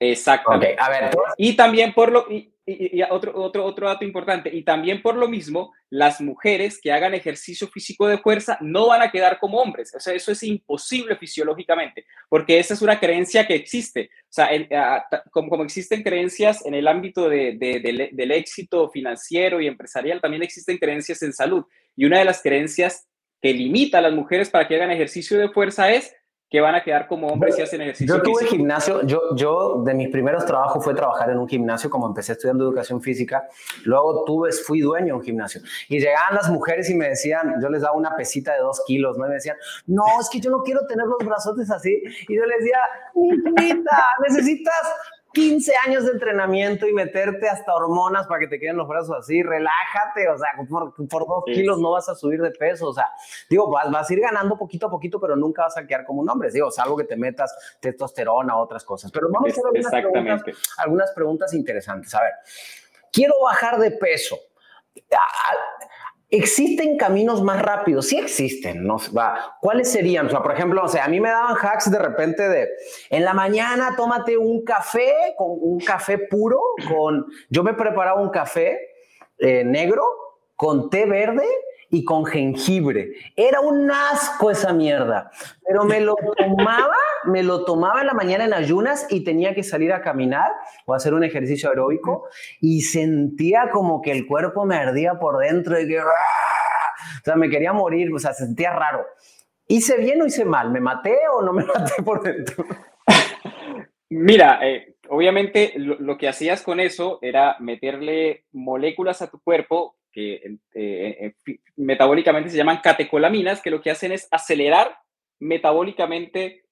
Exactamente. 0.00 0.76
A 0.78 0.90
ver, 0.90 1.10
y 1.36 1.56
también 1.56 1.92
por 1.92 2.12
lo 2.12 2.30
y, 2.30 2.54
otro, 3.10 3.32
otro, 3.34 3.64
otro 3.64 3.88
dato 3.88 4.04
importante, 4.04 4.54
y 4.54 4.62
también 4.62 5.02
por 5.02 5.16
lo 5.16 5.28
mismo, 5.28 5.72
las 5.90 6.20
mujeres 6.20 6.80
que 6.80 6.92
hagan 6.92 7.14
ejercicio 7.14 7.68
físico 7.68 8.06
de 8.06 8.18
fuerza 8.18 8.58
no 8.60 8.88
van 8.88 9.02
a 9.02 9.10
quedar 9.10 9.38
como 9.38 9.58
hombres. 9.58 9.94
O 9.94 10.00
sea, 10.00 10.14
eso 10.14 10.32
es 10.32 10.42
imposible 10.42 11.16
fisiológicamente, 11.16 12.04
porque 12.28 12.58
esa 12.58 12.74
es 12.74 12.82
una 12.82 13.00
creencia 13.00 13.46
que 13.46 13.54
existe. 13.54 14.10
O 14.24 14.32
sea, 14.32 14.48
como, 15.30 15.48
como, 15.48 15.64
existen 15.64 16.02
creencias 16.02 16.64
en 16.66 16.74
el 16.74 16.88
ámbito 16.88 17.28
de, 17.28 17.56
del 18.12 18.30
éxito 18.30 18.90
financiero 18.90 19.60
y 19.60 19.66
empresarial, 19.66 20.20
también 20.20 20.42
existen 20.42 20.78
creencias 20.78 21.22
en 21.22 21.32
salud. 21.32 21.64
Y 21.96 22.04
una 22.04 22.18
de 22.18 22.24
las 22.24 22.42
creencias 22.42 23.08
que 23.40 23.52
limita 23.52 23.98
a 23.98 24.02
las 24.02 24.12
mujeres 24.12 24.50
para 24.50 24.66
que 24.66 24.76
hagan 24.76 24.90
ejercicio 24.90 25.38
de 25.38 25.48
fuerza 25.48 25.90
es 25.90 26.14
que 26.50 26.60
van 26.60 26.74
a 26.74 26.82
quedar 26.82 27.06
como 27.06 27.28
hombres 27.28 27.58
y 27.58 27.62
hacen 27.62 27.82
ejercicio. 27.82 28.16
Yo 28.16 28.22
tuve 28.22 28.46
gimnasio, 28.46 29.02
yo, 29.02 29.20
yo 29.36 29.82
de 29.84 29.92
mis 29.92 30.08
primeros 30.08 30.46
trabajos 30.46 30.82
fue 30.82 30.94
trabajar 30.94 31.28
en 31.30 31.38
un 31.38 31.46
gimnasio, 31.46 31.90
como 31.90 32.06
empecé 32.06 32.32
estudiando 32.32 32.64
educación 32.64 33.02
física, 33.02 33.48
luego 33.84 34.24
tuve, 34.24 34.50
fui 34.52 34.80
dueño 34.80 35.06
de 35.06 35.12
un 35.12 35.22
gimnasio. 35.22 35.60
Y 35.88 35.98
llegaban 35.98 36.34
las 36.34 36.48
mujeres 36.48 36.88
y 36.88 36.94
me 36.94 37.08
decían, 37.08 37.56
yo 37.60 37.68
les 37.68 37.82
daba 37.82 37.96
una 37.96 38.16
pesita 38.16 38.54
de 38.54 38.60
dos 38.60 38.82
kilos, 38.86 39.18
¿no? 39.18 39.26
Y 39.26 39.28
me 39.28 39.34
decían, 39.34 39.56
no, 39.86 40.04
es 40.20 40.30
que 40.30 40.40
yo 40.40 40.50
no 40.50 40.62
quiero 40.62 40.86
tener 40.86 41.06
los 41.06 41.18
brazotes 41.18 41.70
así. 41.70 42.02
Y 42.28 42.36
yo 42.36 42.44
les 42.46 42.58
decía, 42.60 42.78
mi 43.14 43.84
necesitas 44.26 44.94
15 45.38 45.72
años 45.86 46.04
de 46.04 46.12
entrenamiento 46.12 46.88
y 46.88 46.92
meterte 46.92 47.48
hasta 47.48 47.72
hormonas 47.72 48.26
para 48.26 48.40
que 48.40 48.48
te 48.48 48.58
queden 48.58 48.76
los 48.76 48.88
brazos 48.88 49.16
así, 49.16 49.40
relájate, 49.40 50.28
o 50.28 50.36
sea, 50.36 50.48
por, 50.68 50.92
por 51.08 51.26
dos 51.28 51.44
kilos 51.44 51.78
no 51.78 51.92
vas 51.92 52.08
a 52.08 52.16
subir 52.16 52.42
de 52.42 52.50
peso, 52.50 52.88
o 52.88 52.92
sea, 52.92 53.06
digo, 53.48 53.70
vas, 53.70 53.88
vas, 53.88 54.10
a 54.10 54.12
ir 54.12 54.18
ganando 54.18 54.58
poquito 54.58 54.88
a 54.88 54.90
poquito, 54.90 55.20
pero 55.20 55.36
nunca 55.36 55.62
vas 55.62 55.76
a 55.76 55.86
quedar 55.86 56.04
como 56.04 56.22
un 56.22 56.28
hombre, 56.28 56.50
digo, 56.50 56.72
salvo 56.72 56.96
que 56.96 57.04
te 57.04 57.16
metas 57.16 57.54
testosterona 57.78 58.56
o 58.56 58.62
otras 58.64 58.84
cosas. 58.84 59.12
Pero 59.12 59.28
vamos 59.30 59.50
a 59.50 59.52
hacer 59.52 59.64
algunas 59.64 59.92
preguntas, 59.92 60.74
algunas 60.76 61.12
preguntas 61.12 61.54
interesantes. 61.54 62.12
A 62.16 62.22
ver, 62.22 62.32
quiero 63.12 63.34
bajar 63.40 63.78
de 63.78 63.92
peso. 63.92 64.36
¿Existen 66.30 66.98
caminos 66.98 67.42
más 67.42 67.62
rápidos? 67.62 68.08
Sí 68.08 68.18
existen, 68.18 68.84
¿no? 68.84 68.98
Va. 69.16 69.56
¿Cuáles 69.62 69.90
serían? 69.90 70.34
O 70.34 70.42
por 70.42 70.52
ejemplo, 70.52 70.82
o 70.84 70.98
a 70.98 71.08
mí 71.08 71.20
me 71.20 71.30
daban 71.30 71.56
hacks 71.56 71.90
de 71.90 71.98
repente 71.98 72.48
de, 72.48 72.68
en 73.08 73.24
la 73.24 73.32
mañana 73.32 73.94
tómate 73.96 74.36
un 74.36 74.62
café, 74.62 75.34
con 75.38 75.56
un 75.58 75.80
café 75.80 76.18
puro, 76.18 76.60
con, 76.86 77.26
yo 77.48 77.62
me 77.62 77.72
preparaba 77.72 78.20
un 78.20 78.28
café 78.28 78.78
eh, 79.38 79.64
negro 79.64 80.04
con 80.54 80.90
té 80.90 81.06
verde 81.06 81.46
y 81.90 82.04
con 82.04 82.24
jengibre. 82.26 83.12
Era 83.36 83.60
un 83.60 83.90
asco 83.90 84.50
esa 84.50 84.72
mierda, 84.72 85.30
pero 85.66 85.84
me 85.84 86.00
lo 86.00 86.16
tomaba, 86.36 86.96
me 87.24 87.42
lo 87.42 87.64
tomaba 87.64 88.00
en 88.00 88.06
la 88.06 88.14
mañana 88.14 88.44
en 88.44 88.54
ayunas 88.54 89.06
y 89.10 89.24
tenía 89.24 89.54
que 89.54 89.62
salir 89.62 89.92
a 89.92 90.02
caminar 90.02 90.50
o 90.86 90.94
hacer 90.94 91.14
un 91.14 91.24
ejercicio 91.24 91.70
aeróbico 91.70 92.28
y 92.60 92.82
sentía 92.82 93.70
como 93.70 94.02
que 94.02 94.12
el 94.12 94.26
cuerpo 94.26 94.64
me 94.64 94.76
ardía 94.76 95.18
por 95.18 95.38
dentro 95.38 95.80
y 95.80 95.86
que, 95.86 95.98
¡ah! 95.98 96.04
o 96.04 97.24
sea, 97.24 97.36
me 97.36 97.48
quería 97.48 97.72
morir, 97.72 98.12
o 98.12 98.18
sea, 98.18 98.34
sentía 98.34 98.72
raro. 98.72 99.06
¿Hice 99.66 99.98
bien 99.98 100.22
o 100.22 100.26
hice 100.26 100.44
mal? 100.44 100.70
¿Me 100.70 100.80
maté 100.80 101.16
o 101.32 101.42
no 101.42 101.52
me 101.52 101.64
maté 101.66 102.02
por 102.02 102.22
dentro? 102.22 102.64
Mira, 104.10 104.66
eh, 104.66 104.96
obviamente 105.10 105.74
lo, 105.76 106.16
que 106.16 106.28
hacías 106.28 106.62
con 106.62 106.80
eso 106.80 107.18
era 107.20 107.56
meterle 107.60 108.46
moléculas 108.52 109.20
a 109.20 109.30
tu 109.30 109.38
cuerpo 109.40 109.97
que 110.18 110.58
eh, 110.74 111.32
eh, 111.46 111.58
metabólicamente 111.76 112.50
se 112.50 112.56
llaman 112.56 112.80
catecolaminas, 112.82 113.62
que 113.62 113.70
lo 113.70 113.80
que 113.80 113.92
hacen 113.92 114.10
es 114.10 114.26
acelerar 114.32 114.98
metabólicamente 115.38 116.64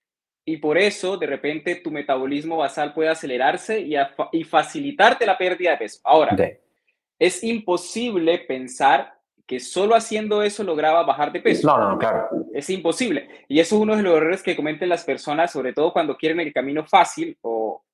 y 0.45 0.57
por 0.57 0.77
eso 0.79 1.17
de 1.17 1.29
repente 1.29 1.77
tu 1.77 1.93
metabolismo 1.93 2.57
basal 2.57 2.93
puede 2.93 3.09
acelerarse 3.09 3.81
y, 3.81 3.95
y 4.33 4.43
facilitarte 4.43 5.27
la 5.27 5.39
pérdida 5.39 5.71
de 5.73 5.77
peso. 5.77 6.01
Ahora, 6.03 6.37
es 7.21 7.45
imposible 7.45 8.39
pensar 8.41 9.15
que 9.47 9.61
solo 9.61 9.95
haciendo 9.95 10.43
eso 10.43 10.65
lograba 10.65 11.05
bajar 11.05 11.31
de 11.31 11.41
peso. 11.41 11.69
No, 11.69 11.91
no, 11.91 11.99
claro. 11.99 12.29
Es 12.53 12.69
imposible. 12.69 13.29
Y 13.47 13.61
eso 13.61 13.77
es 13.77 13.83
uno 13.83 13.97
de 13.97 14.03
los 14.03 14.17
errores 14.17 14.43
que 14.43 14.57
cometen 14.57 14.89
las 14.89 15.05
personas, 15.05 15.53
sobre 15.53 15.73
todo 15.73 15.93
cuando 15.93 16.17
quieren 16.17 16.41
el 16.41 16.53
camino 16.53 16.85
fácil 16.85 17.39
o 17.43 17.85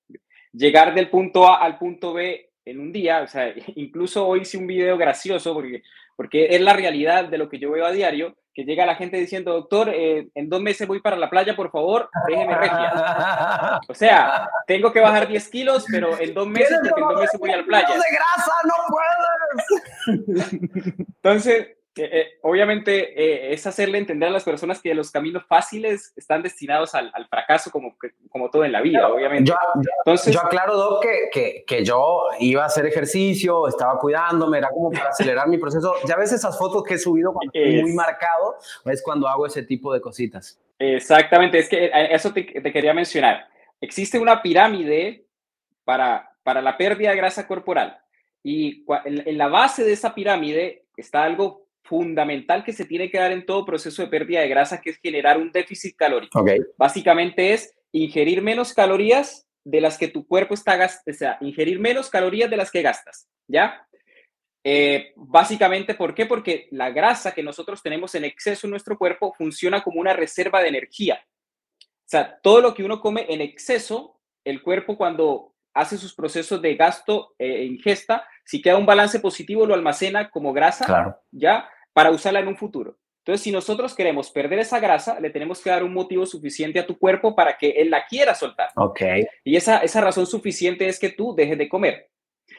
llegar 0.51 0.95
del 0.95 1.11
punto 1.11 1.47
A 1.47 1.57
al 1.57 1.77
punto 1.79 2.15
B 2.15 2.52
en 2.65 2.81
un 2.81 2.93
día, 2.93 3.23
o 3.23 3.27
sea, 3.27 3.53
incluso 3.77 4.27
hoy 4.27 4.41
hice 4.43 4.59
un 4.59 4.67
video 4.67 4.97
gracioso 4.97 5.55
porque, 5.55 5.83
porque 6.17 6.47
es 6.51 6.61
la 6.61 6.73
realidad 6.73 7.27
de 7.27 7.39
lo 7.39 7.49
que 7.49 7.59
yo 7.59 7.71
veo 7.71 7.87
a 7.87 7.93
diario, 7.93 8.37
que 8.55 8.65
llega 8.65 8.85
la 8.85 8.97
gente 8.97 9.17
diciendo, 9.17 9.53
doctor, 9.55 9.89
eh, 9.89 10.29
en 10.35 10.51
dos 10.51 10.61
meses 10.61 10.87
voy 10.87 11.01
para 11.01 11.17
la 11.17 11.31
playa, 11.31 11.57
por 11.57 11.71
favor, 11.71 12.11
déjeme 12.29 12.55
regia. 12.55 13.81
O 13.89 13.95
sea, 13.95 14.49
tengo 14.67 14.93
que 14.93 15.01
bajar 15.01 15.27
10 15.27 15.49
kilos, 15.49 15.87
pero 15.91 16.19
en 16.21 16.35
dos 16.35 16.47
meses, 16.47 16.79
porque 16.83 17.01
en 17.01 17.09
dos 17.09 17.21
meses 17.21 17.41
voy 17.41 17.51
a 17.51 17.57
la 17.57 17.65
playa. 17.65 17.89
de 17.89 17.95
grasa, 17.95 18.53
no 18.65 18.75
puedes! 20.29 20.95
Entonces, 20.99 21.69
eh, 21.97 22.09
eh, 22.13 22.27
obviamente 22.43 23.13
eh, 23.21 23.53
es 23.53 23.67
hacerle 23.67 23.99
entender 23.99 24.29
a 24.29 24.33
las 24.33 24.45
personas 24.45 24.81
que 24.81 24.95
los 24.95 25.11
caminos 25.11 25.45
fáciles 25.47 26.13
están 26.17 26.43
destinados 26.43 26.95
al, 26.95 27.13
fracaso 27.29 27.71
como, 27.71 27.97
como 28.31 28.51
todo 28.51 28.65
en 28.65 28.73
la 28.73 28.81
vida, 28.81 29.09
obviamente. 29.09 29.51
Yo, 29.51 29.57
Entonces, 30.05 30.35
yo 30.35 30.41
aclaro, 30.41 30.77
Doc, 30.77 31.03
que, 31.03 31.29
que, 31.33 31.65
que, 31.67 31.85
yo 31.85 32.25
iba 32.41 32.63
a 32.63 32.67
hacer 32.67 32.87
ejercicio, 32.87 33.69
estaba 33.69 33.99
cuidándome, 33.99 34.59
era 34.59 34.69
como 34.71 34.91
para 34.91 35.11
acelerar 35.11 35.49
mi 35.49 35.59
proceso. 35.59 35.95
Ya 36.07 36.17
ves 36.17 36.33
esas 36.33 36.59
fotos 36.59 36.83
que 36.83 36.95
he 36.95 36.99
subido 36.99 37.33
cuando 37.33 37.53
estoy 37.55 37.83
muy 37.83 37.93
marcado, 37.93 38.57
es 38.87 39.03
cuando 39.03 39.29
hago 39.29 39.47
ese 39.47 39.63
tipo 39.63 39.93
de 39.93 40.01
cositas. 40.01 40.61
Exactamente, 40.79 41.59
es 41.59 41.69
que 41.69 41.91
eso 42.11 42.33
te, 42.33 42.43
te 42.43 42.73
quería 42.73 42.95
mencionar. 42.95 43.47
Existe 43.81 44.19
una 44.19 44.43
pirámide 44.43 45.27
para 45.85 46.33
para 46.43 46.63
la 46.63 46.77
pérdida 46.77 47.11
de 47.11 47.17
grasa 47.17 47.47
corporal. 47.47 47.99
Y 48.43 48.85
en 49.05 49.39
la 49.39 49.49
base 49.49 49.85
de 49.85 49.93
esa 49.93 50.15
pirámide 50.15 50.85
está 50.97 51.25
algo 51.25 51.67
fundamental 51.93 52.65
que 52.65 52.73
se 52.73 52.87
tiene 52.87 53.11
que 53.11 53.19
dar 53.19 53.33
en 53.33 53.45
todo 53.45 53.67
proceso 53.67 54.01
de 54.01 54.09
pérdida 54.09 54.41
de 54.41 54.49
grasa, 54.49 54.81
que 54.81 54.89
es 54.89 54.97
generar 54.97 55.37
un 55.37 55.53
déficit 55.53 55.95
calórico. 55.95 56.43
Básicamente 56.79 57.53
es 57.53 57.75
ingerir 57.93 58.41
menos 58.41 58.73
calorías 58.73 59.47
de 59.63 59.83
las 59.83 59.99
que 59.99 60.09
tu 60.09 60.27
cuerpo 60.27 60.55
está 60.55 60.77
gastando, 60.77 61.15
o 61.15 61.19
sea, 61.19 61.37
ingerir 61.43 61.79
menos 61.81 62.09
calorías 62.09 62.49
de 62.49 62.57
las 62.57 62.71
que 62.71 62.81
gastas, 62.81 63.29
¿ya? 63.47 63.87
Eh, 64.65 65.13
básicamente, 65.17 65.95
¿por 65.95 66.15
qué? 66.15 66.25
Porque 66.25 66.67
la 66.71 66.89
grasa 66.89 67.33
que 67.33 67.43
nosotros 67.43 67.83
tenemos 67.83 68.15
en 68.15 68.25
exceso 68.25 68.67
en 68.67 68.71
nuestro 68.71 68.97
cuerpo 68.97 69.35
funciona 69.37 69.83
como 69.83 70.01
una 70.01 70.15
reserva 70.15 70.63
de 70.63 70.69
energía. 70.69 71.23
O 71.83 72.09
sea, 72.09 72.39
todo 72.43 72.63
lo 72.63 72.73
que 72.73 72.85
uno 72.85 73.03
come 73.03 73.27
en 73.29 73.43
exceso, 73.43 74.19
el 74.47 74.63
cuerpo 74.63 74.97
cuando 74.97 75.53
hace 75.75 75.99
sus 75.99 76.15
procesos 76.15 76.63
de 76.63 76.75
gasto 76.75 77.35
e 77.39 77.65
ingesta, 77.65 78.27
si 78.47 78.63
queda 78.63 78.79
un 78.79 78.87
balance 78.87 79.21
positivo, 79.21 79.67
lo 79.67 79.75
almacena 79.75 80.31
como 80.31 80.55
grasa, 80.55 81.19
¿ya? 81.31 81.69
Para 81.93 82.11
usarla 82.11 82.41
en 82.41 82.49
un 82.49 82.57
futuro. 82.57 82.99
Entonces, 83.19 83.45
si 83.45 83.53
nosotros 83.53 83.95
queremos 83.95 84.31
perder 84.31 84.59
esa 84.59 84.81
grasa, 84.81 85.21
le 85.21 85.31
tenemos 85.31 85.61
que 85.61 85.71
dar 85.71 85.85
un 85.85 85.93
motivo 85.93 86.27
suficiente 86.27 86.81
a 86.81 86.87
tu 86.87 86.99
cuerpo 86.99 87.37
para 87.37 87.57
que 87.57 87.71
él 87.71 87.89
la 87.89 88.05
quiera 88.07 88.35
soltar. 88.35 88.71
Ok. 88.75 89.01
Y 89.45 89.55
esa, 89.55 89.79
esa 89.79 90.01
razón 90.01 90.27
suficiente 90.27 90.89
es 90.89 90.99
que 90.99 91.11
tú 91.11 91.33
dejes 91.35 91.57
de 91.57 91.69
comer. 91.69 92.11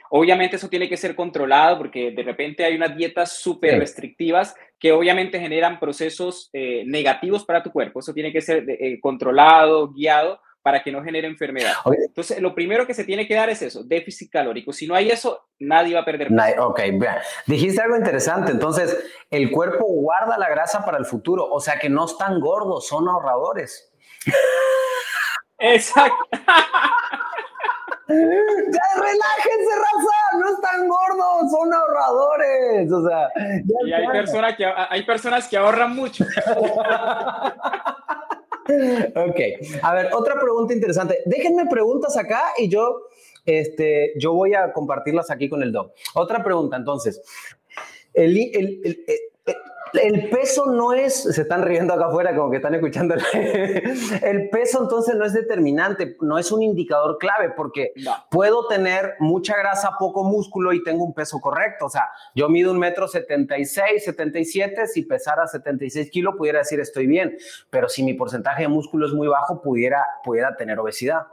Obviamente 0.10 0.56
eso 0.56 0.70
tiene 0.70 0.88
que 0.88 0.96
ser 0.96 1.16
controlado 1.16 1.78
porque 1.80 2.12
de 2.12 2.24
repente 2.24 2.64
hay 2.64 2.76
unas 2.76 2.96
dietas 2.96 3.34
súper 3.34 3.78
restrictivas 3.80 4.56
que 4.80 4.92
obviamente 4.92 5.40
generan 5.40 5.80
procesos 5.80 6.50
eh, 6.54 6.84
negativos 6.86 7.44
para 7.44 7.62
tu 7.62 7.72
cuerpo. 7.72 8.00
Eso 8.00 8.14
tiene 8.14 8.32
que 8.32 8.42
ser 8.42 8.64
eh, 8.70 9.00
controlado, 9.02 9.92
guiado 9.92 10.40
para 10.64 10.82
que 10.82 10.92
no 10.92 11.04
genere 11.04 11.28
enfermedad. 11.28 11.74
Entonces, 12.08 12.40
lo 12.40 12.56
primero 12.56 12.88
que 12.88 12.94
se 12.94 13.04
tiene 13.04 13.28
que 13.28 13.36
dar 13.36 13.50
es 13.50 13.62
eso, 13.62 13.84
déficit 13.84 14.32
calórico. 14.32 14.72
Si 14.72 14.88
no 14.88 14.96
hay 14.96 15.10
eso, 15.10 15.50
nadie 15.60 15.94
va 15.94 16.00
a 16.00 16.06
perder. 16.06 16.30
Ok, 16.58 16.80
dijiste 17.46 17.82
algo 17.82 17.98
interesante. 17.98 18.54
Entonces, 18.54 18.98
el 19.30 19.52
cuerpo 19.52 19.86
guarda 19.86 20.38
la 20.38 20.50
grasa 20.50 20.86
para 20.86 20.98
el 20.98 21.06
futuro, 21.06 21.46
o 21.46 21.60
sea 21.60 21.78
que 21.78 21.90
no 21.90 22.06
están 22.06 22.40
gordos, 22.40 22.88
son 22.88 23.10
ahorradores. 23.10 23.94
Exacto. 25.60 26.16
ya 28.08 28.82
relájense, 28.96 29.76
raza, 29.76 30.38
no 30.40 30.50
están 30.50 30.88
gordos, 30.88 31.52
son 31.52 31.74
ahorradores. 31.74 32.92
O 32.92 33.06
sea, 33.06 33.30
y 33.86 33.92
hay 33.92 34.08
personas, 34.08 34.56
que, 34.56 34.66
hay 34.66 35.04
personas 35.04 35.48
que 35.48 35.58
ahorran 35.58 35.94
mucho. 35.94 36.26
ok, 39.16 39.40
a 39.82 39.94
ver, 39.94 40.10
otra 40.14 40.40
pregunta 40.40 40.74
interesante. 40.74 41.20
Déjenme 41.26 41.66
preguntas 41.68 42.16
acá 42.18 42.42
y 42.58 42.70
yo, 42.70 43.08
este, 43.46 44.14
yo 44.18 44.34
voy 44.34 44.54
a 44.54 44.72
compartirlas 44.72 45.30
aquí 45.32 45.50
con 45.50 45.64
el 45.64 45.72
doc. 45.72 45.94
Otra 46.16 46.44
pregunta, 46.44 46.78
entonces. 46.78 47.22
El, 48.14 48.38
el, 48.38 49.00
el 50.02 50.30
peso 50.30 50.68
no 50.68 50.94
es, 50.94 51.24
se 51.24 51.42
están 51.42 51.64
riendo 51.64 51.94
acá 51.94 52.08
afuera 52.08 52.36
como 52.36 52.50
que 52.50 52.58
están 52.58 52.74
escuchando, 52.76 53.16
el 53.16 54.50
peso 54.52 54.82
entonces 54.82 55.16
no 55.16 55.26
es 55.26 55.34
determinante, 55.34 56.18
no 56.22 56.38
es 56.38 56.52
un 56.52 56.64
indicador 56.64 57.18
clave 57.20 57.52
porque 57.56 57.94
puedo 58.30 58.68
tener 58.68 59.16
mucha 59.20 59.58
grasa, 59.58 59.92
poco 60.00 60.24
músculo 60.24 60.74
y 60.74 60.84
tengo 60.84 61.04
un 61.04 61.14
peso 61.14 61.40
correcto. 61.40 61.86
O 61.86 61.90
sea, 61.90 62.10
yo 62.36 62.50
mido 62.50 62.72
un 62.72 62.80
metro 62.80 63.08
76, 63.08 64.04
77, 64.04 64.88
si 64.88 65.04
pesara 65.04 65.48
76 65.48 66.10
kilos 66.10 66.36
pudiera 66.38 66.60
decir 66.60 66.80
estoy 66.80 67.08
bien, 67.08 67.38
pero 67.70 67.90
si 67.90 68.04
mi 68.04 68.14
porcentaje 68.14 68.64
de 68.64 68.68
músculo 68.68 69.08
es 69.08 69.14
muy 69.14 69.28
bajo 69.28 69.62
pudiera, 69.62 70.06
pudiera 70.24 70.56
tener 70.56 70.80
obesidad. 70.80 71.28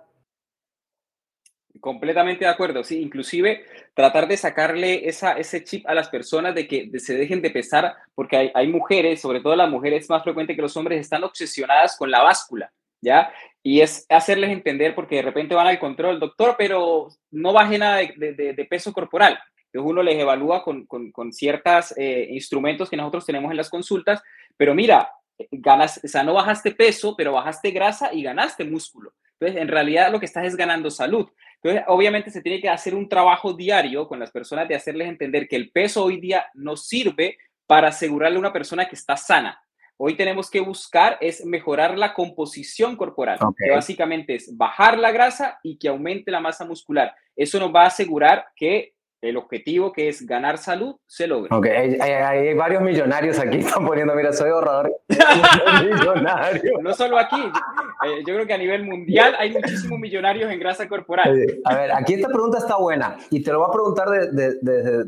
Completamente 1.81 2.45
de 2.45 2.51
acuerdo, 2.51 2.85
sí, 2.85 3.01
inclusive 3.01 3.65
tratar 3.95 4.29
de 4.29 4.37
sacarle 4.37 5.09
esa, 5.09 5.33
ese 5.33 5.65
chip 5.65 5.89
a 5.89 5.95
las 5.95 6.09
personas 6.09 6.55
de 6.55 6.69
que 6.69 6.91
se 6.99 7.17
dejen 7.17 7.41
de 7.41 7.51
pesar, 7.51 7.95
porque 8.15 8.37
hay, 8.37 8.51
hay, 8.55 8.69
mujeres, 8.69 9.21
sobre 9.21 9.41
todo 9.41 9.57
las 9.57 9.71
mujeres 9.71 10.09
más 10.11 10.23
frecuente 10.23 10.55
que 10.55 10.63
los 10.63 10.77
hombres, 10.77 11.01
están 11.01 11.25
obsesionadas 11.25 11.97
con 11.97 12.11
la 12.11 12.23
báscula, 12.23 12.71
¿ya? 13.01 13.33
Y 13.63 13.81
es 13.81 14.05
hacerles 14.09 14.51
entender, 14.51 14.95
porque 14.95 15.17
de 15.17 15.23
repente 15.23 15.55
van 15.55 15.67
al 15.67 15.79
control, 15.79 16.21
doctor, 16.21 16.55
pero 16.59 17.09
no 17.31 17.53
baje 17.53 17.79
nada 17.79 17.97
de, 17.97 18.35
de, 18.35 18.65
peso 18.67 18.93
corporal. 18.93 19.39
Entonces 19.67 19.91
uno 19.91 20.03
les 20.03 20.19
evalúa 20.19 20.63
con, 20.63 20.85
con, 20.87 21.11
con 21.13 21.33
ciertos 21.33 21.95
eh, 21.97 22.29
instrumentos 22.31 22.91
que 22.91 22.97
nosotros 22.97 23.25
tenemos 23.25 23.51
en 23.51 23.57
las 23.57 23.71
consultas, 23.71 24.23
pero 24.57 24.75
mira, 24.75 25.11
ganas, 25.51 26.01
o 26.03 26.09
sea, 26.09 26.23
no 26.23 26.35
bajaste 26.35 26.73
peso, 26.73 27.15
pero 27.17 27.33
bajaste 27.33 27.71
grasa 27.71 28.13
y 28.13 28.23
ganaste 28.23 28.65
músculo. 28.65 29.13
Entonces, 29.41 29.63
en 29.63 29.69
realidad 29.69 30.13
lo 30.13 30.21
que 30.21 30.27
estás 30.27 30.45
es 30.45 30.55
ganando 30.55 30.91
salud. 30.91 31.27
Entonces, 31.63 31.85
obviamente 31.89 32.31
se 32.31 32.43
tiene 32.43 32.61
que 32.61 32.69
hacer 32.69 32.95
un 32.95 33.09
trabajo 33.09 33.55
diario 33.55 34.07
con 34.07 34.21
las 34.21 34.31
personas 34.31 34.69
de 34.69 34.75
hacerles 34.75 35.09
entender 35.09 35.49
que 35.49 35.57
el 35.57 35.71
peso 35.71 36.05
hoy 36.05 36.21
día 36.21 36.47
no 36.53 36.77
sirve 36.77 37.39
para 37.67 37.89
asegurarle 37.89 38.37
a 38.37 38.41
una 38.41 38.53
persona 38.53 38.87
que 38.87 38.97
está 38.97 39.17
sana. 39.17 39.59
Hoy 39.97 40.15
tenemos 40.15 40.51
que 40.51 40.61
buscar 40.61 41.19
es 41.21 41.45
mejorar 41.45 41.97
la 41.99 42.15
composición 42.15 42.97
corporal, 42.97 43.39
que 43.59 43.71
básicamente 43.71 44.35
es 44.35 44.57
bajar 44.57 44.99
la 44.99 45.11
grasa 45.11 45.59
y 45.63 45.79
que 45.79 45.89
aumente 45.89 46.31
la 46.31 46.41
masa 46.41 46.65
muscular. 46.65 47.15
Eso 47.37 47.61
nos 47.61 47.75
va 47.75 47.83
a 47.83 47.89
asegurar 47.89 48.47
que 48.57 48.95
el 49.21 49.37
objetivo 49.37 49.93
que 49.93 50.09
es 50.09 50.27
ganar 50.27 50.57
salud 50.57 50.97
se 51.07 51.27
logra. 51.27 51.55
Ok, 51.55 51.67
hay, 51.67 52.55
varios 52.55 52.83
millonarios 52.83 53.39
aquí, 53.39 53.59
están 53.61 53.87
poniendo, 53.87 54.15
mira, 54.15 54.33
soy 54.33 54.51
ahorrador. 54.51 54.93
millonario. 55.85 56.79
No 56.81 56.95
solo 56.95 57.19
aquí, 57.19 57.41
eh, 57.41 58.23
yo 58.27 58.35
creo 58.35 58.47
que 58.47 58.55
a 58.55 58.59
nivel 58.59 58.85
mundial 58.85 59.35
hay 59.39 59.53
muchísimos 59.53 59.99
millonarios 59.99 60.51
en 60.51 60.59
grasa 60.59 60.89
corporal. 60.89 61.47
A 61.65 61.75
ver, 61.77 61.93
aquí 61.93 62.15
esta 62.15 62.29
pregunta 62.29 62.59
está 62.59 62.77
buena 62.77 63.17
y 63.31 63.43
te 63.43 63.53
lo 63.53 63.59
voy 63.61 63.69
a 63.69 63.73
preguntar 63.73 64.09
desde 64.09 64.59
de, 64.63 65.05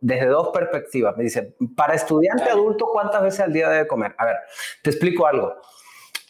desde 0.00 0.26
dos 0.26 0.48
perspectivas. 0.52 1.16
Me 1.16 1.24
dice, 1.24 1.56
para 1.76 1.94
estudiante 1.94 2.44
adulto, 2.44 2.86
¿cuántas 2.92 3.22
veces 3.22 3.40
al 3.40 3.52
día 3.52 3.68
debe 3.68 3.86
comer? 3.88 4.14
A 4.18 4.26
ver, 4.26 4.36
te 4.82 4.90
explico 4.90 5.26
algo. 5.26 5.54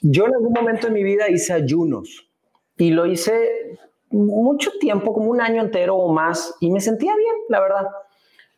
Yo 0.01 0.27
en 0.27 0.35
algún 0.35 0.53
momento 0.53 0.87
de 0.87 0.93
mi 0.93 1.03
vida 1.03 1.29
hice 1.29 1.53
ayunos 1.53 2.31
y 2.77 2.91
lo 2.91 3.07
hice 3.07 3.79
mucho 4.11 4.71
tiempo, 4.81 5.13
como 5.13 5.31
un 5.31 5.41
año 5.41 5.63
entero 5.63 5.97
o 5.97 6.13
más, 6.13 6.55
y 6.61 6.71
me 6.71 6.81
sentía 6.81 7.15
bien, 7.17 7.35
la 7.49 7.61
verdad. 7.61 7.89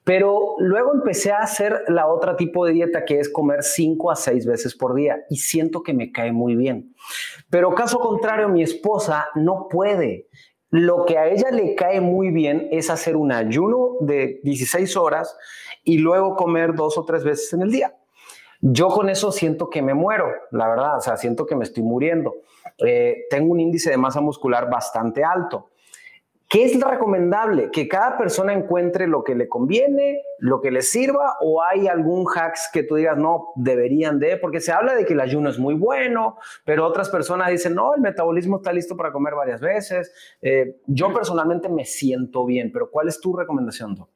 Pero 0.04 0.54
luego 0.58 0.94
empecé 0.94 1.30
a 1.30 1.38
hacer 1.38 1.84
la 1.88 2.06
otra 2.06 2.36
tipo 2.36 2.64
de 2.64 2.72
dieta 2.72 3.04
que 3.04 3.20
es 3.20 3.28
comer 3.28 3.62
cinco 3.62 4.10
a 4.10 4.16
seis 4.16 4.46
veces 4.46 4.74
por 4.74 4.94
día 4.94 5.24
y 5.28 5.36
siento 5.36 5.82
que 5.82 5.92
me 5.92 6.10
cae 6.10 6.32
muy 6.32 6.56
bien. 6.56 6.94
Pero 7.50 7.74
caso 7.74 8.00
contrario, 8.00 8.48
mi 8.48 8.62
esposa 8.62 9.28
no 9.34 9.68
puede. 9.70 10.28
Lo 10.70 11.04
que 11.04 11.18
a 11.18 11.28
ella 11.28 11.50
le 11.50 11.74
cae 11.74 12.00
muy 12.00 12.30
bien 12.30 12.68
es 12.70 12.90
hacer 12.90 13.16
un 13.16 13.30
ayuno 13.30 13.96
de 14.00 14.40
16 14.42 14.96
horas 14.96 15.36
y 15.84 15.98
luego 15.98 16.34
comer 16.34 16.74
dos 16.74 16.96
o 16.96 17.04
tres 17.04 17.22
veces 17.24 17.52
en 17.52 17.62
el 17.62 17.70
día. 17.70 17.94
Yo 18.60 18.88
con 18.88 19.08
eso 19.08 19.32
siento 19.32 19.70
que 19.70 19.80
me 19.80 19.94
muero, 19.94 20.30
la 20.50 20.68
verdad, 20.68 20.98
o 20.98 21.00
sea, 21.00 21.16
siento 21.16 21.46
que 21.46 21.56
me 21.56 21.64
estoy 21.64 21.82
muriendo. 21.82 22.34
Eh, 22.78 23.24
tengo 23.30 23.52
un 23.52 23.60
índice 23.60 23.90
de 23.90 23.96
masa 23.96 24.20
muscular 24.20 24.68
bastante 24.68 25.24
alto. 25.24 25.70
¿Qué 26.50 26.64
es 26.64 26.80
recomendable? 26.80 27.70
Que 27.70 27.86
cada 27.86 28.18
persona 28.18 28.52
encuentre 28.52 29.06
lo 29.06 29.22
que 29.22 29.36
le 29.36 29.48
conviene, 29.48 30.20
lo 30.40 30.60
que 30.60 30.72
le 30.72 30.82
sirva, 30.82 31.36
o 31.40 31.62
hay 31.62 31.86
algún 31.86 32.26
hacks 32.26 32.68
que 32.72 32.82
tú 32.82 32.96
digas, 32.96 33.16
no, 33.16 33.52
deberían 33.54 34.18
de, 34.18 34.36
porque 34.36 34.58
se 34.58 34.72
habla 34.72 34.96
de 34.96 35.06
que 35.06 35.12
el 35.12 35.20
ayuno 35.20 35.48
es 35.48 35.60
muy 35.60 35.74
bueno, 35.74 36.38
pero 36.64 36.84
otras 36.84 37.08
personas 37.08 37.50
dicen, 37.50 37.76
no, 37.76 37.94
el 37.94 38.00
metabolismo 38.00 38.56
está 38.56 38.72
listo 38.72 38.96
para 38.96 39.12
comer 39.12 39.36
varias 39.36 39.60
veces. 39.60 40.12
Eh, 40.42 40.80
yo 40.86 41.14
personalmente 41.14 41.68
me 41.68 41.84
siento 41.84 42.44
bien, 42.44 42.72
pero 42.72 42.90
¿cuál 42.90 43.06
es 43.06 43.20
tu 43.20 43.36
recomendación, 43.36 43.94
Doc? 43.94 44.08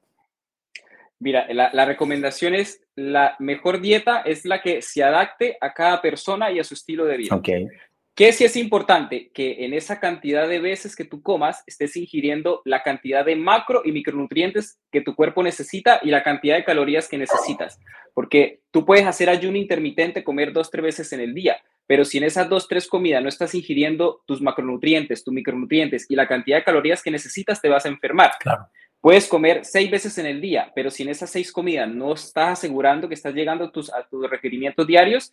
Mira, 1.21 1.47
la, 1.55 1.85
recomendación 1.85 2.55
es 2.55 2.84
la 2.97 3.37
mejor 3.39 3.81
dieta 3.81 4.21
es 4.21 4.45
la 4.45 4.63
que 4.63 4.83
se 4.83 5.03
adapte 5.03 5.57
a 5.61 5.73
cada 5.73 6.01
persona 6.01 6.51
y 6.51 6.59
a 6.59 6.65
su 6.65 6.75
estilo 6.75 7.05
de 7.05 7.17
vida. 7.17 7.35
Okay. 7.37 7.67
¿Qué 8.15 8.33
sí 8.33 8.45
es 8.45 8.55
importante? 8.57 9.31
Que 9.35 9.65
en 9.65 9.75
esa 9.75 9.99
cantidad 9.99 10.49
de 10.49 10.61
veces 10.61 10.95
que 10.95 11.05
tú 11.05 11.21
comas 11.21 11.65
estés 11.67 11.97
ingiriendo 11.97 12.63
la 12.65 12.85
cantidad 12.85 13.25
de 13.25 13.35
macro 13.35 13.83
y 13.85 13.91
micronutrientes 13.91 14.79
que 14.93 15.01
tu 15.01 15.17
cuerpo 15.17 15.43
necesita 15.43 15.99
y 16.01 16.11
la 16.11 16.23
cantidad 16.23 16.55
de 16.55 16.65
calorías 16.65 17.09
que 17.09 17.19
necesitas. 17.19 17.81
Porque 18.15 18.61
tú 18.71 18.85
puedes 18.85 19.05
hacer 19.05 19.29
ayuno 19.29 19.57
intermitente, 19.57 20.23
comer 20.23 20.53
dos, 20.53 20.71
tres 20.71 20.85
veces 20.85 21.13
en 21.13 21.21
el 21.21 21.35
día, 21.35 21.57
pero 21.89 22.05
si 22.05 22.19
en 22.19 22.25
esas 22.25 22.49
dos, 22.49 22.69
tres 22.69 22.87
comidas 22.87 23.21
no 23.21 23.29
estás 23.29 23.53
ingiriendo 23.53 24.23
tus 24.27 24.41
macronutrientes, 24.41 25.25
tus 25.25 25.35
micronutrientes 25.35 26.07
y 26.09 26.15
la 26.15 26.29
cantidad 26.29 26.59
de 26.59 26.65
calorías 26.65 27.03
que 27.03 27.11
necesitas, 27.11 27.61
te 27.61 27.69
vas 27.69 27.85
a 27.85 27.89
enfermar. 27.89 28.31
Claro. 28.39 28.69
Puedes 29.05 29.29
comer 29.29 29.67
seis 29.67 29.91
veces 29.91 30.17
en 30.17 30.25
el 30.25 30.41
día, 30.41 30.73
pero 30.75 30.91
si 30.91 31.03
en 31.03 31.11
esas 31.11 31.29
seis 31.29 31.53
comidas 31.53 31.87
no 31.87 32.15
estás 32.15 32.61
asegurando 32.61 33.07
que 33.07 33.13
estás 33.13 33.35
llegando 33.35 33.67
a 33.67 33.71
tus, 33.71 33.93
a 33.93 34.03
tus 34.09 34.31
requerimientos 34.31 34.87
diarios, 34.87 35.31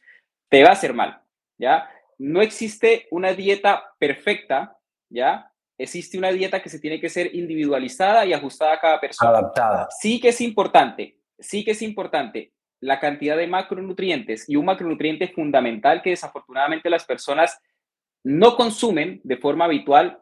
te 0.50 0.62
va 0.62 0.72
a 0.72 0.74
hacer 0.74 0.94
mal, 0.94 1.22
¿ya? 1.58 1.90
No 2.18 2.42
existe 2.42 3.08
una 3.12 3.32
dieta 3.32 3.82
perfecta, 3.98 4.78
¿ya? 5.10 5.50
Existe 5.78 6.18
una 6.18 6.34
dieta 6.34 6.62
que 6.62 6.68
se 6.68 6.80
tiene 6.80 7.00
que 7.00 7.08
ser 7.08 7.34
individualizada 7.34 8.26
y 8.26 8.34
ajustada 8.34 8.74
a 8.74 8.80
cada 8.82 9.00
persona. 9.00 9.30
Adaptada. 9.30 9.88
Sí 10.02 10.20
que 10.20 10.28
es 10.28 10.42
importante, 10.42 11.18
sí 11.40 11.64
que 11.64 11.72
es 11.72 11.82
importante 11.82 12.52
la 12.82 13.00
cantidad 13.00 13.38
de 13.38 13.48
macronutrientes 13.48 14.50
y 14.50 14.58
un 14.58 14.66
macronutriente 14.66 15.30
fundamental 15.30 16.02
que 16.02 16.10
desafortunadamente 16.10 16.90
las 16.90 17.06
personas 17.06 17.58
no 18.22 18.58
consumen 18.58 19.22
de 19.24 19.38
forma 19.38 19.64
habitual 19.64 20.22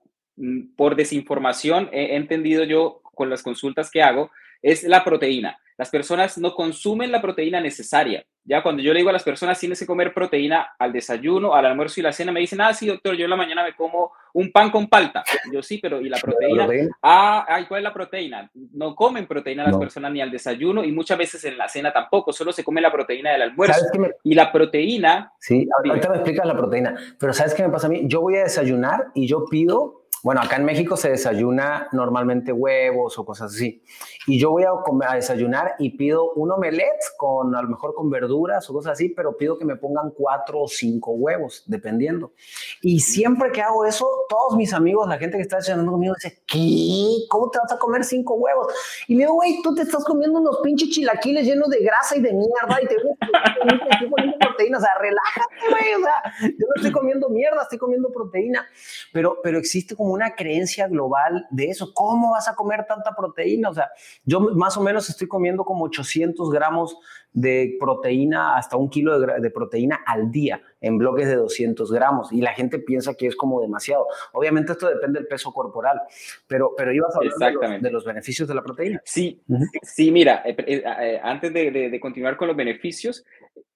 por 0.75 0.95
desinformación, 0.95 1.89
he 1.91 2.15
entendido 2.15 2.63
yo 2.63 3.01
con 3.15 3.29
las 3.29 3.43
consultas 3.43 3.91
que 3.91 4.01
hago, 4.01 4.31
es 4.61 4.83
la 4.83 5.03
proteína. 5.03 5.57
Las 5.77 5.89
personas 5.89 6.37
no 6.37 6.55
consumen 6.55 7.09
la 7.09 7.21
proteína 7.21 7.61
necesaria. 7.61 8.25
Ya 8.43 8.61
cuando 8.61 8.81
yo 8.81 8.91
le 8.91 8.99
digo 8.99 9.11
a 9.11 9.13
las 9.13 9.23
personas, 9.23 9.57
tienes 9.57 9.79
que 9.79 9.85
comer 9.85 10.13
proteína 10.13 10.73
al 10.77 10.91
desayuno, 10.91 11.53
al 11.53 11.67
almuerzo 11.67 11.99
y 11.99 12.03
la 12.03 12.11
cena, 12.11 12.33
me 12.33 12.41
dicen, 12.41 12.59
ah, 12.59 12.73
sí, 12.73 12.87
doctor, 12.87 13.15
yo 13.15 13.23
en 13.23 13.29
la 13.29 13.37
mañana 13.37 13.63
me 13.63 13.75
como 13.75 14.11
un 14.33 14.51
pan 14.51 14.71
con 14.71 14.89
palta. 14.89 15.23
Yo 15.53 15.61
sí, 15.61 15.77
pero 15.81 16.01
¿y 16.01 16.09
la 16.09 16.17
proteína? 16.21 16.67
Ah, 17.01 17.45
ay, 17.47 17.65
¿cuál 17.65 17.79
es 17.79 17.83
la 17.83 17.93
proteína? 17.93 18.51
No 18.73 18.93
comen 18.93 19.25
proteína 19.25 19.63
las 19.63 19.77
personas 19.77 20.11
ni 20.11 20.19
al 20.19 20.31
desayuno 20.31 20.83
y 20.83 20.91
muchas 20.91 21.17
veces 21.17 21.45
en 21.45 21.57
la 21.57 21.69
cena 21.69 21.93
tampoco, 21.93 22.33
solo 22.33 22.51
se 22.51 22.63
come 22.63 22.81
la 22.81 22.91
proteína 22.91 23.31
del 23.31 23.43
almuerzo. 23.43 23.85
Y 24.23 24.33
la 24.33 24.51
proteína... 24.51 25.31
Sí, 25.39 25.65
ahorita 25.77 26.09
me 26.09 26.15
explicas 26.15 26.45
la 26.45 26.57
proteína, 26.57 26.95
pero 27.17 27.31
¿sabes 27.31 27.53
qué 27.53 27.63
me 27.63 27.69
pasa 27.69 27.87
a 27.87 27.89
mí? 27.89 28.01
Yo 28.05 28.19
voy 28.19 28.35
a 28.35 28.43
desayunar 28.43 29.11
y 29.13 29.27
yo 29.27 29.45
pido 29.45 29.98
bueno, 30.23 30.41
acá 30.41 30.57
en 30.57 30.65
México 30.65 30.97
se 30.97 31.11
desayuna 31.11 31.87
normalmente 31.93 32.51
huevos 32.51 33.17
o 33.17 33.25
cosas 33.25 33.53
así. 33.53 33.81
Y 34.27 34.39
yo 34.39 34.51
voy 34.51 34.63
a, 34.63 34.71
a, 35.07 35.15
desayunar 35.15 35.75
y 35.79 35.91
pido 35.97 36.33
un 36.33 36.51
omelette 36.51 37.03
con, 37.17 37.55
a 37.55 37.61
lo 37.61 37.69
mejor 37.69 37.93
con 37.93 38.09
verduras 38.09 38.69
o 38.69 38.73
cosas 38.73 38.93
así, 38.93 39.09
pero 39.09 39.37
pido 39.37 39.57
que 39.57 39.65
me 39.65 39.77
pongan 39.77 40.11
cuatro 40.11 40.61
o 40.61 40.67
cinco 40.67 41.11
huevos, 41.11 41.63
dependiendo. 41.67 42.33
Y 42.81 42.99
siempre 42.99 43.51
que 43.51 43.61
hago 43.61 43.85
eso, 43.85 44.07
todos 44.27 44.57
mis 44.57 44.73
amigos, 44.73 45.07
la 45.07 45.17
gente 45.17 45.37
que 45.37 45.43
está 45.43 45.57
desayunando 45.57 45.93
conmigo, 45.93 46.13
dice, 46.15 46.41
¿qué? 46.45 47.25
¿Cómo 47.29 47.49
te 47.49 47.59
vas 47.59 47.71
a 47.71 47.77
comer 47.77 48.03
cinco 48.03 48.35
huevos? 48.35 48.67
Y 49.07 49.15
le 49.15 49.21
digo, 49.21 49.35
güey, 49.35 49.61
tú 49.63 49.73
te 49.73 49.83
estás 49.83 50.03
comiendo 50.03 50.39
unos 50.39 50.59
pinches 50.61 50.89
chilaquiles 50.89 51.45
llenos 51.45 51.69
de 51.69 51.79
grasa 51.79 52.17
y 52.17 52.21
de 52.21 52.33
mierda 52.33 52.81
y 52.81 52.87
te 52.87 52.95
estoy 52.95 54.09
poniendo 54.09 54.37
proteína. 54.37 54.77
O 54.77 54.81
sea, 54.81 54.91
relájate, 54.99 55.55
güey. 55.69 55.93
O 55.95 56.03
sea, 56.03 56.33
yo 56.41 56.67
no 56.67 56.73
estoy 56.75 56.91
comiendo 56.91 57.29
mierda, 57.29 57.63
estoy 57.63 57.77
comiendo 57.77 58.11
proteína. 58.11 58.67
Pero, 59.13 59.39
pero 59.41 59.57
existe 59.57 59.95
como 59.95 60.08
una 60.13 60.35
creencia 60.35 60.87
global 60.87 61.47
de 61.49 61.69
eso. 61.69 61.93
¿Cómo 61.93 62.31
vas 62.31 62.47
a 62.47 62.55
comer 62.55 62.85
tanta 62.87 63.15
proteína? 63.15 63.69
O 63.69 63.73
sea, 63.73 63.89
yo 64.23 64.39
más 64.39 64.77
o 64.77 64.81
menos 64.81 65.09
estoy 65.09 65.27
comiendo 65.27 65.63
como 65.63 65.85
800 65.85 66.49
gramos 66.51 66.97
de 67.31 67.77
proteína, 67.79 68.57
hasta 68.57 68.75
un 68.75 68.89
kilo 68.89 69.19
de, 69.19 69.49
proteína 69.51 69.99
al 70.05 70.31
día 70.31 70.61
en 70.81 70.97
bloques 70.97 71.27
de 71.27 71.35
200 71.35 71.91
gramos 71.91 72.31
y 72.31 72.41
la 72.41 72.53
gente 72.53 72.79
piensa 72.79 73.13
que 73.13 73.27
es 73.27 73.35
como 73.35 73.61
demasiado. 73.61 74.07
Obviamente 74.33 74.71
esto 74.71 74.87
depende 74.87 75.19
del 75.19 75.27
peso 75.27 75.53
corporal, 75.53 76.01
pero, 76.47 76.73
pero 76.75 76.91
ibas 76.91 77.13
a 77.15 77.19
hablar 77.19 77.81
de 77.81 77.91
los, 77.91 78.03
beneficios 78.03 78.47
de 78.47 78.55
la 78.55 78.63
proteína. 78.63 79.01
Sí, 79.05 79.41
sí, 79.83 80.11
mira, 80.11 80.41
eh, 80.45 80.55
eh, 80.57 80.83
eh, 81.01 81.19
antes 81.21 81.53
de, 81.53 81.71
de 81.71 81.99
continuar 81.99 82.35
con 82.35 82.47
los 82.47 82.57
beneficios, 82.57 83.23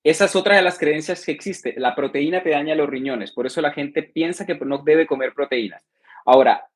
esa 0.04 0.26
es 0.26 0.36
otra 0.36 0.56
de 0.56 0.62
las 0.62 0.78
creencias 0.78 1.24
que 1.26 1.32
existe. 1.32 1.76
La 1.78 1.96
proteína 1.96 2.44
te 2.44 2.50
daña 2.50 2.76
los 2.76 2.90
riñones, 2.90 3.32
por 3.32 3.46
eso 3.46 3.62
la 3.62 3.72
gente 3.72 4.04
piensa 4.04 4.46
que 4.46 4.56
no 4.56 4.80
debe 4.80 5.06
comer 5.06 5.34
proteínas. 5.34 5.84
Ahora, 6.26 6.67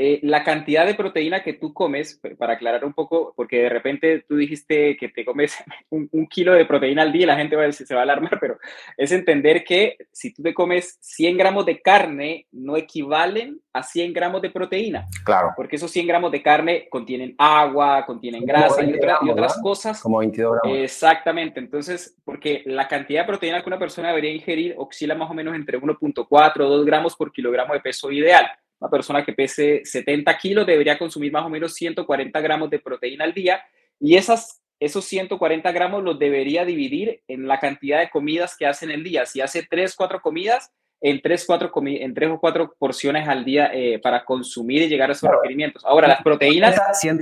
eh, 0.00 0.20
la 0.22 0.44
cantidad 0.44 0.86
de 0.86 0.94
proteína 0.94 1.42
que 1.42 1.54
tú 1.54 1.74
comes, 1.74 2.20
para 2.38 2.52
aclarar 2.52 2.84
un 2.84 2.92
poco, 2.92 3.32
porque 3.34 3.62
de 3.62 3.68
repente 3.68 4.24
tú 4.28 4.36
dijiste 4.36 4.96
que 4.96 5.08
te 5.08 5.24
comes 5.24 5.56
un, 5.90 6.28
kilo 6.28 6.54
de 6.54 6.64
proteína 6.66 7.02
al 7.02 7.10
día 7.10 7.24
y 7.24 7.26
la 7.26 7.36
gente 7.36 7.56
va, 7.56 7.72
se 7.72 7.92
va 7.92 8.02
a 8.02 8.04
alarmar, 8.04 8.38
pero 8.40 8.58
es 8.96 9.10
entender 9.10 9.64
que 9.64 9.96
si 10.12 10.32
tú 10.32 10.40
te 10.40 10.54
comes 10.54 10.98
100 11.00 11.36
gramos 11.36 11.66
de 11.66 11.82
carne, 11.82 12.46
no 12.52 12.76
equivalen 12.76 13.60
a 13.72 13.82
100 13.82 14.12
gramos 14.12 14.40
de 14.40 14.50
proteína. 14.50 15.08
Claro. 15.24 15.52
Porque 15.56 15.74
esos 15.74 15.90
100 15.90 16.06
gramos 16.06 16.30
de 16.30 16.42
carne 16.42 16.86
contienen 16.88 17.34
agua, 17.36 18.06
contienen 18.06 18.46
grasa 18.46 18.84
y, 18.84 18.92
otras 19.28 19.60
cosas. 19.60 20.00
Como 20.00 20.18
22 20.18 20.60
gramos. 20.62 20.78
Exactamente. 20.78 21.58
Entonces, 21.58 22.16
porque 22.24 22.62
la 22.66 22.86
cantidad 22.86 23.22
de 23.22 23.26
proteína 23.26 23.62
que 23.62 23.68
una 23.68 23.80
persona 23.80 24.10
debería 24.10 24.30
ingerir 24.30 24.76
oscila 24.78 25.16
más 25.16 25.28
o 25.28 25.34
menos 25.34 25.56
entre 25.56 25.80
1.4 25.80 26.60
o 26.60 26.68
2 26.68 26.86
gramos 26.86 27.16
por 27.16 27.32
kilogramo 27.32 27.74
de 27.74 27.80
peso 27.80 28.12
ideal. 28.12 28.48
Una 28.80 28.90
persona 28.90 29.24
que 29.24 29.32
pese 29.32 29.82
70 29.84 30.36
kilos 30.38 30.66
debería 30.66 30.98
consumir 30.98 31.32
más 31.32 31.44
o 31.44 31.48
menos 31.48 31.74
140 31.74 32.40
gramos 32.40 32.70
de 32.70 32.78
proteína 32.78 33.24
al 33.24 33.34
día 33.34 33.62
y 34.00 34.16
esas, 34.16 34.62
esos 34.78 35.04
140 35.04 35.70
gramos 35.72 36.04
los 36.04 36.18
debería 36.18 36.64
dividir 36.64 37.22
en 37.26 37.48
la 37.48 37.58
cantidad 37.58 37.98
de 37.98 38.10
comidas 38.10 38.56
que 38.56 38.66
hace 38.66 38.84
en 38.84 38.92
el 38.92 39.02
día. 39.02 39.26
Si 39.26 39.40
hace 39.40 39.66
3, 39.68 39.94
4 39.96 40.20
comidas, 40.20 40.72
en 41.00 41.20
3, 41.20 41.44
4 41.46 41.72
en 41.86 42.14
tres 42.14 42.30
o 42.30 42.40
4 42.40 42.74
porciones 42.78 43.28
al 43.28 43.44
día 43.44 43.70
eh, 43.72 44.00
para 44.02 44.24
consumir 44.24 44.82
y 44.82 44.88
llegar 44.88 45.10
a 45.10 45.12
esos 45.12 45.30
requerimientos. 45.30 45.84
Ahora, 45.84 46.08
las 46.08 46.22
proteínas... 46.22 46.76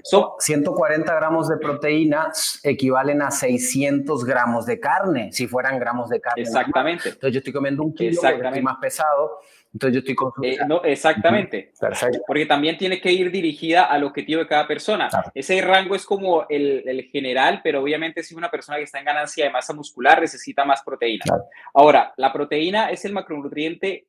son 0.05 0.31
140 0.39 1.15
gramos 1.15 1.49
de 1.49 1.59
proteína 1.59 2.33
equivalen 2.63 3.21
a 3.21 3.31
600 3.31 4.25
gramos 4.25 4.65
de 4.67 4.81
carne, 4.81 5.31
si 5.33 5.47
fueran 5.47 5.79
gramos 5.79 6.09
de 6.09 6.21
carne. 6.21 6.43
Exactamente. 6.43 7.11
Entonces 7.11 7.33
yo 7.33 7.39
estoy 7.39 7.53
comiendo 7.53 7.83
un 7.83 7.95
kilo, 7.95 8.21
estoy 8.23 8.63
más 8.63 8.79
pesado, 8.79 9.41
entonces 9.77 9.95
yo 9.95 9.99
estoy 9.99 10.15
consumiendo. 10.15 10.63
Eh, 10.63 10.67
no, 10.67 10.83
exactamente. 10.85 11.71
Perfecto. 11.79 12.23
Porque 12.27 12.47
también 12.47 12.79
tiene 12.79 12.99
que 12.99 13.13
ir 13.13 13.31
dirigida 13.31 13.85
al 13.85 14.05
objetivo 14.05 14.41
de 14.41 14.47
cada 14.47 14.67
persona. 14.67 15.11
Ese 15.35 15.61
rango 15.61 15.95
es 15.95 16.07
como 16.07 16.47
el, 16.49 16.83
el, 16.87 17.03
general, 17.11 17.61
pero 17.63 17.83
obviamente 17.83 18.23
si 18.23 18.35
una 18.35 18.51
persona 18.51 18.79
que 18.79 18.85
está 18.85 19.01
en 19.01 19.05
ganancia 19.05 19.45
de 19.45 19.51
masa 19.51 19.75
muscular 19.75 20.19
necesita 20.19 20.65
más 20.65 20.83
proteína. 20.83 21.27
Ahora, 21.75 22.15
la 22.17 22.33
proteína 22.33 22.89
es 22.89 23.05
el 23.05 23.13
macronutriente 23.13 24.07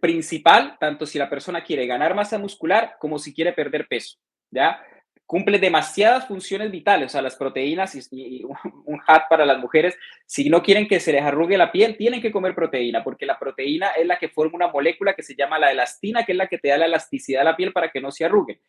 principal, 0.00 0.76
tanto 0.80 1.06
si 1.06 1.16
la 1.16 1.30
persona 1.30 1.62
quiere 1.62 1.86
ganar 1.86 2.12
masa 2.12 2.36
muscular 2.36 2.96
como 2.98 3.20
si 3.20 3.32
quiere 3.32 3.52
perder 3.52 3.86
peso. 3.86 4.18
¿Ya? 4.50 4.82
Cumple 5.30 5.60
demasiadas 5.60 6.26
funciones 6.26 6.72
vitales, 6.72 7.06
o 7.06 7.08
sea, 7.08 7.22
las 7.22 7.36
proteínas 7.36 7.94
y, 8.10 8.42
un 8.84 9.00
hat 9.06 9.28
para 9.30 9.46
las 9.46 9.60
mujeres, 9.60 9.96
si 10.26 10.50
no 10.50 10.60
quieren 10.60 10.88
que 10.88 10.98
se 10.98 11.12
les 11.12 11.22
arrugue 11.22 11.56
la 11.56 11.70
piel, 11.70 11.96
tienen 11.96 12.20
que 12.20 12.32
comer 12.32 12.52
proteína, 12.52 13.04
porque 13.04 13.26
la 13.26 13.38
proteína 13.38 13.90
es 13.90 14.08
la 14.08 14.18
que 14.18 14.28
forma 14.28 14.56
una 14.56 14.72
molécula 14.72 15.14
que 15.14 15.22
se 15.22 15.36
llama 15.36 15.60
la 15.60 15.70
elastina, 15.70 16.24
que 16.24 16.32
es 16.32 16.38
la 16.38 16.48
que 16.48 16.58
te 16.58 16.70
da 16.70 16.78
la 16.78 16.86
elasticidad 16.86 17.42
a 17.42 17.44
la 17.44 17.56
piel 17.56 17.72
para 17.72 17.92
que 17.92 18.00
no 18.00 18.10
se 18.10 18.24
arrugue. 18.24 18.60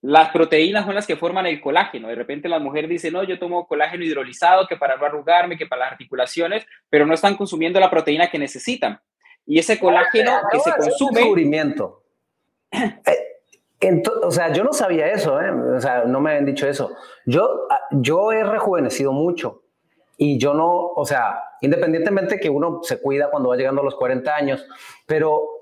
Las 0.00 0.30
proteínas 0.30 0.84
son 0.84 0.94
las 0.94 1.08
que 1.08 1.16
forman 1.16 1.46
el 1.46 1.60
colágeno. 1.60 2.06
De 2.06 2.14
repente 2.14 2.48
la 2.48 2.60
mujer 2.60 2.86
dice, 2.86 3.10
no, 3.10 3.24
yo 3.24 3.40
tomo 3.40 3.66
colágeno 3.66 4.04
hidrolizado, 4.04 4.68
que 4.68 4.76
para 4.76 4.96
no 4.96 5.06
arrugarme, 5.06 5.58
que 5.58 5.66
para 5.66 5.86
las 5.86 5.92
articulaciones, 5.92 6.64
pero 6.88 7.04
no 7.04 7.14
están 7.14 7.34
consumiendo 7.34 7.80
la 7.80 7.90
proteína 7.90 8.30
que 8.30 8.38
necesitan. 8.38 9.00
Y 9.44 9.58
ese 9.58 9.80
colágeno 9.80 10.40
que 10.52 10.60
se 10.60 10.70
consume... 10.70 11.18
Descubrimiento. 11.18 12.04
Eh, 13.84 14.02
o 14.22 14.30
sea, 14.30 14.52
yo 14.52 14.64
no 14.64 14.72
sabía 14.72 15.08
eso, 15.08 15.40
¿eh? 15.40 15.50
o 15.50 15.80
sea, 15.80 16.04
no 16.04 16.20
me 16.20 16.30
habían 16.30 16.46
dicho 16.46 16.66
eso. 16.66 16.96
Yo, 17.26 17.66
ah, 17.70 17.80
yo 17.90 18.32
he 18.32 18.42
rejuvenecido 18.42 19.12
mucho 19.12 19.62
y 20.16 20.38
yo 20.38 20.54
no, 20.54 20.88
o 20.88 21.04
sea, 21.04 21.42
independientemente 21.60 22.40
que 22.40 22.48
uno 22.48 22.80
se 22.82 23.00
cuida 23.00 23.30
cuando 23.30 23.50
va 23.50 23.56
llegando 23.56 23.82
a 23.82 23.84
los 23.84 23.96
40 23.96 24.34
años, 24.34 24.66
pero 25.06 25.54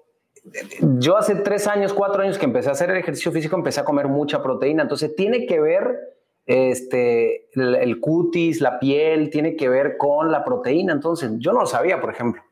yo 0.98 1.16
hace 1.16 1.36
tres 1.36 1.66
años, 1.66 1.92
cuatro 1.92 2.22
años 2.22 2.38
que 2.38 2.44
empecé 2.44 2.68
a 2.68 2.72
hacer 2.72 2.90
el 2.90 2.98
ejercicio 2.98 3.32
físico, 3.32 3.56
empecé 3.56 3.80
a 3.80 3.84
comer 3.84 4.08
mucha 4.08 4.42
proteína, 4.42 4.82
entonces 4.82 5.14
tiene 5.16 5.46
que 5.46 5.60
ver 5.60 5.98
este, 6.46 7.48
el, 7.54 8.00
cutis, 8.00 8.60
la 8.60 8.78
piel, 8.78 9.30
tiene 9.30 9.56
que 9.56 9.68
ver 9.68 9.96
con 9.96 10.30
la 10.30 10.44
proteína, 10.44 10.92
entonces 10.92 11.30
yo 11.38 11.52
no 11.52 11.60
lo 11.60 11.66
sabía, 11.66 12.00
por 12.00 12.10
ejemplo. 12.12 12.42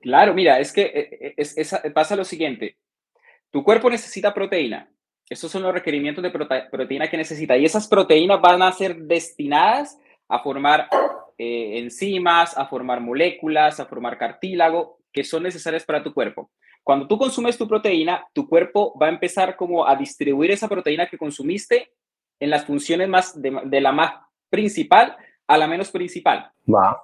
Claro, 0.00 0.32
mira, 0.34 0.58
es 0.58 0.72
que 0.72 0.82
eh, 0.82 1.34
eh, 1.36 1.90
pasa 1.90 2.16
lo 2.16 2.24
siguiente, 2.24 2.76
tu 3.50 3.64
cuerpo 3.64 3.90
necesita 3.90 4.32
proteína, 4.32 4.90
esos 5.30 5.50
son 5.50 5.62
los 5.62 5.72
requerimientos 5.72 6.22
de 6.22 6.30
proteína 6.30 7.08
que 7.08 7.16
necesita. 7.16 7.56
Y 7.56 7.64
esas 7.64 7.86
proteínas 7.86 8.40
van 8.40 8.62
a 8.62 8.72
ser 8.72 8.96
destinadas 8.96 9.98
a 10.28 10.38
formar 10.40 10.88
eh, 11.36 11.78
enzimas, 11.78 12.56
a 12.56 12.66
formar 12.66 13.00
moléculas, 13.00 13.78
a 13.80 13.86
formar 13.86 14.18
cartílago, 14.18 14.98
que 15.12 15.24
son 15.24 15.42
necesarias 15.42 15.84
para 15.84 16.02
tu 16.02 16.14
cuerpo. 16.14 16.50
Cuando 16.82 17.06
tú 17.06 17.18
consumes 17.18 17.58
tu 17.58 17.68
proteína, 17.68 18.26
tu 18.32 18.48
cuerpo 18.48 18.98
va 18.98 19.06
a 19.06 19.10
empezar 19.10 19.56
como 19.56 19.86
a 19.86 19.94
distribuir 19.96 20.50
esa 20.50 20.68
proteína 20.68 21.06
que 21.06 21.18
consumiste 21.18 21.92
en 22.40 22.50
las 22.50 22.64
funciones 22.64 23.08
más 23.08 23.40
de, 23.40 23.80
la 23.80 23.92
más 23.92 24.12
principal 24.48 25.16
a 25.46 25.58
la 25.58 25.66
menos 25.66 25.90
principal. 25.90 26.50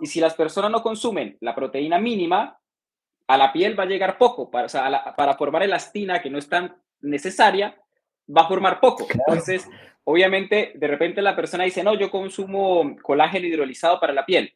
Y 0.01 0.07
si 0.07 0.21
las 0.21 0.35
personas 0.35 0.71
no 0.71 0.83
consumen 0.83 1.37
la 1.41 1.55
proteína 1.55 1.99
mínima, 1.99 2.59
a 3.27 3.37
la 3.37 3.53
piel 3.53 3.79
va 3.79 3.85
a 3.85 3.87
llegar 3.87 4.17
poco 4.17 4.51
para, 4.51 4.69
para 5.17 5.35
formar 5.35 5.63
elastina 5.63 6.21
que 6.21 6.31
no 6.31 6.39
es 6.39 6.49
tan 6.49 6.77
necesaria 7.01 7.77
va 8.29 8.43
a 8.43 8.49
formar 8.49 8.81
poco. 8.81 9.07
Entonces, 9.11 9.69
obviamente, 10.05 10.73
de 10.75 10.87
repente 10.87 11.23
la 11.23 11.37
persona 11.37 11.65
dice, 11.65 11.83
no, 11.83 11.95
yo 11.95 12.11
consumo 12.11 12.97
colágeno 13.03 13.47
hidrolizado 13.47 14.01
para 14.01 14.13
la 14.13 14.27
piel, 14.27 14.55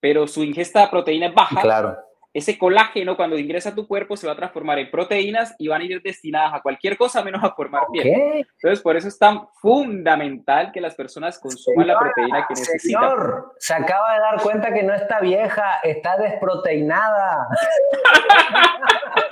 pero 0.00 0.26
su 0.26 0.44
ingesta 0.44 0.82
de 0.82 0.88
proteína 0.88 1.26
es 1.26 1.34
baja. 1.34 1.60
Claro 1.60 2.08
ese 2.38 2.58
colágeno 2.58 3.16
cuando 3.16 3.38
ingresa 3.38 3.70
a 3.70 3.74
tu 3.74 3.86
cuerpo 3.86 4.16
se 4.16 4.26
va 4.26 4.34
a 4.34 4.36
transformar 4.36 4.78
en 4.78 4.90
proteínas 4.90 5.54
y 5.58 5.68
van 5.68 5.80
a 5.80 5.84
ir 5.84 6.02
destinadas 6.02 6.54
a 6.54 6.60
cualquier 6.60 6.96
cosa 6.96 7.22
menos 7.22 7.42
a 7.42 7.52
formar 7.52 7.84
piel. 7.92 8.46
Entonces, 8.54 8.80
por 8.82 8.96
eso 8.96 9.08
es 9.08 9.18
tan 9.18 9.48
fundamental 9.60 10.70
que 10.72 10.80
las 10.80 10.94
personas 10.94 11.38
consuman 11.38 11.86
la 11.86 11.98
proteína 11.98 12.46
que 12.46 12.54
necesitan. 12.54 13.02
Señor, 13.02 13.54
se 13.58 13.74
acaba 13.74 14.14
de 14.14 14.20
dar 14.20 14.42
cuenta 14.42 14.72
que 14.72 14.82
no 14.82 14.94
está 14.94 15.20
vieja, 15.20 15.80
está 15.82 16.16
desproteinada. 16.16 17.48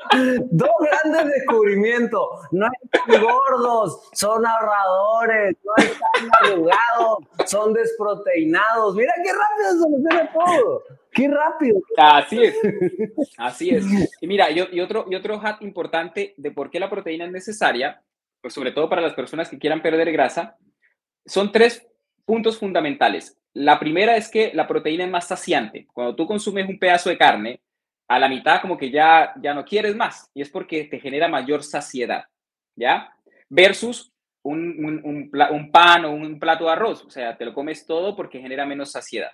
Dos 0.51 0.71
grandes 0.81 1.35
descubrimientos. 1.35 2.27
No 2.53 2.69
están 2.83 3.23
gordos, 3.23 4.09
son 4.13 4.45
ahorradores, 4.47 5.57
no 5.65 5.73
están 5.77 6.31
arrugados, 6.43 7.19
son 7.47 7.73
desproteinados. 7.73 8.95
Mira 8.95 9.13
qué 9.23 9.31
rápido 9.33 9.83
soluciona 9.83 10.33
todo. 10.33 10.83
¡Qué 11.13 11.29
rápido! 11.29 11.81
Así 11.97 12.43
es. 12.43 12.57
Así 13.39 13.71
es. 13.71 13.85
Y 14.21 14.27
mira, 14.27 14.51
y, 14.51 14.81
otro, 14.81 15.07
y 15.09 15.15
otro 15.15 15.41
hat 15.43 15.63
importante 15.63 16.35
de 16.37 16.51
por 16.51 16.71
qué 16.71 16.79
la 16.79 16.91
proteína 16.91 17.25
es 17.25 17.33
necesaria, 17.33 18.03
pues 18.41 18.53
sobre 18.53 18.73
todo 18.73 18.89
para 18.89 19.03
las 19.03 19.15
personas 19.15 19.49
que 19.49 19.59
quieran 19.59 19.81
perder 19.81 20.13
grasa, 20.13 20.57
son 21.25 21.53
tres 21.53 21.87
puntos 22.25 22.59
fundamentales. 22.59 23.39
La 23.55 23.79
primera 23.79 24.17
es 24.17 24.29
que 24.29 24.53
la 24.53 24.69
proteína 24.69 25.05
es 25.05 25.11
más 25.11 25.27
saciante. 25.27 25.87
Cuando 25.93 26.15
tú 26.15 26.27
consumes 26.27 26.69
un 26.69 26.79
pedazo 26.79 27.09
de 27.09 27.17
carne, 27.17 27.61
a 28.09 28.19
la 28.19 28.29
mitad 28.29 28.61
como 28.61 28.77
que 28.77 28.91
ya, 28.91 29.35
ya 29.41 29.55
no 29.55 29.65
quieres 29.65 29.97
más 29.97 30.31
y 30.35 30.43
es 30.43 30.51
porque 30.51 30.85
te 30.85 31.01
genera 31.01 31.29
mayor 31.29 31.63
saciedad, 31.63 32.25
¿ya? 32.77 33.13
Versus 33.49 34.13
un, 34.43 35.31
un, 35.33 35.71
pan 35.73 36.05
o 36.05 36.13
un 36.13 36.39
plato 36.39 36.65
de 36.65 36.71
arroz, 36.71 37.05
o 37.05 37.11
sea, 37.11 37.37
te 37.37 37.45
lo 37.45 37.53
comes 37.53 37.85
todo 37.85 38.15
porque 38.15 38.41
genera 38.41 38.65
menos 38.65 38.93
saciedad. 38.93 39.31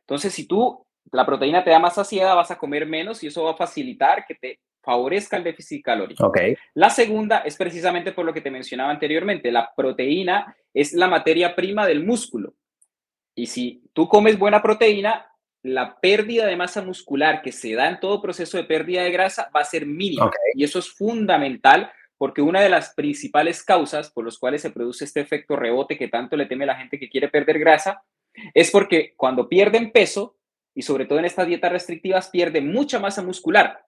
Entonces, 0.00 0.32
si 0.34 0.46
tú, 0.46 0.84
la 1.12 1.24
proteína 1.24 1.62
te 1.62 1.70
da 1.70 1.78
más 1.78 1.94
saciedad, 1.94 2.34
vas 2.34 2.50
a 2.50 2.58
comer 2.58 2.86
menos 2.86 3.22
y 3.22 3.28
eso 3.28 3.44
va 3.44 3.52
a 3.52 3.56
facilitar 3.56 4.24
que 4.26 4.34
te 4.34 4.58
favorezca 4.82 5.36
el 5.36 5.44
déficit 5.44 5.84
calórico. 5.84 6.26
Okay. 6.26 6.56
La 6.74 6.90
segunda 6.90 7.38
es 7.40 7.56
precisamente 7.56 8.12
por 8.12 8.24
lo 8.24 8.32
que 8.32 8.40
te 8.40 8.50
mencionaba 8.50 8.90
anteriormente, 8.90 9.52
la 9.52 9.72
proteína 9.76 10.56
es 10.74 10.92
la 10.92 11.08
materia 11.08 11.54
prima 11.54 11.86
del 11.86 12.04
músculo. 12.04 12.54
Y 13.34 13.46
si 13.46 13.82
tú 13.92 14.08
comes 14.08 14.38
buena 14.38 14.60
proteína, 14.60 15.27
la 15.62 15.98
pérdida 16.00 16.46
de 16.46 16.56
masa 16.56 16.82
muscular 16.82 17.42
que 17.42 17.52
se 17.52 17.74
da 17.74 17.88
en 17.88 18.00
todo 18.00 18.22
proceso 18.22 18.56
de 18.56 18.64
pérdida 18.64 19.02
de 19.02 19.10
grasa 19.10 19.50
va 19.54 19.60
a 19.60 19.64
ser 19.64 19.86
mínima. 19.86 20.30
Y 20.54 20.64
eso 20.64 20.78
es 20.78 20.90
fundamental 20.90 21.90
porque 22.16 22.42
una 22.42 22.60
de 22.60 22.68
las 22.68 22.94
principales 22.94 23.62
causas 23.62 24.10
por 24.10 24.24
las 24.24 24.38
cuales 24.38 24.62
se 24.62 24.70
produce 24.70 25.04
este 25.04 25.20
efecto 25.20 25.56
rebote 25.56 25.96
que 25.96 26.08
tanto 26.08 26.36
le 26.36 26.46
teme 26.46 26.66
la 26.66 26.76
gente 26.76 26.98
que 26.98 27.08
quiere 27.08 27.28
perder 27.28 27.58
grasa 27.58 28.02
es 28.54 28.70
porque 28.70 29.14
cuando 29.16 29.48
pierden 29.48 29.90
peso, 29.90 30.36
y 30.74 30.82
sobre 30.82 31.06
todo 31.06 31.18
en 31.18 31.24
estas 31.24 31.46
dietas 31.46 31.72
restrictivas, 31.72 32.28
pierden 32.28 32.70
mucha 32.70 32.98
masa 32.98 33.22
muscular. 33.22 33.84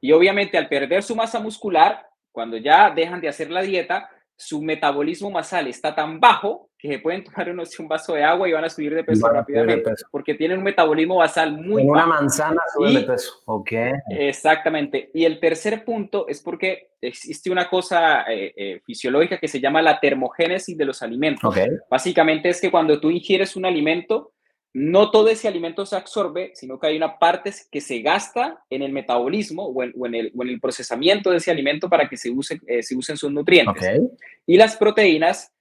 Y 0.00 0.12
obviamente 0.12 0.58
al 0.58 0.68
perder 0.68 1.02
su 1.02 1.16
masa 1.16 1.40
muscular, 1.40 2.06
cuando 2.32 2.56
ya 2.56 2.90
dejan 2.90 3.20
de 3.20 3.28
hacer 3.28 3.50
la 3.50 3.62
dieta, 3.62 4.08
su 4.36 4.62
metabolismo 4.62 5.30
basal 5.30 5.68
está 5.68 5.94
tan 5.94 6.20
bajo 6.20 6.70
que 6.76 6.88
se 6.88 6.98
pueden 6.98 7.24
tomar 7.24 7.48
unos, 7.50 7.78
un 7.78 7.88
vaso 7.88 8.14
de 8.14 8.22
agua 8.22 8.48
y 8.48 8.52
van 8.52 8.64
a 8.64 8.68
subir 8.68 8.94
de 8.94 9.04
peso 9.04 9.26
rápidamente, 9.28 9.90
porque 10.10 10.34
tienen 10.34 10.58
un 10.58 10.64
metabolismo 10.64 11.16
basal 11.16 11.52
muy 11.52 11.82
en 11.82 11.90
una 11.90 12.04
manzana 12.04 12.60
sube 12.74 12.92
de 12.92 13.00
peso, 13.00 13.32
ok. 13.46 13.72
Exactamente. 14.10 15.10
Y 15.14 15.24
el 15.24 15.40
tercer 15.40 15.84
punto 15.84 16.28
es 16.28 16.42
porque 16.42 16.90
existe 17.00 17.50
una 17.50 17.70
cosa 17.70 18.30
eh, 18.30 18.52
eh, 18.56 18.80
fisiológica 18.84 19.38
que 19.38 19.48
se 19.48 19.60
llama 19.60 19.80
la 19.80 19.98
termogénesis 19.98 20.76
de 20.76 20.84
los 20.84 21.02
alimentos. 21.02 21.54
Básicamente 21.88 22.50
es 22.50 22.60
que 22.60 22.70
cuando 22.70 23.00
tú 23.00 23.10
ingieres 23.10 23.56
un 23.56 23.64
alimento, 23.64 24.33
no 24.74 25.12
todo 25.12 25.28
ese 25.28 25.46
alimento 25.46 25.86
se 25.86 25.94
absorbe, 25.94 26.50
sino 26.54 26.80
que 26.80 26.88
hay 26.88 26.96
una 26.96 27.16
parte 27.16 27.52
que 27.70 27.80
se 27.80 28.00
gasta 28.00 28.60
en 28.68 28.82
el 28.82 28.90
metabolismo 28.92 29.66
o 29.66 29.82
en, 29.84 30.14
el, 30.14 30.60
procesamiento 30.60 31.30
de 31.30 31.36
ese 31.36 31.52
alimento 31.52 31.88
para 31.88 32.08
que 32.08 32.16
se, 32.16 32.30
use, 32.30 32.60
eh, 32.66 32.82
se 32.82 32.96
usen 32.96 33.16
sus 33.16 33.30
nutrientes. 33.30 34.02
Y 34.46 34.56
las 34.56 34.76
proteínas 34.76 35.52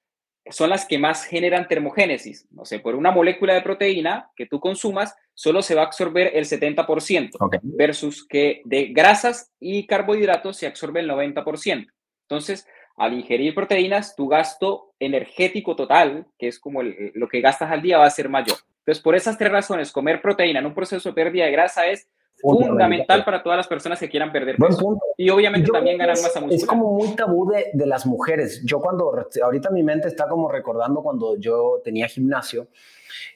son 0.49 0.71
las 0.71 0.85
que 0.85 0.97
más 0.97 1.25
generan 1.25 1.67
termogénesis. 1.67 2.47
No 2.49 2.65
sé, 2.65 2.79
por 2.79 2.95
una 2.95 3.11
molécula 3.11 3.53
de 3.53 3.61
proteína 3.61 4.31
que 4.35 4.47
tú 4.47 4.59
consumas, 4.59 5.15
solo 5.35 5.61
se 5.61 5.75
va 5.75 5.83
a 5.83 5.85
absorber 5.85 6.31
el 6.33 6.45
70%, 6.45 7.61
versus 7.61 8.27
que 8.27 8.61
de 8.65 8.87
grasas 8.87 9.51
y 9.59 9.85
carbohidratos 9.85 10.57
se 10.57 10.65
absorbe 10.65 11.01
el 11.01 11.09
90%. 11.09 11.85
Entonces, 12.27 12.67
al 12.97 13.13
ingerir 13.13 13.53
proteínas, 13.53 14.15
tu 14.15 14.27
gasto 14.27 14.93
energético 14.99 15.75
total, 15.75 16.25
que 16.39 16.47
es 16.47 16.59
como 16.59 16.81
lo 16.81 17.27
que 17.27 17.41
gastas 17.41 17.71
al 17.71 17.83
día, 17.83 17.99
va 17.99 18.07
a 18.07 18.09
ser 18.09 18.27
mayor. 18.27 18.57
Entonces, 18.85 19.01
por 19.01 19.15
esas 19.15 19.37
tres 19.37 19.51
razones, 19.51 19.91
comer 19.91 20.21
proteína 20.21 20.59
en 20.59 20.65
un 20.65 20.73
proceso 20.73 21.07
de 21.09 21.15
pérdida 21.15 21.45
de 21.45 21.51
grasa 21.51 21.87
es 21.87 22.07
fundamental 22.41 23.23
para 23.23 23.41
todas 23.41 23.55
las 23.55 23.67
personas 23.67 23.97
que 23.97 24.09
quieran 24.09 24.31
perder 24.31 24.57
peso. 24.57 24.99
Y 25.17 25.29
obviamente 25.29 25.71
también 25.71 25.97
ganar 25.97 26.17
masa 26.17 26.41
muscular. 26.41 26.59
Es 26.59 26.65
como 26.65 26.91
muy 26.91 27.15
tabú 27.15 27.49
de, 27.49 27.67
de, 27.71 27.85
las 27.85 28.05
mujeres. 28.05 28.61
Yo 28.65 28.81
cuando, 28.81 29.13
ahorita 29.41 29.69
mi 29.69 29.83
mente 29.83 30.09
está 30.09 30.27
como 30.27 30.51
recordando 30.51 31.01
cuando 31.01 31.37
yo 31.37 31.79
tenía 31.81 32.07
gimnasio, 32.09 32.67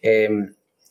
eh, 0.02 0.30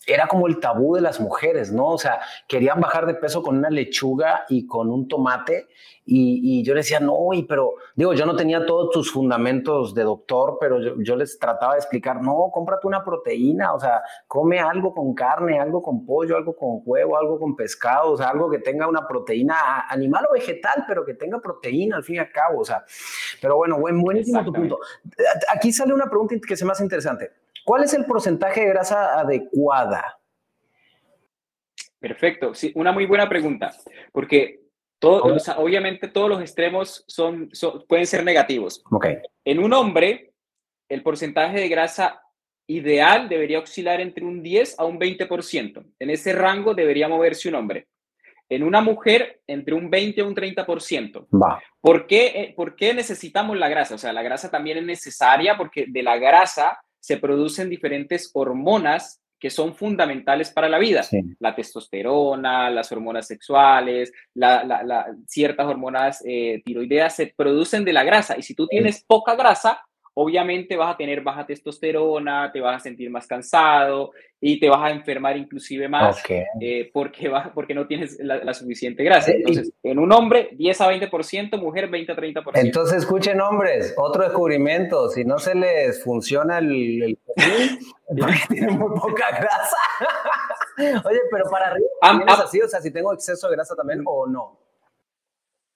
era 0.07 0.29
como 0.29 0.47
el 0.47 0.61
tabú 0.61 0.95
de 0.95 1.01
las 1.01 1.21
mujeres, 1.21 1.73
¿no? 1.73 1.89
O 1.89 1.99
sea, 1.99 2.21
querían 2.47 2.81
bajar 2.81 3.07
de 3.07 3.15
peso 3.15 3.43
con 3.43 3.59
una 3.59 3.71
lechuga 3.71 4.45
y 4.49 4.67
con 4.67 4.91
un 4.91 5.09
tomate 5.09 5.69
y, 6.09 6.63
yo 6.63 6.75
les 6.75 6.87
decía, 6.87 7.01
no, 7.01 7.33
y 7.33 7.43
pero 7.43 7.75
digo, 7.97 8.15
yo 8.15 8.27
no 8.27 8.37
tenía 8.37 8.65
todos 8.65 8.91
tus 8.93 9.11
fundamentos 9.11 9.93
de 9.93 10.05
doctor, 10.05 10.57
pero 10.61 10.79
yo, 11.03 11.17
les 11.17 11.37
trataba 11.37 11.73
de 11.73 11.81
explicar, 11.81 12.23
no, 12.23 12.51
cómprate 12.53 12.87
una 12.87 13.05
proteína, 13.05 13.75
o 13.75 13.81
sea, 13.81 14.03
come 14.29 14.61
algo 14.61 14.95
con 14.95 15.15
carne, 15.15 15.59
algo 15.59 15.83
con 15.83 16.07
pollo, 16.07 16.37
algo 16.37 16.55
con 16.55 16.81
huevo, 16.85 17.19
algo 17.19 17.41
con 17.41 17.57
pescado, 17.57 18.13
o 18.13 18.17
sea, 18.17 18.29
algo 18.29 18.49
que 18.49 18.61
tenga 18.61 18.87
una 18.87 19.07
proteína 19.09 19.89
animal 19.89 20.27
o 20.31 20.35
vegetal, 20.35 20.85
pero 20.87 21.05
que 21.05 21.15
tenga 21.15 21.41
proteína 21.41 21.97
al 21.97 22.05
fin 22.05 22.17
y 22.17 22.19
al 22.19 22.31
cabo, 22.31 22.61
o 22.61 22.65
sea, 22.65 22.85
pero 23.43 23.57
bueno, 23.57 23.81
buen, 23.81 24.01
buenísimo 24.01 24.45
tu 24.45 24.53
punto. 24.53 24.79
Aquí 25.53 25.73
sale 25.73 25.93
una 25.93 26.09
pregunta 26.09 26.37
que 26.47 26.57
se 26.57 26.65
me 26.65 26.71
hace 26.71 26.85
interesante. 26.85 27.33
¿Cuál 27.67 27.83
es 27.83 27.95
el 27.95 28.05
porcentaje 28.05 28.61
de 28.61 28.69
grasa 28.69 29.19
adecuada? 29.19 30.21
Perfecto, 31.99 32.55
sí, 32.55 32.71
una 32.77 32.93
muy 32.93 33.07
buena 33.07 33.29
pregunta, 33.29 33.75
porque 34.13 34.61
todo, 35.01 35.25
obviamente 35.57 36.07
todos 36.07 36.29
los 36.29 36.41
extremos 36.41 37.03
son, 37.09 37.51
pueden 37.89 38.07
ser 38.07 38.23
negativos. 38.23 38.85
Okay. 38.89 39.19
En 39.45 39.59
un 39.59 39.73
hombre, 39.73 40.33
el 40.89 41.03
porcentaje 41.03 41.59
de 41.59 41.69
grasa 41.69 42.23
ideal 42.69 43.29
debería 43.29 43.59
oscilar 43.59 44.01
entre 44.01 44.25
un 44.25 44.45
10 44.45 44.79
a 44.79 44.85
un 44.85 45.01
20%. 45.01 45.85
En 45.99 46.11
ese 46.11 46.33
rango 46.35 46.73
debería 46.73 47.09
moverse 47.09 47.49
un 47.49 47.57
hombre. 47.57 47.89
En 48.49 48.63
una 48.63 48.81
mujer, 48.81 49.41
entre 49.49 49.75
un 49.75 49.91
20 49.91 50.21
a 50.21 50.25
un 50.25 50.37
30%. 50.37 51.27
Va. 51.33 51.61
¿Por 51.81 52.07
qué, 52.07 52.27
eh, 52.27 52.55
¿Por 52.55 52.77
qué 52.77 52.95
necesitamos 52.95 53.59
la 53.59 53.69
grasa? 53.69 53.97
O 53.97 53.99
sea, 53.99 54.13
la 54.13 54.23
grasa 54.23 54.53
también 54.53 54.79
es 54.79 54.85
necesaria 54.85 55.57
porque 55.57 55.87
de 55.89 56.05
la 56.05 56.17
grasa 56.17 56.81
se 57.07 57.19
producen 57.19 57.71
diferentes 57.71 58.33
hormonas 58.35 59.23
que 59.39 59.49
son 59.49 59.77
fundamentales 59.77 60.51
para 60.51 60.69
la 60.69 60.81
vida. 60.81 61.05
La 61.39 61.55
testosterona, 61.55 62.69
las 62.69 62.91
hormonas 62.91 63.29
sexuales, 63.29 64.13
ciertas 65.29 65.67
hormonas 65.67 66.21
eh, 66.27 66.63
tiroideas 66.65 67.15
se 67.15 67.33
producen 67.37 67.85
de 67.85 67.93
la 67.93 68.03
grasa. 68.03 68.37
Y 68.37 68.43
si 68.43 68.57
tú 68.57 68.67
tienes 68.67 69.05
poca 69.07 69.37
grasa, 69.37 69.83
obviamente 70.19 70.77
vas 70.77 70.95
a 70.95 70.97
tener 70.97 71.21
baja 71.21 71.45
testosterona, 71.45 72.51
te 72.51 72.59
vas 72.61 72.77
a 72.77 72.81
sentir 72.81 73.11
más 73.11 73.27
cansado 73.27 74.13
y 74.41 74.59
te 74.59 74.71
vas 74.71 74.83
a 74.83 74.91
enfermar 74.91 75.37
inclusive 75.37 75.89
más 75.89 76.23
eh, 76.59 76.91
porque, 76.91 77.31
porque 77.55 77.75
no 77.75 77.87
tienes 77.87 78.19
la, 78.21 78.55
suficiente 78.55 79.05
grasa. 79.05 79.33
Entonces, 79.33 79.73
en 79.83 79.99
un 79.99 80.11
hombre, 80.13 80.49
10 80.53 80.81
a 80.81 80.91
20%, 80.91 81.61
mujer, 81.61 81.89
20 81.89 82.13
a 82.13 82.17
30%. 82.17 82.51
Entonces, 82.55 82.99
escuchen 82.99 83.43
hombres, 83.43 83.95
otro 83.99 84.23
descubrimiento, 84.23 85.11
si 85.11 85.23
no 85.25 85.39
se 85.39 85.55
les 85.55 86.03
funciona 86.03 86.59
el, 86.59 87.03
el 87.03 87.19
tienen 88.49 88.79
muy 88.79 88.99
poca 88.99 89.29
grasa. 89.39 89.77
Oye, 91.09 91.21
pero 91.31 91.45
para 91.51 91.67
arriba, 91.67 92.35
¿es 92.35 92.41
así? 92.41 92.61
O 92.63 92.69
sea, 92.69 92.81
si 92.81 92.91
tengo 92.91 93.13
exceso 93.13 93.49
de 93.49 93.57
grasa 93.57 93.75
también 93.77 94.03
o 94.07 94.27
no. 94.27 94.66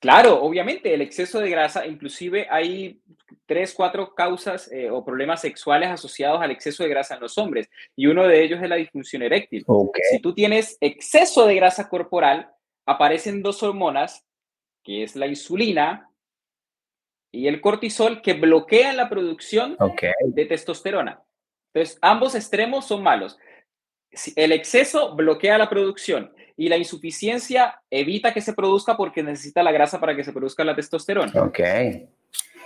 Claro, 0.01 0.43
obviamente, 0.43 0.95
el 0.95 1.03
exceso 1.03 1.41
de 1.41 1.51
grasa, 1.51 1.87
inclusive 1.87 2.47
hay 2.51 3.03
tres, 3.45 3.75
cuatro 3.75 4.15
causas 4.15 4.73
eh, 4.73 4.89
o 4.91 5.05
problemas 5.05 5.43
sexuales 5.43 5.91
asociados 5.91 6.41
al 6.41 6.51
exceso 6.51 6.83
de 6.83 6.89
grasa 6.89 7.17
en 7.17 7.21
los 7.21 7.37
hombres, 7.37 7.69
y 7.95 8.07
uno 8.07 8.27
de 8.27 8.43
ellos 8.43 8.63
es 8.63 8.69
la 8.69 8.77
disfunción 8.77 9.23
eréctil. 9.23 9.65
Si 10.11 10.19
tú 10.21 10.33
tienes 10.33 10.79
exceso 10.81 11.47
de 11.47 11.55
grasa 11.55 11.91
corporal, 11.91 12.51
aparecen 12.87 13.43
dos 13.43 13.63
hormonas, 13.63 14.25
que 14.83 15.03
es 15.03 15.17
la 15.17 15.27
insulina 15.27 16.11
y 17.31 17.47
el 17.47 17.61
cortisol, 17.61 18.23
que 18.23 18.33
bloquean 18.33 18.97
la 18.97 19.11
producción 19.11 19.77
de 20.25 20.45
testosterona. 20.47 21.23
Entonces, 21.75 21.99
ambos 22.01 22.35
extremos 22.35 22.87
son 22.87 23.03
malos. 23.03 23.39
El 24.35 24.53
exceso 24.53 25.15
bloquea 25.15 25.59
la 25.59 25.69
producción 25.69 26.33
y 26.61 26.69
la 26.69 26.77
insuficiencia 26.77 27.81
evita 27.91 28.35
que 28.35 28.43
se 28.43 28.53
produzca 28.53 28.95
porque 28.95 29.23
necesita 29.23 29.63
la 29.63 29.73
grasa 29.73 29.99
para 29.99 30.15
que 30.15 30.23
se 30.23 30.31
produzca 30.31 30.63
la 30.63 30.77
testosterona. 30.77 31.33
Ok. 31.41 31.59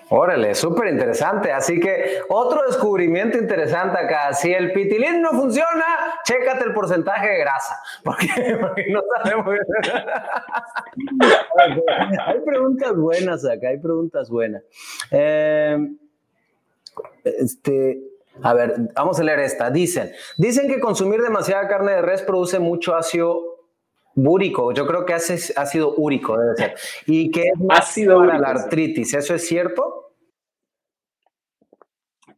Órale, 0.08 0.56
súper 0.56 0.88
interesante. 0.88 1.52
Así 1.52 1.78
que 1.78 2.18
otro 2.28 2.62
descubrimiento 2.66 3.38
interesante 3.38 3.96
acá. 3.96 4.34
Si 4.34 4.52
el 4.52 4.72
pitilín 4.72 5.22
no 5.22 5.30
funciona, 5.30 5.84
chécate 6.24 6.64
el 6.64 6.74
porcentaje 6.74 7.28
de 7.28 7.38
grasa. 7.38 7.76
Porque, 8.04 8.26
no 8.90 9.00
sabemos. 9.22 9.46
hay 12.26 12.40
preguntas 12.44 12.96
buenas 12.96 13.44
acá, 13.44 13.68
hay 13.68 13.78
preguntas 13.78 14.28
buenas. 14.28 14.64
Eh, 15.12 15.78
este, 17.22 18.00
a 18.42 18.54
ver, 18.54 18.74
vamos 18.96 19.20
a 19.20 19.22
leer 19.22 19.38
esta. 19.38 19.70
Dicen, 19.70 20.10
dicen 20.36 20.66
que 20.66 20.80
consumir 20.80 21.22
demasiada 21.22 21.68
carne 21.68 21.92
de 21.92 22.02
res 22.02 22.22
produce 22.22 22.58
mucho 22.58 22.96
ácido 22.96 23.53
Búrico, 24.16 24.72
yo 24.72 24.86
creo 24.86 25.04
que 25.04 25.14
hace 25.14 25.52
ácido 25.56 25.94
úrico, 25.96 26.38
debe 26.38 26.56
ser. 26.56 26.74
Y 27.06 27.30
que 27.30 27.42
es 27.42 27.52
ácido 27.68 28.18
para 28.18 28.38
la 28.38 28.48
artritis, 28.48 29.14
¿eso 29.14 29.34
es 29.34 29.46
cierto? 29.46 30.04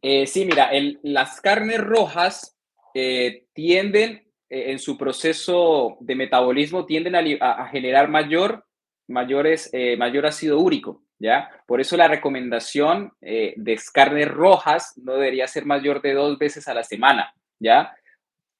Eh, 0.01 0.25
sí, 0.27 0.45
mira, 0.45 0.69
las 1.03 1.41
carnes 1.41 1.79
rojas 1.79 2.57
eh, 2.93 3.45
tienden 3.53 4.27
eh, 4.49 4.71
en 4.71 4.79
su 4.79 4.97
proceso 4.97 5.97
de 5.99 6.15
metabolismo 6.15 6.85
tienden 6.85 7.15
a, 7.41 7.67
generar 7.67 8.09
mayor, 8.09 8.65
mayores, 9.07 9.71
mayor 9.97 10.25
ácido 10.25 10.59
úrico, 10.59 11.03
¿ya? 11.19 11.49
Por 11.65 11.81
eso 11.81 11.97
la 11.97 12.07
recomendación 12.07 13.11
de 13.21 13.79
carnes 13.93 14.27
rojas 14.29 14.93
no 14.97 15.13
debería 15.13 15.47
ser 15.47 15.65
mayor 15.65 16.01
de 16.01 16.13
dos 16.13 16.37
veces 16.37 16.67
a 16.67 16.73
la 16.73 16.83
semana, 16.83 17.33
¿ya? 17.59 17.96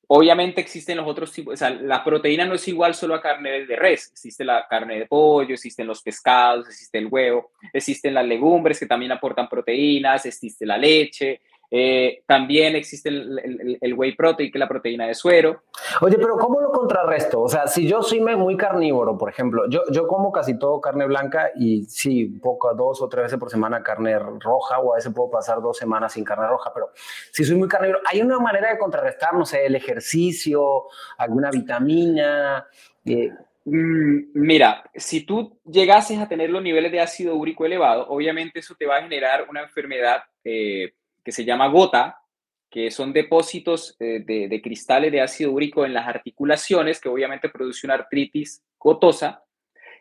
Obviamente 0.09 0.61
existen 0.61 0.95
los 0.95 1.05
otros 1.05 1.33
tipos, 1.33 1.55
o 1.55 1.57
sea, 1.57 1.69
la 1.69 2.01
proteína 2.01 2.45
no 2.45 2.55
es 2.55 2.65
igual 2.69 2.95
solo 2.95 3.13
a 3.13 3.21
carne 3.21 3.65
de 3.65 3.75
res, 3.75 4.09
existe 4.13 4.45
la 4.45 4.65
carne 4.65 4.99
de 4.99 5.05
pollo, 5.05 5.53
existen 5.53 5.85
los 5.85 6.01
pescados, 6.01 6.65
existe 6.69 6.97
el 6.97 7.07
huevo, 7.07 7.51
existen 7.73 8.13
las 8.13 8.25
legumbres 8.25 8.79
que 8.79 8.85
también 8.85 9.11
aportan 9.11 9.49
proteínas, 9.49 10.25
existe 10.25 10.65
la 10.65 10.77
leche, 10.77 11.41
eh, 11.69 12.23
también 12.25 12.75
existe 12.77 13.09
el, 13.09 13.93
whey 13.95 14.15
protein, 14.15 14.51
que 14.51 14.57
es 14.57 14.59
la 14.59 14.69
proteína 14.69 15.05
de 15.05 15.13
suero. 15.13 15.63
Oye, 16.01 16.17
pero 16.17 16.37
¿cómo 16.37 16.61
lo 16.61 16.71
contrarresto? 16.71 17.41
O 17.41 17.49
sea, 17.49 17.67
si 17.67 17.87
yo 17.87 18.01
soy 18.01 18.21
muy 18.21 18.55
carnívoro, 18.55 19.17
por 19.17 19.29
ejemplo, 19.29 19.67
yo, 19.69 19.81
yo 19.91 20.07
como 20.07 20.31
casi 20.31 20.57
todo 20.57 20.79
carne 20.79 21.05
blanca 21.05 21.51
y 21.55 21.83
sí, 21.83 22.25
poco, 22.25 22.73
dos 22.73 23.01
o 23.01 23.09
tres 23.09 23.23
veces 23.23 23.39
por 23.39 23.49
semana 23.49 23.83
carne 23.83 24.17
roja, 24.17 24.79
o 24.79 24.93
a 24.93 24.95
veces 24.95 25.13
puedo 25.13 25.29
pasar 25.29 25.61
dos 25.61 25.77
semanas 25.77 26.13
sin 26.13 26.23
carne 26.23 26.47
roja, 26.47 26.71
pero 26.73 26.91
si 27.31 27.43
soy 27.43 27.57
muy 27.57 27.67
carnívoro, 27.67 27.99
¿hay 28.05 28.21
una 28.21 28.39
manera 28.39 28.71
de 28.71 28.77
contrarrestar, 28.77 29.33
no 29.33 29.45
sé, 29.45 29.65
el 29.65 29.75
ejercicio, 29.75 30.85
alguna 31.17 31.51
vitamina? 31.51 32.65
Eh, 33.03 33.29
mm, 33.65 34.17
Mira, 34.35 34.89
si 34.95 35.25
tú 35.25 35.59
llegases 35.65 36.17
a 36.19 36.29
tener 36.29 36.49
los 36.49 36.63
niveles 36.63 36.93
de 36.93 37.01
ácido 37.01 37.35
úrico 37.35 37.65
elevado, 37.65 38.07
obviamente 38.07 38.59
eso 38.59 38.73
te 38.75 38.85
va 38.85 38.97
a 38.97 39.01
generar 39.01 39.47
una 39.49 39.63
enfermedad 39.63 40.23
eh, 40.45 40.93
que 41.27 41.33
se 41.33 41.43
llama 41.43 41.67
gota, 41.67 42.21
que 42.69 42.89
son 42.89 43.11
depósitos 43.11 43.97
eh, 43.99 44.23
de, 44.25 44.61
cristales 44.61 45.11
de 45.11 45.19
ácido 45.19 45.51
úrico 45.51 45.85
en 45.85 45.93
las 45.93 46.07
articulaciones, 46.07 47.01
que 47.01 47.09
obviamente 47.09 47.49
produce 47.49 47.85
una 47.85 47.95
artritis 47.95 48.63
gotosa. 48.79 49.43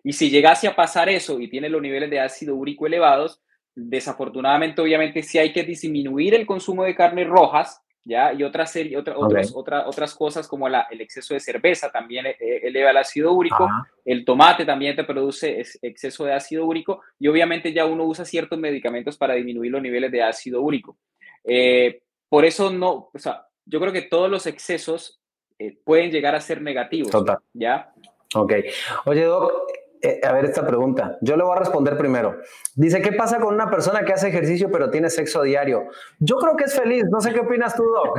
Y 0.05 0.13
si 0.13 0.31
llegase 0.31 0.69
a 0.69 0.77
pasar 0.77 1.09
eso 1.09 1.41
y 1.41 1.51
tiene 1.51 1.69
los 1.69 1.83
niveles 1.83 2.11
de 2.11 2.21
ácido 2.21 2.55
úrico 2.55 2.87
elevados, 2.87 3.43
desafortunadamente, 3.75 4.81
obviamente, 4.81 5.25
sí 5.25 5.37
hay 5.39 5.53
que 5.53 5.65
disminuir 5.65 6.33
el 6.33 6.47
consumo 6.47 6.85
de 6.85 6.95
carnes 6.95 7.27
rojas, 7.27 7.83
¿ya? 8.05 8.33
Y 8.33 8.45
otra 8.45 8.65
serie, 8.65 8.97
otra, 8.97 9.17
otras 9.19 10.15
cosas 10.15 10.47
como 10.47 10.69
la, 10.69 10.87
el 10.93 11.01
exceso 11.01 11.35
de 11.35 11.41
cerveza 11.41 11.91
también 11.91 12.27
eh, 12.27 12.37
eleva 12.39 12.93
el 12.93 12.99
ácido 12.99 13.33
úrico, 13.33 13.69
el 14.05 14.25
tomate 14.25 14.65
también 14.65 14.95
te 14.95 15.03
produce 15.03 15.65
exceso 15.83 16.25
de 16.25 16.35
ácido 16.35 16.65
úrico 16.67 17.03
y 17.19 17.27
obviamente 17.27 17.73
ya 17.73 17.85
uno 17.85 18.05
usa 18.05 18.25
ciertos 18.25 18.61
medicamentos 18.61 19.17
para 19.17 19.35
disminuir 19.35 19.73
los 19.73 19.83
niveles 19.83 20.13
de 20.13 20.23
ácido 20.23 20.63
úrico. 20.63 20.97
Eh, 21.47 22.03
por 22.29 22.45
eso 22.45 22.71
no, 22.71 23.11
o 23.13 23.19
sea, 23.19 23.47
yo 23.65 23.81
creo 23.81 23.93
que 23.93 24.03
todos 24.03 24.31
los 24.31 24.47
excesos 24.47 25.21
eh, 25.59 25.79
pueden 25.85 26.11
llegar 26.11 26.35
a 26.35 26.41
ser 26.41 26.61
negativos. 26.61 27.11
Total. 27.11 27.39
¿Ya? 27.55 27.93
Ok. 28.35 28.53
Oye, 29.07 29.25
Doc, 29.25 29.53
eh, 30.03 30.21
a 30.23 30.33
ver 30.33 30.45
esta 30.45 30.67
pregunta. 30.67 31.17
Yo 31.21 31.37
le 31.37 31.43
voy 31.43 31.57
a 31.57 31.61
responder 31.61 31.97
primero. 31.97 32.41
Dice, 32.75 33.01
¿qué 33.01 33.13
pasa 33.13 33.41
con 33.41 33.55
una 33.55 33.71
persona 33.71 34.05
que 34.05 34.13
hace 34.13 34.29
ejercicio 34.29 34.71
pero 34.71 34.91
tiene 34.91 35.11
sexo 35.11 35.43
diario? 35.43 35.89
Yo 36.19 36.37
creo 36.37 36.57
que 36.57 36.65
es 36.65 36.75
feliz. 36.75 37.05
No 37.11 37.21
sé 37.21 37.33
qué 37.33 37.41
opinas 37.41 37.75
tú, 37.75 37.85
Doc. 37.85 38.19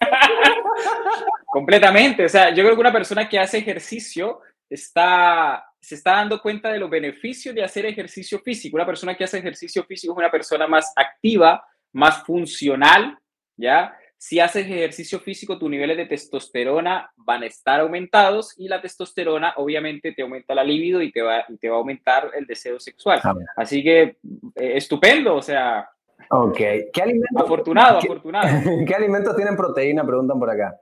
Completamente. 1.46 2.24
O 2.24 2.28
sea, 2.28 2.50
yo 2.50 2.62
creo 2.64 2.74
que 2.74 2.80
una 2.80 2.92
persona 2.92 3.28
que 3.28 3.38
hace 3.38 3.58
ejercicio 3.58 4.40
está, 4.70 5.64
se 5.80 5.96
está 5.96 6.12
dando 6.12 6.40
cuenta 6.40 6.72
de 6.72 6.78
los 6.78 6.88
beneficios 6.88 7.54
de 7.54 7.62
hacer 7.62 7.86
ejercicio 7.86 8.38
físico. 8.40 8.76
Una 8.76 8.86
persona 8.86 9.14
que 9.14 9.24
hace 9.24 9.38
ejercicio 9.38 9.84
físico 9.84 10.14
es 10.14 10.18
una 10.18 10.30
persona 10.30 10.66
más 10.66 10.92
activa, 10.96 11.62
más 11.92 12.24
funcional, 12.24 13.18
¿ya? 13.56 13.96
Si 14.16 14.38
haces 14.38 14.66
ejercicio 14.66 15.18
físico, 15.18 15.58
tus 15.58 15.68
niveles 15.68 15.96
de 15.96 16.06
testosterona 16.06 17.10
van 17.16 17.42
a 17.42 17.46
estar 17.46 17.80
aumentados 17.80 18.54
y 18.56 18.68
la 18.68 18.80
testosterona 18.80 19.54
obviamente 19.56 20.12
te 20.12 20.22
aumenta 20.22 20.54
la 20.54 20.62
libido 20.62 21.02
y 21.02 21.10
te 21.10 21.22
va, 21.22 21.44
te 21.60 21.68
va 21.68 21.74
a 21.74 21.78
aumentar 21.78 22.30
el 22.34 22.46
deseo 22.46 22.78
sexual. 22.78 23.20
Así 23.56 23.82
que 23.82 24.02
eh, 24.02 24.76
estupendo, 24.76 25.34
o 25.34 25.42
sea. 25.42 25.90
Ok. 26.30 26.56
¿Qué 26.92 27.02
alimento? 27.02 27.42
Afortunado, 27.42 27.98
afortunado. 27.98 28.48
¿Qué 28.86 28.94
alimentos 28.94 29.34
tienen 29.34 29.56
proteína? 29.56 30.06
Preguntan 30.06 30.38
por 30.38 30.50
acá. 30.50 30.80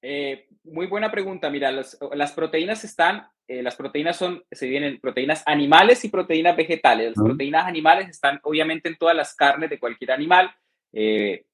Eh, 0.00 0.48
muy 0.64 0.86
buena 0.86 1.10
pregunta. 1.10 1.50
Mira, 1.50 1.70
las, 1.70 2.32
proteínas 2.34 2.84
están, 2.84 3.26
eh, 3.48 3.62
las 3.62 3.76
proteínas 3.76 4.16
son, 4.16 4.44
se 4.50 4.66
vienen 4.68 5.00
proteínas 5.00 5.42
animales 5.46 6.04
y 6.04 6.08
proteínas 6.08 6.56
vegetales. 6.56 7.14
Las 7.16 7.24
proteínas 7.24 7.66
animales 7.66 8.08
están 8.08 8.40
obviamente 8.42 8.88
en 8.88 8.96
todas 8.96 9.16
las 9.16 9.34
carnes 9.34 9.70
de 9.70 9.78
cualquier 9.78 10.12
animal, 10.12 10.50
eh, 10.92 11.44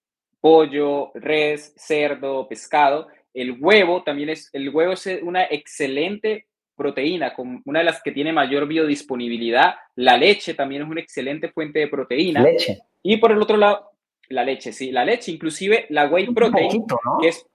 pollo, 0.41 1.11
res, 1.15 1.75
cerdo, 1.77 2.47
pescado. 2.49 3.09
El 3.33 3.57
huevo 3.61 4.03
también 4.03 4.31
es, 4.31 4.51
el 4.53 4.69
huevo 4.71 4.93
es 4.93 5.07
una 5.23 5.45
excelente 5.45 6.47
proteína, 6.77 7.35
con 7.35 7.61
una 7.65 7.81
de 7.81 7.85
las 7.85 8.03
que 8.03 8.13
tiene 8.13 8.33
mayor 8.33 8.67
biodisponibilidad. 8.67 9.75
La 9.97 10.17
leche 10.17 10.55
también 10.55 10.83
es 10.83 10.89
una 10.89 11.01
excelente 11.01 11.51
fuente 11.51 11.81
de 11.81 11.89
proteína. 11.89 12.41
Leche. 12.43 12.79
Y 13.03 13.17
por 13.17 13.33
el 13.33 13.43
otro 13.43 13.57
lado, 13.57 13.91
la 14.29 14.45
leche, 14.45 14.73
sí, 14.73 14.93
la 14.93 15.05
leche, 15.05 15.33
inclusive 15.33 15.87
la 15.89 16.07
whey 16.07 16.33
protein, 16.33 16.85
que 17.21 17.29
es 17.29 17.47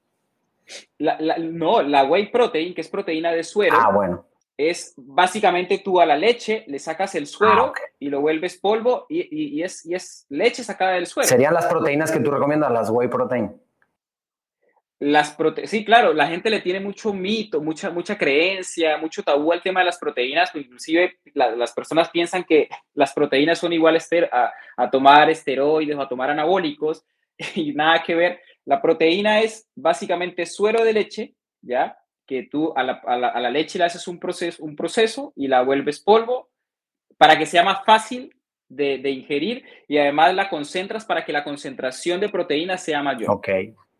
no, 0.99 1.81
la 1.81 2.03
whey 2.05 2.27
protein, 2.27 2.73
que 2.73 2.81
es 2.81 2.89
proteína 2.89 3.31
de 3.31 3.43
suero, 3.43 3.77
ah, 3.79 3.91
bueno. 3.91 4.25
es 4.57 4.93
básicamente 4.97 5.79
tú 5.79 5.99
a 5.99 6.05
la 6.05 6.15
leche 6.15 6.63
le 6.67 6.79
sacas 6.79 7.15
el 7.15 7.27
suero 7.27 7.73
ah, 7.75 7.81
y 7.99 8.09
lo 8.09 8.21
vuelves 8.21 8.57
polvo 8.57 9.05
y, 9.09 9.61
es, 9.61 9.85
y 9.85 9.95
es 9.95 10.25
leche 10.29 10.63
sacada 10.63 10.93
del 10.93 11.07
suero. 11.07 11.27
¿Serían 11.27 11.53
las 11.53 11.65
proteínas 11.65 12.11
que 12.11 12.19
tú 12.19 12.31
recomiendas, 12.31 12.71
las 12.71 12.89
whey 12.89 13.07
protein? 13.07 13.59
Las 14.99 15.31
prote 15.31 15.67
sí, 15.67 15.83
claro, 15.83 16.13
la 16.13 16.27
gente 16.27 16.49
le 16.49 16.61
tiene 16.61 16.79
mucho 16.79 17.13
mito, 17.13 17.59
mucha, 17.59 17.89
mucha 17.89 18.17
creencia, 18.17 18.97
mucho 18.97 19.21
tabú 19.21 19.51
al 19.51 19.61
tema 19.61 19.81
de 19.81 19.87
las 19.87 19.97
proteínas, 19.97 20.49
pues, 20.51 20.63
inclusive 20.63 21.17
las 21.33 21.73
personas 21.73 22.09
piensan 22.09 22.45
que 22.45 22.69
las 22.93 23.11
proteínas 23.11 23.59
son 23.59 23.73
iguales 23.73 24.07
a, 24.31 24.53
a 24.77 24.89
tomar 24.89 25.29
esteroides 25.29 25.97
o 25.97 26.01
a 26.01 26.07
tomar 26.07 26.29
anabólicos 26.29 27.03
y 27.55 27.73
nada 27.73 28.01
que 28.01 28.15
ver. 28.15 28.41
La 28.65 28.81
proteína 28.81 29.41
es 29.41 29.67
básicamente 29.75 30.45
suero 30.45 30.83
de 30.83 30.93
leche, 30.93 31.35
¿ya? 31.61 31.97
Que 32.25 32.43
tú 32.43 32.73
a 32.75 32.83
la, 32.83 33.49
leche 33.49 33.77
le 33.77 33.85
haces 33.85 34.07
un 34.07 34.19
proceso, 34.19 34.63
un 34.63 34.75
proceso 34.75 35.33
y 35.35 35.47
la 35.47 35.61
vuelves 35.61 35.99
polvo 35.99 36.49
para 37.17 37.37
que 37.37 37.45
sea 37.45 37.63
más 37.63 37.83
fácil 37.85 38.33
de, 38.69 39.09
ingerir 39.09 39.65
y 39.87 39.97
además 39.97 40.33
la 40.33 40.49
concentras 40.49 41.05
para 41.05 41.25
que 41.25 41.33
la 41.33 41.43
concentración 41.43 42.19
de 42.19 42.29
proteína 42.29 42.77
sea 42.77 43.03
mayor. 43.03 43.29
Ok. 43.29 43.49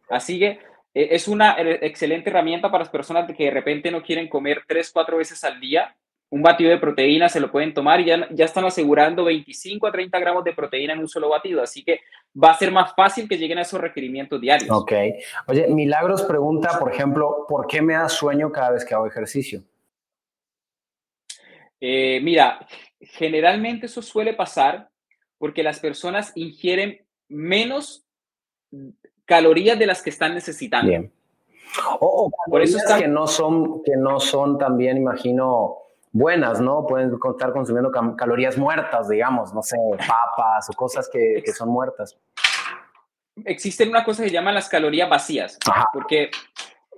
Así 0.09 0.39
que 0.39 0.59
eh, 0.93 1.09
es 1.11 1.27
una 1.27 1.53
eh, 1.53 1.79
excelente 1.81 2.29
herramienta 2.29 2.71
para 2.71 2.83
las 2.83 2.91
personas 2.91 3.29
que 3.35 3.45
de 3.45 3.51
repente 3.51 3.91
no 3.91 4.01
quieren 4.01 4.29
comer 4.29 4.63
tres, 4.67 4.91
cuatro 4.91 5.17
veces 5.17 5.43
al 5.43 5.59
día 5.59 5.95
un 6.33 6.41
batido 6.41 6.71
de 6.71 6.79
proteína 6.79 7.29
se 7.29 7.39
lo 7.39 7.51
pueden 7.51 7.75
tomar 7.75 8.01
y 8.01 8.05
ya, 8.05 8.27
ya 8.31 8.45
están 8.45 8.65
asegurando 8.65 9.23
25 9.25 9.85
a 9.85 9.91
30 9.91 10.17
gramos 10.17 10.43
de 10.43 10.53
proteína 10.53 10.93
en 10.93 10.99
un 10.99 11.07
solo 11.07 11.29
batido. 11.29 11.61
Así 11.61 11.83
que 11.83 11.99
va 12.35 12.49
a 12.49 12.57
ser 12.57 12.71
más 12.71 12.95
fácil 12.95 13.29
que 13.29 13.37
lleguen 13.37 13.59
a 13.59 13.61
esos 13.61 13.79
requerimientos 13.79 14.41
diarios. 14.41 14.71
Ok. 14.71 14.93
Oye, 15.45 15.67
Milagros 15.67 16.23
pregunta, 16.23 16.79
por 16.79 16.91
ejemplo, 16.91 17.45
¿por 17.47 17.67
qué 17.67 17.83
me 17.83 17.93
da 17.93 18.09
sueño 18.09 18.51
cada 18.51 18.71
vez 18.71 18.83
que 18.83 18.95
hago 18.95 19.05
ejercicio? 19.05 19.61
Eh, 21.79 22.19
mira, 22.23 22.65
generalmente 22.99 23.85
eso 23.85 24.01
suele 24.01 24.33
pasar 24.33 24.89
porque 25.37 25.61
las 25.61 25.79
personas 25.79 26.31
ingieren 26.33 27.05
menos 27.29 28.07
calorías 29.25 29.77
de 29.77 29.85
las 29.85 30.01
que 30.01 30.09
están 30.09 30.33
necesitando. 30.33 30.89
Bien. 30.89 31.13
O, 31.99 32.31
por 32.49 32.63
eso 32.63 32.79
es 32.79 32.91
que 32.95 33.07
no 33.07 33.27
son 33.27 33.83
que 33.83 33.95
no 33.97 34.19
son 34.19 34.57
también, 34.57 34.97
imagino, 34.97 35.82
buenas, 36.13 36.61
¿no? 36.61 36.85
Pueden 36.87 37.11
estar 37.11 37.51
consumiendo 37.51 37.91
calorías 38.15 38.57
muertas, 38.57 39.09
digamos, 39.09 39.53
no 39.53 39.61
sé, 39.61 39.75
papas 39.97 40.69
o 40.69 40.73
cosas 40.73 41.09
que, 41.11 41.41
que 41.43 41.51
son 41.51 41.69
muertas. 41.69 42.17
Existen 43.43 43.89
una 43.89 44.05
cosa 44.05 44.21
que 44.21 44.29
se 44.29 44.33
llaman 44.33 44.53
las 44.53 44.69
calorías 44.69 45.09
vacías, 45.09 45.57
porque, 45.91 46.29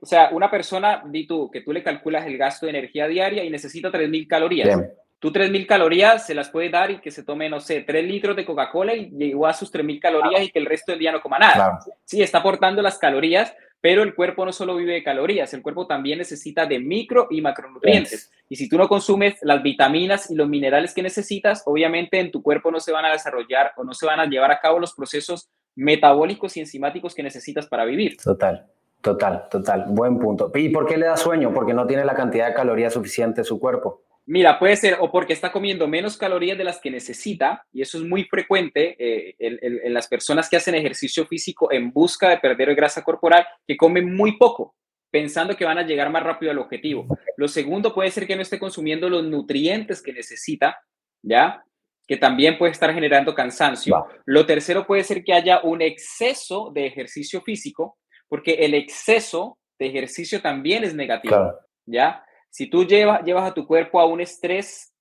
o 0.02 0.06
sea, 0.06 0.30
una 0.34 0.52
persona, 0.52 1.02
di 1.06 1.26
tú, 1.26 1.50
que 1.50 1.62
tú 1.62 1.72
le 1.72 1.82
calculas 1.82 2.28
el 2.28 2.38
gasto 2.38 2.66
de 2.66 2.72
energía 2.72 3.08
diaria 3.08 3.44
y 3.46 3.50
necesita 3.50 3.90
3.000 3.90 4.28
calorías. 4.28 4.82
Tú 5.18 5.32
3.000 5.32 5.66
calorías 5.66 6.26
se 6.26 6.36
las 6.36 6.50
puedes 6.50 6.72
dar 6.74 6.92
y 6.92 7.00
que 7.00 7.10
se 7.10 7.24
tome, 7.24 7.50
no 7.50 7.62
sé, 7.62 7.82
3 7.82 8.04
litros 8.06 8.36
de 8.36 8.46
Coca-Cola 8.46 8.94
y 8.94 9.10
llegó 9.12 9.48
a 9.48 9.54
sus 9.54 9.74
3.000 9.74 10.02
calorías 10.02 10.44
y 10.44 10.52
que 10.52 10.60
el 10.60 10.66
resto 10.66 10.92
del 10.92 11.00
día 11.00 11.14
no 11.14 11.22
coma 11.22 11.40
nada. 11.40 11.80
Sí, 12.04 12.22
está 12.22 12.40
aportando 12.40 12.82
las 12.82 12.98
calorías, 12.98 13.56
pero 13.86 14.02
el 14.02 14.16
cuerpo 14.16 14.44
no 14.44 14.52
solo 14.52 14.76
vive 14.76 14.94
de 14.94 15.04
calorías, 15.04 15.54
el 15.54 15.62
cuerpo 15.62 15.86
también 15.86 16.18
necesita 16.18 16.66
de 16.66 16.80
micro 16.80 17.28
y 17.30 17.40
macronutrientes. 17.40 18.32
Y 18.50 18.56
si 18.56 18.68
tú 18.68 18.80
no 18.80 18.88
consumes 18.88 19.36
las 19.44 19.62
vitaminas 19.62 20.32
y 20.32 20.36
los 20.36 20.50
minerales 20.50 20.92
que 20.92 21.04
necesitas, 21.04 21.62
obviamente 21.68 22.20
en 22.20 22.32
tu 22.32 22.42
cuerpo 22.42 22.72
no 22.72 22.80
se 22.80 22.92
van 22.92 23.06
a 23.06 23.12
desarrollar 23.12 23.74
o 23.78 23.84
no 23.84 23.94
se 23.94 24.08
van 24.08 24.20
a 24.20 24.26
llevar 24.26 24.50
a 24.50 24.60
cabo 24.60 24.80
los 24.80 24.96
procesos 24.96 25.52
metabólicos 25.76 26.58
y 26.58 26.62
enzimáticos 26.62 27.14
que 27.14 27.22
necesitas 27.22 27.68
para 27.68 27.86
vivir. 27.86 28.18
Total, 28.18 28.66
total, 29.02 29.44
total. 29.52 29.86
Buen 29.90 30.18
punto. 30.18 30.52
¿Y 30.56 30.70
por 30.70 30.88
qué 30.88 30.98
le 30.98 31.06
da 31.06 31.16
sueño? 31.16 31.54
Porque 31.54 31.76
no 31.76 31.86
tiene 31.86 32.06
la 32.06 32.16
cantidad 32.16 32.48
de 32.48 32.56
calorías 32.56 32.92
suficiente 32.92 33.42
en 33.42 33.46
su 33.46 33.60
cuerpo. 33.60 34.02
Mira, 34.28 34.58
puede 34.58 34.76
ser 34.76 34.98
o 35.00 35.12
porque 35.12 35.34
está 35.34 35.52
comiendo 35.52 35.88
menos 35.88 36.18
calorías 36.18 36.58
de 36.58 36.64
las 36.64 36.80
que 36.80 36.90
necesita, 36.90 37.64
y 37.72 37.82
eso 37.82 38.00
es 38.00 38.04
muy 38.04 38.24
frecuente 38.24 38.96
eh, 38.98 39.36
en, 39.38 39.94
las 39.94 40.08
personas 40.08 40.50
que 40.50 40.58
hacen 40.58 40.74
ejercicio 40.74 41.28
físico 41.28 41.72
en 41.72 41.92
busca 41.92 42.30
de 42.30 42.40
perder 42.40 42.74
grasa 42.74 43.04
corporal, 43.04 43.46
que 43.68 43.78
comen 43.78 44.16
muy 44.16 44.38
poco, 44.38 44.76
pensando 45.12 45.56
que 45.56 45.66
van 45.66 45.78
a 45.78 45.86
llegar 45.86 46.10
más 46.10 46.24
rápido 46.24 46.52
al 46.52 46.58
objetivo. 46.58 47.06
Lo 47.38 47.48
segundo 47.48 47.94
puede 47.94 48.10
ser 48.10 48.26
que 48.26 48.36
no 48.36 48.42
esté 48.42 48.58
consumiendo 48.58 49.10
los 49.10 49.24
nutrientes 49.24 50.02
que 50.02 50.12
necesita, 50.12 50.80
¿ya? 51.22 51.64
Que 52.08 52.18
también 52.18 52.58
puede 52.58 52.72
estar 52.72 52.92
generando 52.96 53.36
cansancio. 53.36 54.08
Lo 54.26 54.48
tercero 54.48 54.88
puede 54.88 55.04
ser 55.04 55.24
que 55.24 55.34
haya 55.34 55.62
un 55.62 55.84
exceso 55.84 56.72
de 56.74 56.88
ejercicio 56.88 57.42
físico, 57.42 58.00
porque 58.28 58.54
el 58.54 58.74
exceso 58.74 59.60
de 59.78 59.86
ejercicio 59.86 60.42
también 60.42 60.84
es 60.84 60.96
negativo, 60.96 61.54
¿ya? 61.86 62.25
Si 62.56 62.68
tú 62.68 62.86
llevas, 62.86 63.22
llevas 63.26 63.52
a 63.52 63.54
tu 63.54 63.68
cuerpo 63.68 64.00
a 64.00 64.06
un 64.06 64.22
estrés 64.22 64.94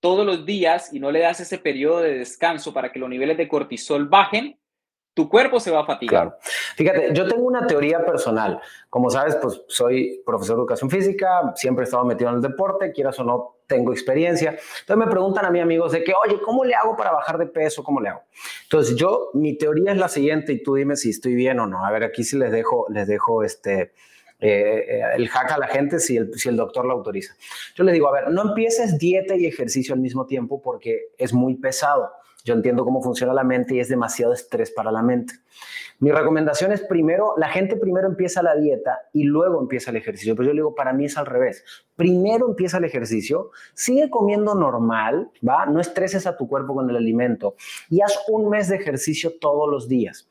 todos 0.00 0.26
los 0.26 0.44
días 0.44 0.92
y 0.92 0.98
no 0.98 1.12
le 1.12 1.20
das 1.20 1.38
ese 1.38 1.56
periodo 1.56 2.00
de 2.00 2.18
descanso 2.18 2.74
para 2.74 2.90
que 2.90 2.98
los 2.98 3.08
niveles 3.08 3.36
de 3.36 3.46
cortisol 3.46 4.08
bajen, 4.08 4.58
tu 5.14 5.28
cuerpo 5.28 5.60
se 5.60 5.70
va 5.70 5.82
a 5.82 5.86
fatigar. 5.86 6.22
Claro. 6.22 6.38
Fíjate, 6.74 7.14
yo 7.14 7.28
tengo 7.28 7.44
una 7.44 7.68
teoría 7.68 8.04
personal. 8.04 8.60
Como 8.90 9.10
sabes, 9.10 9.36
pues 9.36 9.62
soy 9.68 10.24
profesor 10.26 10.56
de 10.56 10.62
educación 10.62 10.90
física, 10.90 11.52
siempre 11.54 11.84
he 11.84 11.86
estado 11.86 12.04
metido 12.04 12.30
en 12.30 12.36
el 12.36 12.42
deporte, 12.42 12.90
quieras 12.90 13.16
o 13.20 13.22
no, 13.22 13.58
tengo 13.68 13.92
experiencia. 13.92 14.58
Entonces 14.80 14.96
me 14.96 15.06
preguntan 15.06 15.44
a 15.44 15.50
mí 15.50 15.60
amigos 15.60 15.92
de 15.92 16.02
que, 16.02 16.12
oye, 16.26 16.40
¿cómo 16.44 16.64
le 16.64 16.74
hago 16.74 16.96
para 16.96 17.12
bajar 17.12 17.38
de 17.38 17.46
peso? 17.46 17.84
¿Cómo 17.84 18.00
le 18.00 18.08
hago? 18.08 18.22
Entonces 18.64 18.96
yo, 18.96 19.30
mi 19.34 19.56
teoría 19.56 19.92
es 19.92 19.98
la 19.98 20.08
siguiente 20.08 20.52
y 20.52 20.64
tú 20.64 20.74
dime 20.74 20.96
si 20.96 21.10
estoy 21.10 21.36
bien 21.36 21.60
o 21.60 21.68
no. 21.68 21.86
A 21.86 21.92
ver, 21.92 22.02
aquí 22.02 22.24
sí 22.24 22.36
les 22.36 22.50
dejo, 22.50 22.86
les 22.90 23.06
dejo 23.06 23.44
este, 23.44 23.92
eh, 24.40 25.02
el 25.16 25.28
hack 25.28 25.52
a 25.52 25.58
la 25.58 25.66
gente 25.66 25.98
si 25.98 26.16
el, 26.16 26.56
doctor 26.56 26.84
lo 26.84 26.92
autoriza. 26.92 27.34
Yo 27.74 27.84
le 27.84 27.92
digo, 27.92 28.08
a 28.08 28.12
ver, 28.12 28.30
no 28.30 28.42
empieces 28.42 28.98
dieta 28.98 29.34
y 29.34 29.46
ejercicio 29.46 29.94
al 29.94 30.00
mismo 30.00 30.26
tiempo 30.26 30.62
porque 30.62 31.12
es 31.18 31.32
muy 31.32 31.56
pesado. 31.56 32.10
Yo 32.44 32.54
entiendo 32.54 32.84
cómo 32.84 33.02
funciona 33.02 33.34
la 33.34 33.44
mente 33.44 33.74
y 33.74 33.80
es 33.80 33.88
demasiado 33.88 34.32
estrés 34.32 34.70
para 34.70 34.92
la 34.92 35.02
mente. 35.02 35.34
Mi 35.98 36.12
recomendación 36.12 36.70
es 36.70 36.80
primero, 36.82 37.34
la 37.36 37.48
gente 37.48 37.74
primero 37.76 38.06
empieza 38.06 38.40
la 38.40 38.54
dieta 38.54 39.00
y 39.12 39.24
luego 39.24 39.60
empieza 39.60 39.90
el 39.90 39.96
ejercicio. 39.96 40.36
Pero 40.36 40.46
yo 40.46 40.52
le 40.54 40.60
digo, 40.60 40.74
para 40.74 40.92
mí 40.92 41.06
es 41.06 41.18
al 41.18 41.26
revés. 41.26 41.64
Primero 41.96 42.48
empieza 42.48 42.78
el 42.78 42.84
ejercicio, 42.84 43.50
sigue 43.74 44.08
comiendo 44.08 44.54
normal, 44.54 45.30
¿va? 45.46 45.66
No 45.66 45.80
estreses 45.80 46.26
a 46.28 46.36
tu 46.36 46.46
cuerpo 46.46 46.74
con 46.74 46.88
el 46.88 46.96
alimento 46.96 47.56
y 47.90 48.00
haz 48.00 48.16
un 48.28 48.48
mes 48.48 48.68
de 48.68 48.76
ejercicio 48.76 49.32
todos 49.40 49.68
los 49.68 49.88
días. 49.88 50.27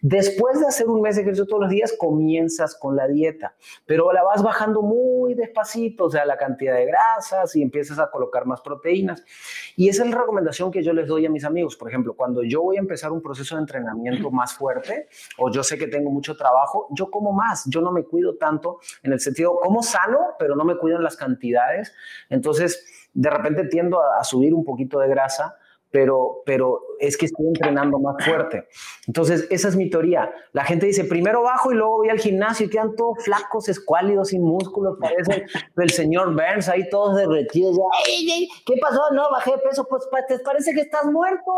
Después 0.00 0.60
de 0.60 0.66
hacer 0.66 0.88
un 0.88 1.00
mes 1.00 1.16
de 1.16 1.22
ejercicio 1.22 1.46
todos 1.46 1.62
los 1.62 1.70
días, 1.70 1.94
comienzas 1.98 2.76
con 2.76 2.94
la 2.94 3.08
dieta, 3.08 3.54
pero 3.84 4.12
la 4.12 4.22
vas 4.22 4.42
bajando 4.42 4.82
muy 4.82 5.34
despacito, 5.34 6.04
o 6.04 6.10
sea, 6.10 6.24
la 6.24 6.36
cantidad 6.36 6.74
de 6.74 6.86
grasas 6.86 7.54
y 7.56 7.62
empiezas 7.62 7.98
a 7.98 8.10
colocar 8.10 8.46
más 8.46 8.60
proteínas. 8.60 9.24
Y 9.76 9.88
esa 9.88 10.04
es 10.04 10.10
la 10.10 10.18
recomendación 10.18 10.70
que 10.70 10.82
yo 10.82 10.92
les 10.92 11.08
doy 11.08 11.26
a 11.26 11.30
mis 11.30 11.44
amigos. 11.44 11.76
Por 11.76 11.88
ejemplo, 11.88 12.14
cuando 12.14 12.42
yo 12.44 12.62
voy 12.62 12.76
a 12.76 12.80
empezar 12.80 13.10
un 13.10 13.20
proceso 13.20 13.56
de 13.56 13.62
entrenamiento 13.62 14.30
más 14.30 14.54
fuerte 14.54 15.08
o 15.36 15.50
yo 15.50 15.64
sé 15.64 15.76
que 15.78 15.88
tengo 15.88 16.10
mucho 16.10 16.36
trabajo, 16.36 16.86
yo 16.90 17.10
como 17.10 17.32
más, 17.32 17.64
yo 17.66 17.80
no 17.80 17.90
me 17.90 18.04
cuido 18.04 18.36
tanto 18.36 18.78
en 19.02 19.12
el 19.12 19.20
sentido, 19.20 19.58
como 19.60 19.82
sano, 19.82 20.18
pero 20.38 20.54
no 20.54 20.64
me 20.64 20.76
cuido 20.76 20.98
en 20.98 21.04
las 21.04 21.16
cantidades. 21.16 21.92
Entonces, 22.30 23.08
de 23.12 23.30
repente 23.30 23.64
tiendo 23.64 24.00
a, 24.00 24.20
a 24.20 24.24
subir 24.24 24.54
un 24.54 24.64
poquito 24.64 25.00
de 25.00 25.08
grasa 25.08 25.57
pero, 25.90 26.42
pero 26.44 26.80
es 26.98 27.16
que 27.16 27.26
estoy 27.26 27.46
entrenando 27.46 27.98
más 27.98 28.22
fuerte. 28.24 28.68
Entonces, 29.06 29.46
esa 29.50 29.68
es 29.68 29.76
mi 29.76 29.88
teoría. 29.88 30.30
La 30.52 30.64
gente 30.64 30.86
dice, 30.86 31.04
primero 31.04 31.42
bajo 31.42 31.72
y 31.72 31.76
luego 31.76 31.98
voy 31.98 32.08
al 32.10 32.18
gimnasio 32.18 32.66
y 32.66 32.70
quedan 32.70 32.94
todos 32.96 33.24
flacos, 33.24 33.68
escuálidos, 33.68 34.28
sin 34.28 34.42
músculos, 34.42 34.98
parece 35.00 35.46
el 35.76 35.90
señor 35.90 36.34
Burns 36.34 36.68
ahí 36.68 36.88
todos 36.90 37.16
derretidos. 37.16 37.76
Ya, 37.76 38.34
¿Qué 38.66 38.74
pasó? 38.80 39.00
No, 39.12 39.30
bajé 39.30 39.52
de 39.52 39.58
peso, 39.58 39.86
pues 39.88 40.08
te 40.28 40.38
parece 40.40 40.74
que 40.74 40.82
estás 40.82 41.06
muerto. 41.06 41.52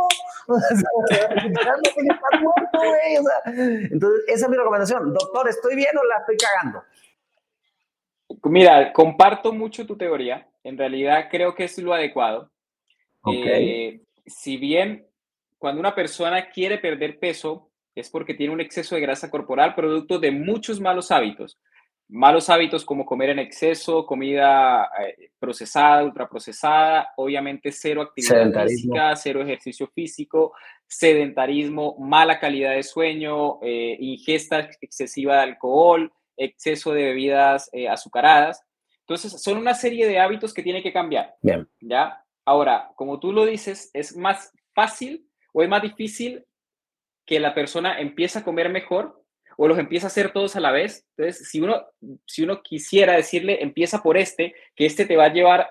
estás 0.48 2.40
muerto, 2.40 2.78
güey. 2.78 3.86
entonces, 3.90 4.24
esa 4.28 4.44
es 4.46 4.50
mi 4.50 4.56
recomendación. 4.56 5.12
Doctor, 5.12 5.48
¿estoy 5.48 5.74
bien 5.74 5.96
o 5.98 6.04
la 6.04 6.18
estoy 6.18 6.36
cagando? 6.36 6.82
Mira, 8.44 8.92
comparto 8.92 9.52
mucho 9.52 9.86
tu 9.86 9.96
teoría. 9.96 10.46
En 10.62 10.78
realidad 10.78 11.26
creo 11.30 11.54
que 11.54 11.64
es 11.64 11.78
lo 11.78 11.92
adecuado. 11.94 12.50
Okay. 13.22 13.70
Eh, 13.70 14.00
si 14.30 14.56
bien 14.56 15.06
cuando 15.58 15.80
una 15.80 15.94
persona 15.94 16.50
quiere 16.50 16.78
perder 16.78 17.18
peso 17.18 17.70
es 17.94 18.08
porque 18.08 18.34
tiene 18.34 18.52
un 18.52 18.60
exceso 18.60 18.94
de 18.94 19.02
grasa 19.02 19.30
corporal 19.30 19.74
producto 19.74 20.18
de 20.18 20.30
muchos 20.30 20.80
malos 20.80 21.10
hábitos. 21.10 21.60
Malos 22.08 22.48
hábitos 22.48 22.84
como 22.84 23.04
comer 23.04 23.30
en 23.30 23.38
exceso, 23.38 24.04
comida 24.04 24.88
eh, 25.00 25.30
procesada, 25.38 26.02
ultraprocesada, 26.02 27.10
obviamente 27.16 27.70
cero 27.70 28.02
actividad 28.02 28.66
física, 28.66 29.14
cero 29.16 29.42
ejercicio 29.42 29.86
físico, 29.88 30.52
sedentarismo, 30.86 31.96
mala 32.00 32.40
calidad 32.40 32.74
de 32.74 32.82
sueño, 32.82 33.60
eh, 33.62 33.96
ingesta 34.00 34.70
excesiva 34.80 35.36
de 35.36 35.42
alcohol, 35.42 36.12
exceso 36.36 36.92
de 36.92 37.04
bebidas 37.04 37.68
eh, 37.72 37.88
azucaradas. 37.88 38.64
Entonces, 39.00 39.40
son 39.40 39.58
una 39.58 39.74
serie 39.74 40.08
de 40.08 40.18
hábitos 40.18 40.54
que 40.54 40.62
tiene 40.62 40.82
que 40.82 40.92
cambiar. 40.92 41.36
Bien. 41.42 41.68
¿Ya? 41.80 42.24
Ahora, 42.50 42.90
como 42.96 43.20
tú 43.20 43.30
lo 43.30 43.46
dices, 43.46 43.92
es 43.94 44.16
más 44.16 44.52
fácil 44.74 45.24
o 45.52 45.62
es 45.62 45.68
más 45.68 45.82
difícil 45.82 46.44
que 47.24 47.38
la 47.38 47.54
persona 47.54 48.00
empiece 48.00 48.40
a 48.40 48.42
comer 48.42 48.70
mejor 48.70 49.22
o 49.56 49.68
los 49.68 49.78
empieza 49.78 50.06
a 50.06 50.08
hacer 50.08 50.32
todos 50.32 50.56
a 50.56 50.60
la 50.60 50.72
vez. 50.72 51.06
Entonces, 51.16 51.48
si 51.48 51.60
uno, 51.60 51.86
si 52.26 52.42
uno 52.42 52.60
quisiera 52.60 53.12
decirle, 53.12 53.62
empieza 53.62 54.02
por 54.02 54.16
este, 54.16 54.52
que 54.74 54.84
este 54.84 55.06
te 55.06 55.16
va 55.16 55.26
a 55.26 55.32
llevar 55.32 55.70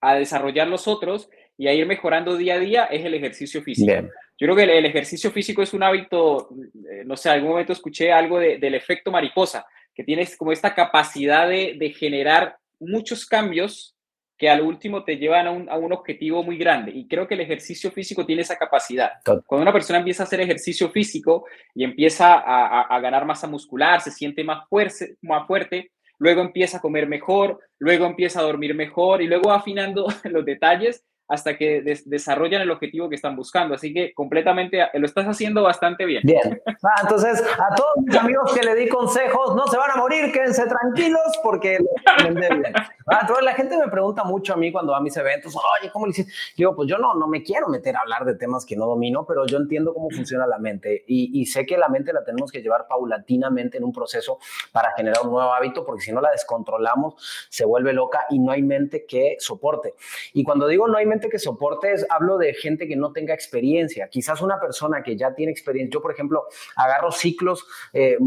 a 0.00 0.14
desarrollar 0.14 0.68
los 0.68 0.86
otros 0.86 1.28
y 1.58 1.66
a 1.66 1.74
ir 1.74 1.86
mejorando 1.86 2.36
día 2.36 2.54
a 2.54 2.60
día, 2.60 2.84
es 2.84 3.04
el 3.04 3.14
ejercicio 3.14 3.60
físico. 3.62 3.92
Yo 4.38 4.46
creo 4.46 4.54
que 4.54 4.78
el, 4.78 4.86
ejercicio 4.86 5.32
físico 5.32 5.60
es 5.60 5.74
un 5.74 5.82
hábito, 5.82 6.50
eh, 6.88 7.02
no 7.04 7.16
sé, 7.16 7.30
algún 7.30 7.50
momento 7.50 7.72
escuché 7.72 8.12
algo 8.12 8.38
del 8.38 8.74
efecto 8.76 9.10
mariposa, 9.10 9.66
que 9.92 10.04
tienes 10.04 10.36
como 10.36 10.52
esta 10.52 10.72
capacidad 10.72 11.48
de, 11.48 11.74
de 11.76 11.90
generar 11.90 12.58
muchos 12.78 13.26
cambios 13.26 13.95
que 14.38 14.50
al 14.50 14.60
último 14.60 15.04
te 15.04 15.16
llevan 15.16 15.68
a 15.68 15.76
un, 15.76 15.92
objetivo 15.92 16.42
muy 16.42 16.58
grande. 16.58 16.92
Y 16.94 17.08
creo 17.08 17.26
que 17.26 17.34
el 17.34 17.40
ejercicio 17.40 17.90
físico 17.90 18.26
tiene 18.26 18.42
esa 18.42 18.56
capacidad. 18.56 19.12
Cuando 19.24 19.62
una 19.62 19.72
persona 19.72 19.98
empieza 19.98 20.22
a 20.22 20.26
hacer 20.26 20.40
ejercicio 20.40 20.90
físico 20.90 21.46
y 21.74 21.84
empieza 21.84 22.34
a, 22.34 23.00
ganar 23.00 23.24
masa 23.24 23.46
muscular, 23.46 24.00
se 24.00 24.10
siente 24.10 24.44
más, 24.44 24.68
fuerte, 24.68 25.16
más 25.22 25.46
fuerte, 25.46 25.90
luego 26.18 26.42
empieza 26.42 26.78
a 26.78 26.80
comer 26.80 27.06
mejor, 27.06 27.60
luego 27.78 28.04
empieza 28.04 28.40
a 28.40 28.44
dormir 28.44 28.74
mejor 28.74 29.22
y 29.22 29.26
luego 29.26 29.52
afinando 29.52 30.06
los 30.24 30.44
detalles 30.44 31.04
hasta 31.28 31.56
que 31.56 31.82
desarrollan 32.04 32.62
el 32.62 32.70
objetivo 32.70 33.08
que 33.08 33.16
están 33.16 33.36
buscando. 33.36 33.74
Así 33.74 33.92
que 33.92 34.12
completamente 34.14 34.86
lo 34.94 35.06
estás 35.06 35.26
haciendo 35.26 35.62
bastante 35.62 36.04
bien. 36.04 36.22
Bien. 36.24 36.62
Ah, 36.88 37.00
entonces, 37.02 37.42
a 37.42 37.74
todos 37.74 37.90
mis 37.96 38.16
amigos 38.16 38.52
que 38.54 38.64
le 38.64 38.74
di 38.76 38.88
consejos, 38.88 39.56
no 39.56 39.66
se 39.66 39.76
van 39.76 39.90
a 39.90 39.96
morir, 39.96 40.30
quédense 40.30 40.66
tranquilos 40.66 41.40
porque 41.42 41.78
bien. 42.34 42.62
Ah, 43.08 43.26
la 43.40 43.54
gente 43.54 43.76
me 43.78 43.88
pregunta 43.88 44.24
mucho 44.24 44.52
a 44.52 44.56
mí 44.56 44.72
cuando 44.72 44.90
va 44.90 44.98
a 44.98 45.00
mis 45.00 45.16
eventos, 45.16 45.54
oye, 45.54 45.90
¿cómo 45.92 46.06
le 46.06 46.10
hiciste? 46.10 46.32
Digo, 46.56 46.74
pues 46.74 46.88
yo 46.88 46.98
no, 46.98 47.14
no 47.14 47.28
me 47.28 47.42
quiero 47.42 47.68
meter 47.68 47.96
a 47.96 48.00
hablar 48.00 48.24
de 48.24 48.34
temas 48.34 48.66
que 48.66 48.76
no 48.76 48.86
domino, 48.86 49.24
pero 49.26 49.46
yo 49.46 49.58
entiendo 49.58 49.94
cómo 49.94 50.10
funciona 50.10 50.44
la 50.44 50.58
mente 50.58 51.04
y, 51.06 51.40
y 51.40 51.46
sé 51.46 51.66
que 51.66 51.78
la 51.78 51.88
mente 51.88 52.12
la 52.12 52.24
tenemos 52.24 52.50
que 52.50 52.62
llevar 52.62 52.86
paulatinamente 52.88 53.78
en 53.78 53.84
un 53.84 53.92
proceso 53.92 54.38
para 54.72 54.92
generar 54.96 55.18
un 55.24 55.30
nuevo 55.30 55.52
hábito, 55.52 55.84
porque 55.84 56.02
si 56.02 56.12
no 56.12 56.20
la 56.20 56.30
descontrolamos, 56.32 57.14
se 57.48 57.64
vuelve 57.64 57.92
loca 57.92 58.26
y 58.28 58.40
no 58.40 58.50
hay 58.50 58.62
mente 58.62 59.06
que 59.06 59.36
soporte. 59.38 59.94
Y 60.32 60.42
cuando 60.42 60.66
digo 60.66 60.88
no 60.88 60.98
hay 60.98 61.06
mente 61.06 61.15
que 61.20 61.38
soportes, 61.38 62.06
hablo 62.10 62.38
de 62.38 62.54
gente 62.54 62.86
que 62.86 62.96
no 62.96 63.12
tenga 63.12 63.34
experiencia. 63.34 64.08
Quizás 64.08 64.42
una 64.42 64.60
persona 64.60 65.02
que 65.02 65.16
ya 65.16 65.34
tiene 65.34 65.52
experiencia. 65.52 65.94
Yo, 65.94 66.02
por 66.02 66.12
ejemplo, 66.12 66.44
agarro 66.76 67.10
ciclos, 67.10 67.66
eh, 67.92 68.18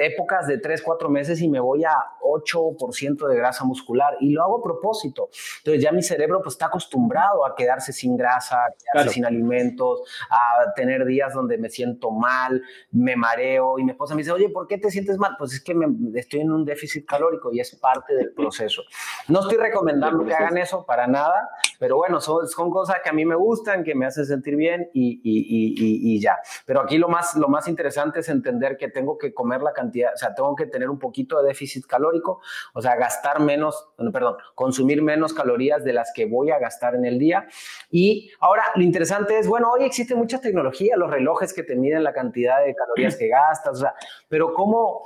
épocas 0.00 0.46
de 0.46 0.58
3, 0.58 0.82
4 0.82 1.08
meses 1.08 1.40
y 1.40 1.48
me 1.48 1.60
voy 1.60 1.84
a 1.84 1.94
8% 2.22 3.26
de 3.26 3.36
grasa 3.36 3.64
muscular 3.64 4.16
y 4.20 4.30
lo 4.30 4.42
hago 4.42 4.58
a 4.58 4.62
propósito. 4.62 5.28
Entonces 5.58 5.82
ya 5.82 5.92
mi 5.92 6.02
cerebro 6.02 6.40
pues 6.42 6.54
está 6.54 6.66
acostumbrado 6.66 7.44
a 7.46 7.54
quedarse 7.54 7.92
sin 7.92 8.16
grasa, 8.16 8.56
a 8.56 8.74
quedarse 8.92 9.14
sin 9.14 9.24
alimentos, 9.24 10.02
a 10.30 10.72
tener 10.74 11.04
días 11.04 11.34
donde 11.34 11.58
me 11.58 11.68
siento 11.68 12.10
mal, 12.10 12.62
me 12.90 13.16
mareo 13.16 13.78
y 13.78 13.84
mi 13.84 13.90
esposa 13.90 14.14
me 14.14 14.22
dice, 14.22 14.32
oye, 14.32 14.48
¿por 14.48 14.66
qué 14.66 14.78
te 14.78 14.90
sientes 14.90 15.18
mal? 15.18 15.36
Pues 15.38 15.52
es 15.52 15.62
que 15.62 15.74
me, 15.74 15.86
estoy 16.18 16.40
en 16.40 16.52
un 16.52 16.64
déficit 16.64 17.06
calórico 17.06 17.52
y 17.52 17.60
es 17.60 17.74
parte 17.76 18.14
del 18.14 18.32
proceso. 18.32 18.82
No 19.28 19.40
estoy 19.40 19.58
recomendando 19.58 20.24
que 20.24 20.34
hagan 20.34 20.58
eso 20.58 20.84
para 20.84 21.06
nada, 21.06 21.48
pero 21.78 21.96
bueno, 21.96 22.20
son 22.20 22.37
son 22.46 22.70
cosas 22.70 22.98
que 23.02 23.10
a 23.10 23.12
mí 23.12 23.24
me 23.24 23.34
gustan, 23.34 23.84
que 23.84 23.94
me 23.94 24.06
hacen 24.06 24.24
sentir 24.24 24.56
bien 24.56 24.88
y, 24.92 25.20
y, 25.22 26.14
y, 26.14 26.20
ya. 26.20 26.38
Pero 26.66 26.80
aquí 26.80 26.98
lo 26.98 27.08
más, 27.08 27.34
lo 27.36 27.48
más 27.48 27.68
interesante 27.68 28.20
es 28.20 28.28
entender 28.28 28.76
que 28.76 28.88
tengo 28.88 29.18
que 29.18 29.34
comer 29.34 29.62
la 29.62 29.72
cantidad, 29.72 30.12
o 30.14 30.16
sea, 30.16 30.34
tengo 30.34 30.54
que 30.54 30.66
tener 30.66 30.88
un 30.90 30.98
poquito 30.98 31.40
de 31.40 31.48
déficit 31.48 31.86
calórico, 31.86 32.40
o 32.74 32.82
sea, 32.82 32.96
gastar 32.96 33.40
menos, 33.40 33.88
perdón, 34.12 34.36
consumir 34.54 35.02
menos 35.02 35.32
calorías 35.32 35.84
de 35.84 35.92
las 35.92 36.12
que 36.14 36.26
voy 36.26 36.50
a 36.50 36.58
gastar 36.58 36.94
en 36.94 37.04
el 37.04 37.18
día. 37.18 37.46
Y 37.90 38.30
ahora 38.40 38.64
lo 38.74 38.82
interesante 38.82 39.38
es, 39.38 39.46
bueno, 39.46 39.70
hoy 39.70 39.84
existe 39.84 40.14
mucha 40.14 40.40
tecnología, 40.40 40.96
los 40.96 41.10
relojes 41.10 41.52
que 41.52 41.62
te 41.62 41.76
miden 41.76 42.04
la 42.04 42.12
cantidad 42.12 42.64
de 42.64 42.74
calorías 42.74 43.16
que 43.16 43.28
gastas, 43.28 43.78
o 43.78 43.80
sea, 43.80 43.94
pero 44.28 44.52
¿cómo 44.54 45.02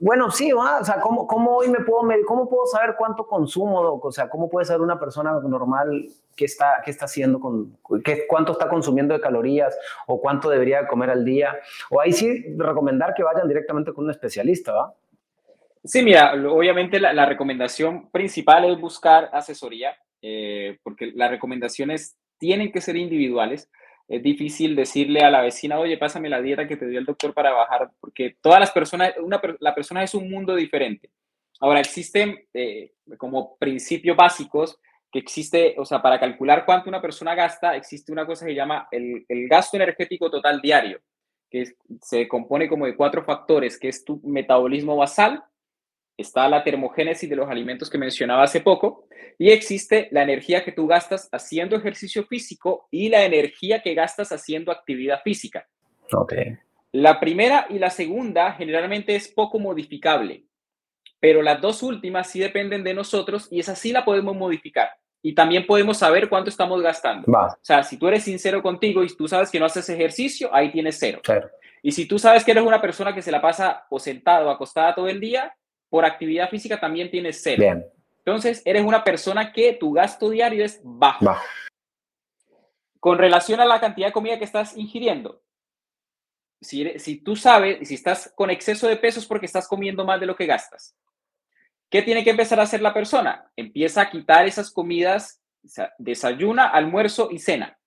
bueno, 0.00 0.30
sí, 0.30 0.52
o 0.52 0.84
sea, 0.84 1.00
¿cómo, 1.00 1.26
¿cómo, 1.26 1.56
hoy 1.56 1.68
me 1.68 1.80
puedo 1.80 2.02
cómo 2.26 2.48
puedo 2.48 2.66
saber 2.66 2.96
cuánto 2.98 3.26
consumo, 3.26 4.00
O 4.02 4.12
sea, 4.12 4.28
¿cómo 4.28 4.50
puede 4.50 4.66
ser 4.66 4.80
una 4.80 4.98
persona 4.98 5.32
normal 5.40 6.08
qué 6.34 6.46
está, 6.46 6.82
qué 6.84 6.90
está 6.90 7.04
haciendo, 7.04 7.38
con, 7.38 7.78
qué, 8.04 8.26
cuánto 8.26 8.52
está 8.52 8.68
consumiendo 8.68 9.14
de 9.14 9.20
calorías 9.20 9.78
o 10.06 10.20
cuánto 10.20 10.50
debería 10.50 10.88
comer 10.88 11.10
al 11.10 11.24
día? 11.24 11.56
O 11.90 12.00
ahí 12.00 12.12
sí 12.12 12.44
recomendar 12.56 13.14
que 13.14 13.22
vayan 13.22 13.46
directamente 13.46 13.92
con 13.92 14.04
un 14.04 14.10
especialista, 14.10 14.72
¿va? 14.72 14.94
Sí, 15.84 16.02
mira, 16.02 16.34
obviamente 16.50 16.98
la, 16.98 17.24
recomendación 17.24 18.10
principal 18.10 18.64
es 18.64 18.80
buscar 18.80 19.30
asesoría, 19.32 19.96
eh, 20.20 20.78
porque 20.82 21.12
las 21.14 21.30
recomendaciones 21.30 22.18
tienen 22.38 22.72
que 22.72 22.80
ser 22.80 22.96
individuales 22.96 23.70
es 24.08 24.22
difícil 24.22 24.74
decirle 24.74 25.20
a 25.20 25.30
la 25.30 25.42
vecina, 25.42 25.78
oye, 25.78 25.98
pásame 25.98 26.30
la 26.30 26.40
dieta 26.40 26.66
que 26.66 26.76
te 26.76 26.88
dio 26.88 26.98
el 26.98 27.04
doctor 27.04 27.34
para 27.34 27.52
bajar, 27.52 27.90
porque 28.00 28.36
todas 28.40 28.58
las 28.58 28.70
personas, 28.70 29.12
una, 29.18 29.40
la 29.60 29.74
persona 29.74 30.02
es 30.02 30.14
un 30.14 30.30
mundo 30.30 30.56
diferente. 30.56 31.10
Ahora, 31.60 31.80
existen 31.80 32.38
eh, 32.54 32.92
como 33.18 33.56
principios 33.58 34.16
básicos 34.16 34.78
que 35.12 35.18
existe, 35.18 35.74
o 35.78 35.84
sea, 35.84 36.00
para 36.00 36.18
calcular 36.18 36.64
cuánto 36.64 36.88
una 36.88 37.02
persona 37.02 37.34
gasta, 37.34 37.76
existe 37.76 38.10
una 38.10 38.26
cosa 38.26 38.46
que 38.46 38.52
se 38.52 38.56
llama 38.56 38.88
el, 38.90 39.26
el 39.28 39.48
gasto 39.48 39.76
energético 39.76 40.30
total 40.30 40.60
diario, 40.60 41.00
que 41.50 41.74
se 42.02 42.28
compone 42.28 42.68
como 42.68 42.86
de 42.86 42.96
cuatro 42.96 43.24
factores, 43.24 43.78
que 43.78 43.88
es 43.88 44.04
tu 44.04 44.20
metabolismo 44.24 44.96
basal, 44.96 45.42
está 46.18 46.48
la 46.48 46.64
termogénesis 46.64 47.30
de 47.30 47.36
los 47.36 47.48
alimentos 47.48 47.88
que 47.88 47.96
mencionaba 47.96 48.42
hace 48.42 48.60
poco 48.60 49.06
y 49.38 49.50
existe 49.50 50.08
la 50.10 50.24
energía 50.24 50.64
que 50.64 50.72
tú 50.72 50.88
gastas 50.88 51.28
haciendo 51.30 51.76
ejercicio 51.76 52.24
físico 52.24 52.88
y 52.90 53.08
la 53.08 53.24
energía 53.24 53.80
que 53.80 53.94
gastas 53.94 54.32
haciendo 54.32 54.72
actividad 54.72 55.22
física. 55.22 55.66
Okay. 56.12 56.56
La 56.92 57.20
primera 57.20 57.66
y 57.70 57.78
la 57.78 57.90
segunda 57.90 58.52
generalmente 58.52 59.14
es 59.14 59.28
poco 59.28 59.60
modificable, 59.60 60.44
pero 61.20 61.40
las 61.40 61.60
dos 61.60 61.82
últimas 61.82 62.28
sí 62.28 62.40
dependen 62.40 62.82
de 62.82 62.94
nosotros 62.94 63.46
y 63.50 63.60
esa 63.60 63.76
sí 63.76 63.92
la 63.92 64.04
podemos 64.04 64.34
modificar. 64.36 64.90
Y 65.22 65.34
también 65.34 65.66
podemos 65.66 65.98
saber 65.98 66.28
cuánto 66.28 66.48
estamos 66.48 66.80
gastando. 66.80 67.30
O 67.30 67.58
sea, 67.60 67.82
si 67.82 67.96
tú 67.96 68.08
eres 68.08 68.22
sincero 68.22 68.62
contigo 68.62 69.02
y 69.02 69.08
tú 69.08 69.26
sabes 69.28 69.50
que 69.50 69.58
no 69.58 69.66
haces 69.66 69.88
ejercicio, 69.88 70.52
ahí 70.54 70.70
tienes 70.70 70.96
cero. 70.98 71.20
cero. 71.24 71.48
Y 71.82 71.92
si 71.92 72.06
tú 72.06 72.18
sabes 72.18 72.44
que 72.44 72.52
eres 72.52 72.64
una 72.64 72.80
persona 72.80 73.14
que 73.14 73.22
se 73.22 73.32
la 73.32 73.40
pasa 73.40 73.84
o 73.90 73.98
sentado 73.98 74.48
o 74.48 74.50
acostada 74.50 74.94
todo 74.94 75.08
el 75.08 75.20
día, 75.20 75.54
por 75.88 76.04
actividad 76.04 76.48
física 76.50 76.78
también 76.78 77.10
tienes 77.10 77.40
cero. 77.42 77.60
Bien. 77.60 77.86
Entonces, 78.18 78.62
eres 78.64 78.84
una 78.84 79.04
persona 79.04 79.52
que 79.52 79.72
tu 79.72 79.92
gasto 79.92 80.28
diario 80.28 80.64
es 80.64 80.80
bajo. 80.82 81.24
Con 83.00 83.16
relación 83.16 83.60
a 83.60 83.64
la 83.64 83.80
cantidad 83.80 84.08
de 84.08 84.12
comida 84.12 84.38
que 84.38 84.44
estás 84.44 84.76
ingiriendo, 84.76 85.42
si, 86.60 86.98
si 86.98 87.16
tú 87.16 87.36
sabes, 87.36 87.88
si 87.88 87.94
estás 87.94 88.32
con 88.34 88.50
exceso 88.50 88.88
de 88.88 88.96
peso 88.96 89.20
es 89.20 89.26
porque 89.26 89.46
estás 89.46 89.68
comiendo 89.68 90.04
más 90.04 90.20
de 90.20 90.26
lo 90.26 90.36
que 90.36 90.46
gastas. 90.46 90.94
¿Qué 91.90 92.02
tiene 92.02 92.22
que 92.22 92.30
empezar 92.30 92.60
a 92.60 92.64
hacer 92.64 92.82
la 92.82 92.92
persona? 92.92 93.50
Empieza 93.56 94.02
a 94.02 94.10
quitar 94.10 94.46
esas 94.46 94.70
comidas, 94.70 95.40
desayuna, 95.96 96.68
almuerzo 96.68 97.28
y 97.30 97.38
cena. 97.38 97.78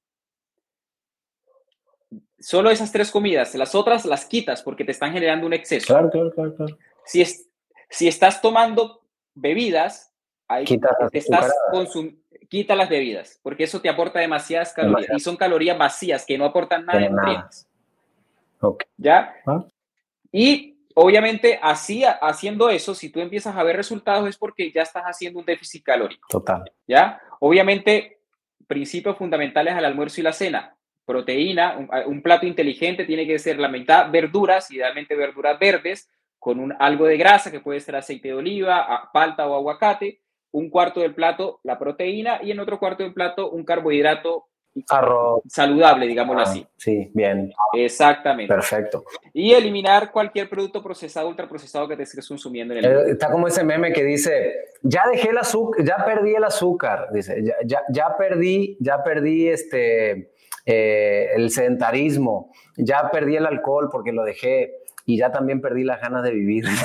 Solo 2.39 2.71
esas 2.71 2.91
tres 2.91 3.11
comidas, 3.11 3.53
las 3.53 3.75
otras 3.75 4.05
las 4.05 4.25
quitas 4.25 4.63
porque 4.63 4.83
te 4.83 4.91
están 4.91 5.13
generando 5.13 5.45
un 5.45 5.53
exceso. 5.53 5.85
Claro, 5.85 6.09
claro, 6.09 6.33
claro. 6.33 6.77
Si, 7.05 7.21
es, 7.21 7.47
si 7.91 8.07
estás 8.07 8.41
tomando 8.41 9.01
bebidas, 9.35 10.13
ahí 10.47 10.65
quita 10.65 10.89
estás 11.11 11.51
quita 12.47 12.75
las 12.75 12.89
bebidas, 12.89 13.39
porque 13.43 13.63
eso 13.63 13.79
te 13.79 13.87
aporta 13.87 14.19
demasiadas 14.19 14.73
calorías 14.73 15.11
y 15.15 15.19
son 15.21 15.37
calorías 15.37 15.77
vacías 15.77 16.25
que 16.25 16.37
no 16.37 16.45
aportan 16.45 16.85
nada 16.85 16.99
de 16.99 17.09
nutrientes. 17.09 17.69
¿Ya? 18.97 19.33
Ah. 19.45 19.63
Y 20.31 20.77
obviamente 20.93 21.59
así 21.61 22.03
haciendo 22.03 22.69
eso, 22.69 22.93
si 22.93 23.09
tú 23.09 23.21
empiezas 23.21 23.55
a 23.55 23.63
ver 23.63 23.77
resultados 23.77 24.27
es 24.27 24.37
porque 24.37 24.69
ya 24.71 24.81
estás 24.81 25.03
haciendo 25.03 25.39
un 25.39 25.45
déficit 25.45 25.83
calórico. 25.83 26.27
Total. 26.29 26.69
¿Ya? 26.85 27.21
Obviamente 27.39 28.19
principios 28.67 29.17
fundamentales 29.17 29.73
al 29.73 29.85
almuerzo 29.85 30.19
y 30.19 30.23
la 30.23 30.33
cena. 30.33 30.75
Proteína, 31.05 31.77
un, 31.77 31.89
un 32.05 32.21
plato 32.21 32.45
inteligente 32.45 33.05
tiene 33.05 33.25
que 33.25 33.39
ser 33.39 33.59
la 33.59 33.67
mitad 33.69 34.11
verduras, 34.11 34.69
idealmente 34.71 35.15
verduras 35.15 35.57
verdes, 35.57 36.09
con 36.41 36.59
un, 36.59 36.73
algo 36.79 37.05
de 37.05 37.17
grasa, 37.17 37.51
que 37.51 37.59
puede 37.59 37.79
ser 37.79 37.95
aceite 37.95 38.29
de 38.29 38.33
oliva, 38.33 39.11
palta 39.13 39.47
o 39.47 39.53
aguacate, 39.53 40.21
un 40.53 40.71
cuarto 40.71 40.99
del 40.99 41.13
plato 41.13 41.59
la 41.61 41.77
proteína 41.77 42.39
y 42.41 42.49
en 42.49 42.59
otro 42.59 42.79
cuarto 42.79 43.03
del 43.03 43.13
plato 43.13 43.51
un 43.51 43.63
carbohidrato 43.63 44.47
saludable, 45.47 46.07
digámoslo 46.07 46.41
ah, 46.41 46.45
así. 46.45 46.65
Sí, 46.77 47.11
bien. 47.13 47.53
Exactamente. 47.73 48.51
Perfecto. 48.51 49.03
Y 49.33 49.53
eliminar 49.53 50.11
cualquier 50.11 50.49
producto 50.49 50.81
procesado, 50.81 51.27
ultraprocesado 51.27 51.87
que 51.87 51.95
te 51.95 52.03
estés 52.03 52.27
consumiendo 52.27 52.73
en 52.73 52.85
el 52.85 52.85
eh, 52.85 53.11
Está 53.11 53.31
como 53.31 53.47
ese 53.47 53.63
meme 53.63 53.93
que 53.93 54.03
dice, 54.03 54.55
ya 54.81 55.03
dejé 55.11 55.29
el 55.29 55.37
azúcar, 55.37 55.85
ya 55.85 56.03
perdí 56.03 56.33
el 56.33 56.43
azúcar, 56.43 57.09
dice, 57.13 57.43
ya, 57.43 57.53
ya, 57.65 57.81
ya 57.91 58.17
perdí, 58.17 58.77
ya 58.79 59.03
perdí 59.03 59.47
este, 59.47 60.31
eh, 60.65 61.29
el 61.35 61.51
sedentarismo, 61.51 62.51
ya 62.77 63.11
perdí 63.11 63.35
el 63.35 63.45
alcohol 63.45 63.89
porque 63.91 64.11
lo 64.11 64.23
dejé 64.23 64.80
y 65.11 65.17
ya 65.17 65.31
también 65.31 65.61
perdí 65.61 65.83
las 65.83 65.99
ganas 66.01 66.23
de 66.23 66.31
vivir. 66.31 66.65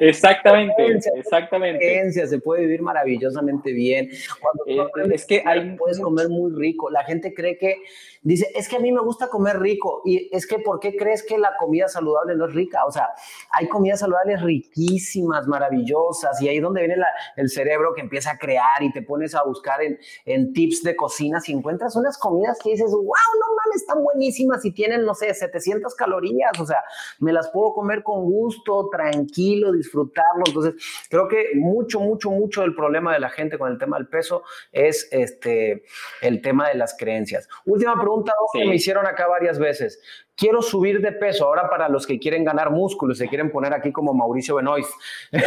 Exactamente, 0.00 1.00
exactamente. 1.16 2.10
Se 2.26 2.38
puede 2.38 2.62
vivir 2.62 2.82
maravillosamente 2.82 3.72
bien. 3.72 4.08
Cuando 4.40 4.64
eh, 4.66 5.14
es 5.14 5.26
que 5.26 5.42
hay, 5.44 5.76
puedes 5.76 6.00
comer 6.00 6.28
muy 6.28 6.52
rico. 6.52 6.90
La 6.90 7.04
gente 7.04 7.34
cree 7.34 7.58
que 7.58 7.76
dice, 8.24 8.50
es 8.54 8.68
que 8.68 8.76
a 8.76 8.80
mí 8.80 8.90
me 8.90 9.00
gusta 9.00 9.28
comer 9.28 9.60
rico. 9.60 10.02
Y 10.04 10.28
es 10.34 10.46
que, 10.46 10.58
¿por 10.58 10.80
qué 10.80 10.96
crees 10.96 11.22
que 11.22 11.38
la 11.38 11.52
comida 11.58 11.88
saludable 11.88 12.34
no 12.34 12.46
es 12.46 12.54
rica? 12.54 12.84
O 12.86 12.90
sea, 12.90 13.10
hay 13.50 13.68
comidas 13.68 14.00
saludables 14.00 14.42
riquísimas, 14.42 15.46
maravillosas. 15.46 16.40
Y 16.40 16.48
ahí 16.48 16.56
es 16.56 16.62
donde 16.62 16.80
viene 16.80 16.96
el 17.36 17.50
cerebro 17.50 17.92
que 17.94 18.00
empieza 18.00 18.32
a 18.32 18.38
crear 18.38 18.82
y 18.82 18.90
te 18.92 19.02
pones 19.02 19.34
a 19.34 19.44
buscar 19.44 19.82
en, 19.82 19.98
en 20.24 20.52
tips 20.52 20.82
de 20.82 20.96
cocina. 20.96 21.40
Si 21.40 21.52
encuentras 21.52 21.94
unas 21.96 22.18
comidas 22.18 22.58
que 22.62 22.70
dices, 22.70 22.90
wow, 22.90 23.02
no 23.04 23.54
mames, 23.56 23.82
están 23.82 24.02
buenísimas 24.02 24.64
y 24.64 24.72
tienen, 24.72 25.04
no 25.04 25.14
sé, 25.14 25.32
700 25.32 25.94
calorías. 25.94 26.58
O 26.58 26.66
sea, 26.66 26.82
me 27.18 27.32
las 27.32 27.50
puedo 27.50 27.74
comer 27.74 28.02
con 28.02 28.24
gusto, 28.24 28.88
tranquilo, 28.90 29.70
disfrutarlo. 29.72 30.44
Entonces, 30.46 30.74
creo 31.10 31.28
que 31.28 31.50
mucho, 31.56 32.00
mucho, 32.00 32.30
mucho 32.30 32.62
del 32.62 32.74
problema 32.74 33.12
de 33.12 33.20
la 33.20 33.28
gente 33.28 33.58
con 33.58 33.70
el 33.70 33.78
tema 33.78 33.98
del 33.98 34.08
peso 34.08 34.44
es 34.72 35.08
este, 35.10 35.84
el 36.22 36.40
tema 36.40 36.68
de 36.68 36.74
las 36.76 36.96
creencias. 36.96 37.48
Última 37.66 37.94
pregunta 37.94 38.13
que 38.52 38.66
me 38.66 38.74
hicieron 38.76 39.04
acá 39.06 39.26
varias 39.26 39.58
veces. 39.58 39.98
Quiero 40.36 40.60
subir 40.62 41.00
de 41.00 41.12
peso 41.12 41.46
ahora 41.46 41.70
para 41.70 41.88
los 41.88 42.06
que 42.06 42.18
quieren 42.18 42.44
ganar 42.44 42.70
músculo, 42.70 43.14
se 43.14 43.26
quieren 43.28 43.50
poner 43.50 43.72
aquí 43.72 43.90
como 43.92 44.12
Mauricio 44.12 44.56
Benoist. 44.56 44.90
el 45.32 45.44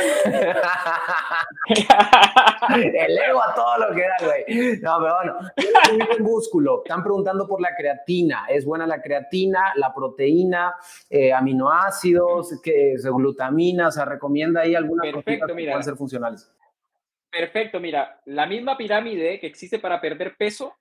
ego 3.17 3.43
a 3.43 3.53
todo 3.53 3.77
lo 3.79 3.93
que 3.95 4.01
da, 4.01 4.15
güey. 4.25 4.45
No, 4.81 4.97
pero 4.99 5.15
bueno, 5.15 5.37
subir 5.83 6.21
músculo. 6.21 6.81
Están 6.83 7.03
preguntando 7.03 7.47
por 7.47 7.61
la 7.61 7.75
creatina. 7.75 8.47
¿Es 8.49 8.65
buena 8.65 8.87
la 8.87 8.99
creatina, 9.01 9.73
la 9.75 9.93
proteína, 9.93 10.73
eh, 11.09 11.33
aminoácidos, 11.33 12.59
que, 12.61 12.95
glutamina? 13.03 13.91
¿Se 13.91 14.03
recomienda 14.05 14.61
ahí 14.61 14.73
alguna 14.73 15.03
Perfecto, 15.03 15.53
mira. 15.53 15.57
que 15.57 15.65
puedan 15.65 15.83
ser 15.83 15.95
funcionales? 15.95 16.49
Perfecto, 17.29 17.79
mira, 17.79 18.21
la 18.25 18.45
misma 18.45 18.77
pirámide 18.77 19.39
que 19.39 19.47
existe 19.47 19.79
para 19.79 19.99
perder 19.99 20.35
peso 20.37 20.73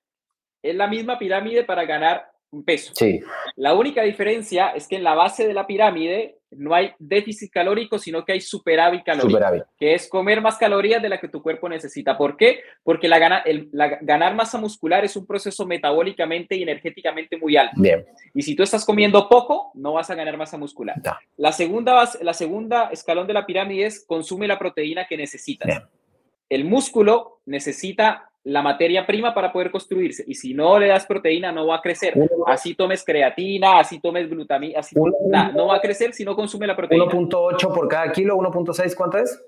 es 0.63 0.75
la 0.75 0.87
misma 0.87 1.19
pirámide 1.19 1.65
para 1.65 1.85
ganar 1.85 2.31
un 2.51 2.65
peso. 2.65 2.93
Sí. 2.95 3.21
La 3.57 3.75
única 3.75 4.03
diferencia 4.03 4.69
es 4.69 4.87
que 4.87 4.97
en 4.97 5.05
la 5.05 5.15
base 5.15 5.47
de 5.47 5.55
la 5.55 5.67
pirámide 5.67 6.39
no 6.51 6.75
hay 6.75 6.93
déficit 6.99 7.51
calórico, 7.51 7.99
sino 7.99 8.25
que 8.25 8.33
hay 8.33 8.41
superávit 8.41 9.05
calórico, 9.05 9.67
que 9.79 9.95
es 9.95 10.09
comer 10.09 10.41
más 10.41 10.57
calorías 10.57 11.03
de 11.03 11.09
la 11.09 11.19
que 11.19 11.29
tu 11.29 11.43
cuerpo 11.43 11.69
necesita. 11.69 12.17
¿Por 12.17 12.37
qué? 12.37 12.61
Porque 12.83 13.09
la, 13.09 13.19
gana, 13.19 13.39
el, 13.39 13.69
ganar 13.73 14.35
masa 14.35 14.59
muscular 14.59 15.05
es 15.05 15.17
un 15.17 15.27
proceso 15.27 15.67
metabólicamente 15.67 16.57
y 16.57 16.63
energéticamente 16.63 17.37
muy 17.37 17.57
alto. 17.57 17.81
Bien. 17.81 18.07
Y 18.33 18.43
si 18.43 18.55
tú 18.55 18.63
estás 18.63 18.85
comiendo 18.85 19.29
poco, 19.29 19.71
no 19.75 19.95
vas 19.95 20.09
a 20.11 20.15
ganar 20.15 20.37
masa 20.37 20.57
muscular. 20.57 20.97
La, 21.37 21.53
segunda 21.53 22.09
la 22.21 22.33
segunda 22.33 22.91
escalón 22.91 23.27
de 23.27 23.35
la 23.35 23.45
pirámide 23.45 23.87
es 23.87 24.05
consume 24.07 24.47
la 24.47 24.59
proteína 24.59 25.07
que 25.07 25.17
necesitas. 25.17 25.83
El 26.49 26.65
músculo 26.65 27.41
necesita 27.45 28.26
la 28.47 28.63
materia 28.63 29.05
prima 29.05 29.35
para 29.35 29.53
poder 29.53 29.73
construirse. 29.73 30.23
Y 30.27 30.35
si 30.35 30.55
no 30.55 30.79
le 30.79 30.87
das 30.87 31.05
proteína, 31.05 31.51
no 31.51 31.67
va 31.67 31.77
a 31.77 31.81
crecer. 31.81 32.15
Así 32.47 32.75
tomes 32.75 33.05
creatina, 33.05 33.81
así 33.81 33.99
tomes 33.99 34.31
glutamina, 34.31 34.79
así 34.79 34.95
no 34.95 35.67
va 35.67 35.77
a 35.77 35.81
crecer 35.81 36.15
si 36.15 36.25
no 36.25 36.37
consume 36.37 36.69
la 36.69 36.77
proteína. 36.77 37.07
1.8 37.07 37.75
por 37.75 37.89
cada 37.89 38.13
kilo, 38.13 38.37
1.6, 38.37 38.95
¿cuánto 38.95 39.19
es? 39.19 39.43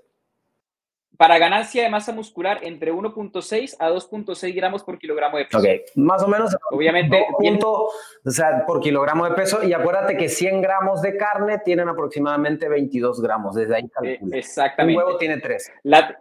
Para 1.16 1.38
ganancia 1.38 1.84
de 1.84 1.90
masa 1.90 2.12
muscular, 2.12 2.58
entre 2.62 2.92
1.6 2.92 3.76
a 3.78 3.88
2.6 3.88 4.54
gramos 4.54 4.82
por 4.82 4.98
kilogramo 4.98 5.38
de 5.38 5.44
peso. 5.44 5.58
Ok, 5.58 5.66
más 5.94 6.22
o 6.24 6.28
menos. 6.28 6.56
Obviamente. 6.72 7.24
o 7.34 8.30
sea, 8.30 8.64
por 8.66 8.80
kilogramo 8.80 9.28
de 9.28 9.34
peso. 9.36 9.62
Y 9.62 9.72
acuérdate 9.74 10.16
que 10.16 10.28
100 10.28 10.60
gramos 10.60 11.02
de 11.02 11.16
carne 11.16 11.60
tienen 11.64 11.88
aproximadamente 11.88 12.68
22 12.68 13.20
gramos. 13.20 13.54
Desde 13.54 13.76
ahí 13.76 13.90
eh, 14.02 14.18
exactamente. 14.32 15.00
Un 15.00 15.06
huevo 15.06 15.18
tiene 15.18 15.38
3. 15.38 15.72
La, 15.84 16.20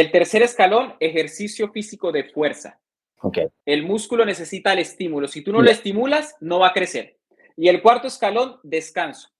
el 0.00 0.10
tercer 0.10 0.42
escalón, 0.42 0.94
ejercicio 1.00 1.70
físico 1.70 2.12
de 2.12 2.24
fuerza. 2.24 2.78
Okay. 3.20 3.48
El 3.66 3.82
músculo 3.82 4.24
necesita 4.24 4.72
el 4.72 4.78
estímulo. 4.78 5.26
Si 5.26 5.42
tú 5.42 5.52
no 5.52 5.60
lo 5.60 5.70
estimulas, 5.70 6.36
no 6.40 6.60
va 6.60 6.68
a 6.68 6.72
crecer. 6.72 7.16
Y 7.56 7.68
el 7.68 7.82
cuarto 7.82 8.06
escalón, 8.06 8.60
descanso. 8.62 9.30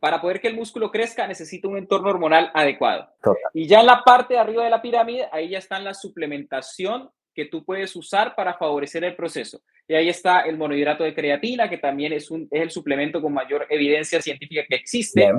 Para 0.00 0.20
poder 0.20 0.40
que 0.40 0.48
el 0.48 0.56
músculo 0.56 0.90
crezca, 0.90 1.28
necesita 1.28 1.68
un 1.68 1.78
entorno 1.78 2.10
hormonal 2.10 2.50
adecuado. 2.52 3.08
Y 3.54 3.68
ya 3.68 3.78
en 3.78 3.86
la 3.86 4.02
parte 4.02 4.34
de 4.34 4.40
arriba 4.40 4.64
de 4.64 4.70
la 4.70 4.82
pirámide, 4.82 5.28
ahí 5.30 5.50
ya 5.50 5.58
está 5.58 5.78
la 5.78 5.94
suplementación 5.94 7.08
que 7.32 7.44
tú 7.44 7.64
puedes 7.64 7.94
usar 7.94 8.34
para 8.34 8.54
favorecer 8.54 9.04
el 9.04 9.14
proceso. 9.14 9.60
Y 9.86 9.94
ahí 9.94 10.08
está 10.08 10.40
el 10.40 10.58
monohidrato 10.58 11.04
de 11.04 11.14
creatina, 11.14 11.70
que 11.70 11.78
también 11.78 12.12
es, 12.12 12.32
un, 12.32 12.48
es 12.50 12.62
el 12.62 12.70
suplemento 12.72 13.22
con 13.22 13.32
mayor 13.32 13.64
evidencia 13.70 14.20
científica 14.20 14.64
que 14.68 14.74
existe. 14.74 15.30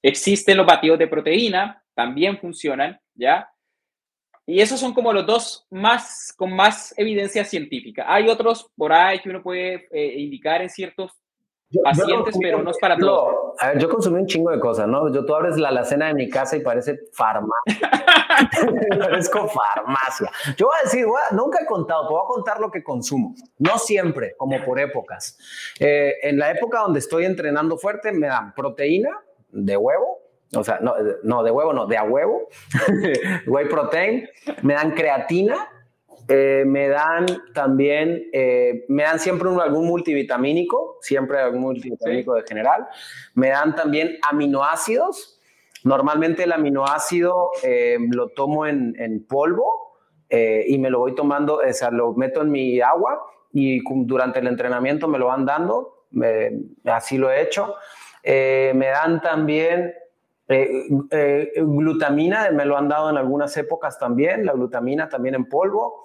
Existen 0.00 0.56
los 0.56 0.66
batidos 0.66 1.00
de 1.00 1.08
proteína, 1.08 1.82
también 1.94 2.38
funcionan, 2.38 3.00
¿ya? 3.16 3.50
Y 4.48 4.60
esos 4.60 4.80
son 4.80 4.94
como 4.94 5.12
los 5.12 5.26
dos 5.26 5.66
más 5.70 6.32
con 6.34 6.56
más 6.56 6.94
evidencia 6.96 7.44
científica. 7.44 8.06
Hay 8.08 8.28
otros 8.30 8.70
por 8.76 8.94
ahí 8.94 9.20
que 9.20 9.28
uno 9.28 9.42
puede 9.42 9.86
eh, 9.90 10.14
indicar 10.20 10.62
en 10.62 10.70
ciertos 10.70 11.12
pacientes, 11.84 12.34
pero 12.40 12.62
no 12.62 12.70
es 12.70 12.78
para 12.78 12.96
todos. 12.96 13.54
A 13.60 13.68
ver, 13.68 13.78
yo 13.78 13.90
consumí 13.90 14.20
un 14.20 14.26
chingo 14.26 14.50
de 14.50 14.58
cosas, 14.58 14.88
¿no? 14.88 15.12
Yo 15.12 15.26
tú 15.26 15.34
abres 15.34 15.58
la 15.58 15.68
alacena 15.68 16.06
de 16.06 16.14
mi 16.14 16.30
casa 16.30 16.56
y 16.56 16.60
parece 16.60 16.98
farmacia. 17.12 17.90
Parezco 18.98 19.48
farmacia. 19.48 20.30
Yo 20.56 20.66
voy 20.66 20.76
a 20.80 20.84
decir, 20.84 21.06
nunca 21.32 21.58
he 21.62 21.66
contado, 21.66 22.06
te 22.06 22.14
voy 22.14 22.22
a 22.24 22.26
contar 22.26 22.60
lo 22.60 22.70
que 22.70 22.82
consumo. 22.82 23.34
No 23.58 23.78
siempre, 23.78 24.34
como 24.38 24.64
por 24.64 24.80
épocas. 24.80 25.38
Eh, 25.78 26.14
en 26.22 26.38
la 26.38 26.50
época 26.50 26.80
donde 26.80 27.00
estoy 27.00 27.24
entrenando 27.24 27.76
fuerte, 27.76 28.12
me 28.12 28.28
dan 28.28 28.54
proteína 28.54 29.10
de 29.50 29.76
huevo, 29.76 30.20
o 30.54 30.64
sea, 30.64 30.78
no, 30.80 30.94
no 31.22 31.42
de 31.42 31.50
huevo, 31.50 31.72
no, 31.72 31.86
de 31.86 31.96
a 31.96 32.04
huevo, 32.04 32.48
whey 33.46 33.68
protein, 33.68 34.28
me 34.62 34.74
dan 34.74 34.92
creatina, 34.92 35.68
eh, 36.30 36.64
me 36.66 36.88
dan 36.88 37.26
también, 37.54 38.28
eh, 38.34 38.84
me 38.88 39.02
dan 39.02 39.18
siempre 39.18 39.48
algún 39.48 39.86
multivitamínico, 39.86 40.98
siempre 41.00 41.38
algún 41.38 41.62
multivitamínico 41.62 42.34
de 42.34 42.42
general. 42.46 42.86
Me 43.34 43.48
dan 43.48 43.74
también 43.74 44.18
aminoácidos. 44.28 45.40
Normalmente 45.84 46.44
el 46.44 46.52
aminoácido 46.52 47.50
eh, 47.62 47.96
lo 48.10 48.28
tomo 48.28 48.66
en, 48.66 48.94
en 48.98 49.26
polvo 49.26 49.86
y 50.30 50.76
me 50.76 50.90
lo 50.90 50.98
voy 50.98 51.14
tomando, 51.14 51.62
o 51.66 51.72
sea, 51.72 51.90
lo 51.90 52.12
meto 52.12 52.42
en 52.42 52.50
mi 52.50 52.82
agua 52.82 53.18
y 53.50 53.80
durante 54.04 54.40
el 54.40 54.46
entrenamiento 54.46 55.08
me 55.08 55.18
lo 55.18 55.28
van 55.28 55.46
dando. 55.46 56.04
así 56.84 57.16
lo 57.16 57.30
he 57.30 57.40
hecho. 57.40 57.74
me 58.22 58.88
dan 58.88 59.22
también 59.22 59.94
glutamina, 60.48 62.50
me 62.50 62.64
lo 62.64 62.78
han 62.78 62.88
dado 62.88 63.10
en 63.10 63.16
algunas 63.16 63.56
épocas 63.56 63.98
también, 63.98 64.46
la 64.46 64.52
glutamina 64.52 65.08
también 65.08 65.34
en 65.34 65.46
polvo. 65.46 66.04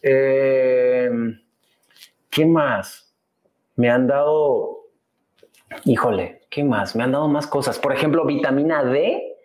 Eh, 0.00 1.10
¿Qué 2.30 2.46
más? 2.46 3.14
Me 3.76 3.90
han 3.90 4.06
dado, 4.06 4.86
híjole, 5.84 6.42
¿qué 6.50 6.64
más? 6.64 6.96
Me 6.96 7.04
han 7.04 7.12
dado 7.12 7.28
más 7.28 7.46
cosas. 7.46 7.78
Por 7.78 7.92
ejemplo, 7.92 8.24
vitamina 8.24 8.82
D 8.82 9.36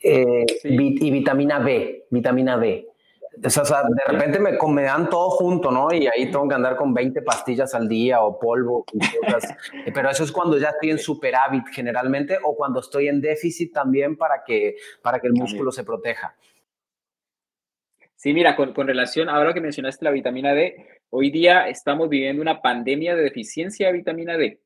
eh, 0.00 0.46
y 0.64 1.10
vitamina 1.10 1.60
B, 1.60 2.06
vitamina 2.10 2.56
B. 2.56 2.89
O 3.42 3.48
sea, 3.48 3.82
de 3.82 4.12
repente 4.12 4.38
me, 4.38 4.58
me, 4.68 4.82
dan 4.82 5.08
todo 5.08 5.30
junto, 5.30 5.70
¿no? 5.70 5.92
Y 5.92 6.06
ahí 6.08 6.30
tengo 6.30 6.48
que 6.48 6.54
andar 6.54 6.76
con 6.76 6.92
20 6.92 7.22
pastillas 7.22 7.74
al 7.74 7.88
día 7.88 8.22
o 8.22 8.38
polvo. 8.38 8.84
Pero 9.94 10.10
eso 10.10 10.24
es 10.24 10.32
cuando 10.32 10.58
ya 10.58 10.70
estoy 10.70 10.90
en 10.90 10.98
superávit 10.98 11.64
generalmente 11.68 12.38
o 12.42 12.56
cuando 12.56 12.80
estoy 12.80 13.08
en 13.08 13.20
déficit 13.20 13.72
también 13.72 14.16
para 14.16 14.42
que, 14.44 14.76
para 15.02 15.20
que 15.20 15.28
el 15.28 15.34
músculo 15.34 15.70
se 15.70 15.84
proteja. 15.84 16.36
Sí, 18.20 18.34
mira, 18.34 18.54
con, 18.54 18.74
relación, 18.74 19.30
ahora 19.30 19.54
que 19.54 19.62
mencionaste 19.62 20.04
la 20.04 20.10
vitamina 20.10 20.52
D, 20.52 21.00
hoy 21.08 21.30
día 21.30 21.68
estamos 21.68 22.10
viviendo 22.10 22.42
una 22.42 22.60
pandemia 22.60 23.16
de 23.16 23.22
deficiencia 23.22 23.86
de 23.86 23.94
vitamina 23.94 24.36
D. 24.36 24.60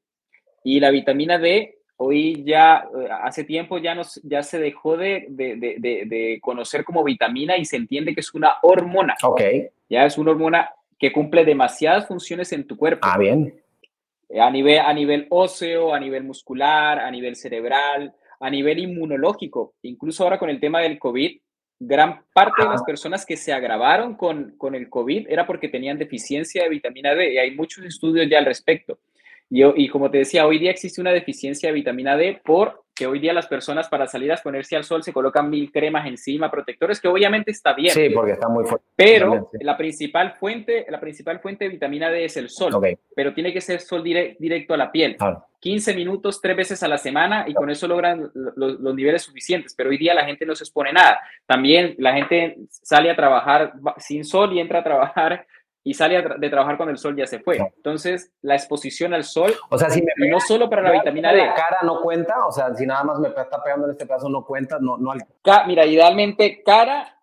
Y 0.65 0.81
la 0.81 0.91
vitamina 0.91 1.39
D, 1.39 1.74
hoy 1.97 2.45
ya, 2.45 2.89
eh, 2.97 3.09
hace 3.23 3.45
tiempo 3.45 3.79
ya, 3.79 3.95
nos, 3.95 4.21
ya 4.23 4.43
se 4.43 4.59
dejó 4.59 4.97
de, 4.97 5.27
de, 5.29 6.39
conocer 6.41 6.85
como 6.85 7.05
vitamina 7.05 7.57
y 7.57 7.65
se 7.65 7.77
entiende 7.77 8.15
que 8.15 8.21
es 8.21 8.35
una 8.35 8.55
hormona. 8.63 9.15
Ok. 9.23 9.41
Ya 9.89 10.05
es 10.05 10.19
una 10.19 10.33
hormona 10.33 10.71
que 10.99 11.13
cumple 11.13 11.45
demasiadas 11.45 12.07
funciones 12.07 12.53
en 12.53 12.67
tu 12.67 12.77
cuerpo. 12.77 13.07
Ah, 13.11 13.19
bien. 13.19 13.61
A 14.41 14.51
nivel, 14.51 14.79
a 14.79 14.93
nivel 14.93 15.27
óseo, 15.31 15.95
a 15.95 16.01
nivel 16.01 16.25
muscular, 16.25 16.99
a 16.99 17.11
nivel 17.11 17.37
cerebral, 17.37 18.15
a 18.41 18.51
nivel 18.51 18.79
inmunológico. 18.79 19.75
Incluso 19.83 20.25
ahora 20.25 20.39
con 20.39 20.51
el 20.51 20.61
tema 20.61 20.81
del 20.81 20.99
COVID, 20.99 21.39
gran 21.79 22.25
parte 22.33 22.63
de 22.63 22.69
las 22.69 22.83
personas 22.83 23.27
que 23.27 23.37
se 23.37 23.53
agravaron 23.53 24.17
con, 24.17 24.55
con, 24.57 24.75
el 24.75 24.89
COVID 24.89 25.27
era 25.29 25.47
porque 25.47 25.69
tenían 25.69 25.99
deficiencia 25.99 26.63
de 26.63 26.69
vitamina 26.69 27.15
D 27.15 27.35
y 27.35 27.39
hay 27.39 27.55
muchos 27.55 27.85
estudios 27.85 28.29
ya 28.29 28.39
al 28.39 28.47
respecto. 28.47 28.99
Y, 29.51 29.63
y 29.85 29.89
como 29.89 30.11
te 30.11 30.19
decía, 30.19 30.47
hoy 30.47 30.59
día 30.59 30.71
existe 30.71 31.01
una 31.01 31.13
deficiencia 31.13 31.69
de 31.69 31.75
vitamina 31.75 32.17
D 32.17 32.41
porque 32.45 33.07
hoy 33.07 33.19
día 33.19 33.33
las 33.33 33.47
personas 33.47 33.89
para 33.89 34.07
salir 34.07 34.31
a 34.31 34.35
exponerse 34.35 34.77
al 34.77 34.85
sol 34.85 35.03
se 35.03 35.13
colocan 35.13 35.51
mil 35.51 35.73
cremas 35.73 36.07
encima, 36.07 36.51
protectores, 36.51 37.01
que 37.01 37.09
obviamente 37.09 37.51
está 37.51 37.73
bien. 37.73 37.93
Sí, 37.93 38.11
porque 38.11 38.33
está 38.33 38.49
muy 38.49 38.65
fuerte. 38.65 38.87
Pero 38.95 39.51
la, 39.61 39.77
principal 39.77 40.35
fuente, 40.39 40.87
la 40.89 41.01
principal 41.01 41.41
fuente 41.41 41.65
de 41.65 41.71
vitamina 41.71 42.11
D 42.11 42.25
es 42.25 42.37
el 42.37 42.49
sol, 42.49 42.73
pero 43.15 43.35
tiene 43.35 43.53
que 43.53 43.61
ser 43.61 43.81
sol 43.81 44.03
directo 44.03 44.75
a 44.75 44.77
la 44.77 44.93
piel. 44.93 45.17
15 45.59 45.95
minutos 45.95 46.41
tres 46.43 46.57
veces 46.57 46.83
a 46.83 46.89
la 46.89 46.99
semana 46.99 47.47
y 47.49 47.55
con 47.55 47.71
eso 47.71 47.89
logran 47.89 48.31
los, 48.35 48.79
los, 48.81 48.95
niveles 48.95 49.23
suficientes, 49.23 49.75
pero 49.75 49.89
hoy 49.89 49.97
día 49.97 50.13
la 50.13 50.27
gente 50.27 50.45
no 50.45 50.55
se 50.55 50.65
expone 50.65 50.93
nada. 50.93 51.19
También 51.47 51.95
la 51.99 52.13
gente 52.13 52.59
sale 52.69 53.11
a 53.11 53.17
trabajar 53.17 53.73
sin 53.97 54.25
sol 54.25 54.53
y 54.53 54.61
entra 54.61 54.81
a 54.81 54.85
trabajar 54.85 55.47
y 55.87 55.93
sale 55.93 56.25
de 56.39 56.49
trabajar 56.49 56.79
cuando 56.79 56.93
el 56.93 56.99
sol 56.99 57.15
ya 57.15 57.27
se 57.27 57.41
fue. 57.41 57.59
Entonces, 57.77 58.33
la 58.41 58.55
exposición 58.55 59.13
al 59.13 59.23
sol, 59.23 59.55
o 59.69 59.77
sea, 59.77 59.91
si 59.91 60.03
me 60.03 60.29
no 60.29 60.41
solo 60.41 60.71
para 60.71 60.81
la 60.81 60.91
vitamina 60.91 61.31
D. 61.31 61.45
La 61.45 61.55
cara 61.55 61.81
no 61.83 62.01
cuenta, 62.01 62.47
o 62.47 62.51
sea, 62.51 62.75
si 62.75 62.87
nada 62.87 63.05
más 63.05 63.19
me 63.21 63.29
está 63.29 63.63
pegando 63.63 63.85
en 63.87 63.93
este 63.93 64.09
caso 64.09 64.31
no 64.31 64.47
cuenta, 64.47 64.79
no, 64.81 64.97
no 64.97 65.13
Mira, 65.67 65.85
idealmente 65.85 66.63
cara, 66.63 67.21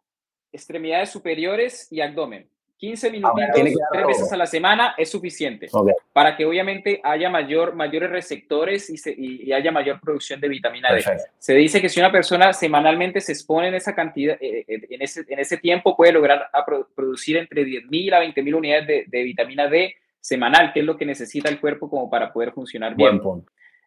extremidades 0.52 1.10
superiores 1.10 1.92
y 1.92 2.02
abdomen. 2.02 2.51
15 2.82 3.08
ah, 3.08 3.12
minutos, 3.12 3.42
tres 3.54 4.08
veces 4.08 4.34
a 4.34 4.38
la 4.38 4.48
semana 4.48 4.96
es 4.98 5.12
suficiente 5.12 5.70
para 6.12 6.36
que 6.36 6.46
obviamente 6.46 7.00
haya 7.04 7.30
mayor, 7.30 7.76
mayores 7.76 8.10
receptores 8.10 8.90
y, 8.90 9.46
y, 9.46 9.54
haya 9.54 9.72
mayor 9.72 10.02
producción 10.02 10.42
de 10.42 10.48
vitamina 10.50 10.92
D. 10.92 11.04
Se 11.38 11.54
dice 11.54 11.80
que 11.80 11.90
si 11.90 12.00
una 12.00 12.12
persona 12.12 12.52
semanalmente 12.54 13.22
se 13.22 13.34
expone 13.34 13.68
en 13.68 13.76
esa 13.76 13.94
cantidad, 13.94 14.36
eh, 14.42 14.66
eh, 14.68 14.82
en, 14.90 15.02
ese, 15.04 15.24
en 15.28 15.38
ese 15.38 15.58
tiempo 15.58 15.96
puede 15.96 16.12
lograr 16.12 16.50
producir 16.96 17.38
entre 17.38 17.64
10.000 17.64 18.14
a 18.14 18.24
20.000 18.24 18.56
unidades 18.56 18.88
de, 18.88 19.06
de, 19.08 19.24
vitamina 19.24 19.68
D 19.68 19.96
semanal, 20.20 20.74
que 20.74 20.80
es 20.80 20.86
lo 20.86 20.98
que 20.98 21.06
necesita 21.06 21.50
el 21.50 21.60
cuerpo 21.60 21.88
como 21.88 22.10
para 22.10 22.34
poder 22.34 22.52
funcionar 22.52 22.96
bien. 22.96 23.22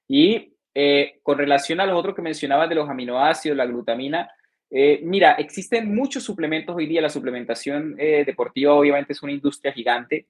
Y 0.07 0.53
eh, 0.72 1.18
con 1.24 1.36
relación 1.36 1.80
a 1.80 1.86
lo 1.86 1.99
otro 1.99 2.14
que 2.14 2.22
mencionabas 2.22 2.68
de 2.68 2.76
los 2.76 2.88
aminoácidos, 2.88 3.57
la 3.57 3.66
glutamina, 3.66 4.30
eh, 4.77 4.99
mira, 5.05 5.35
existen 5.35 5.95
muchos 5.95 6.25
suplementos 6.25 6.75
hoy 6.75 6.87
día. 6.87 7.01
La 7.01 7.09
suplementación 7.09 7.95
eh, 7.97 8.25
deportiva 8.27 8.75
obviamente 8.75 9.12
es 9.12 9.22
una 9.22 9.31
industria 9.31 9.72
gigante, 9.72 10.27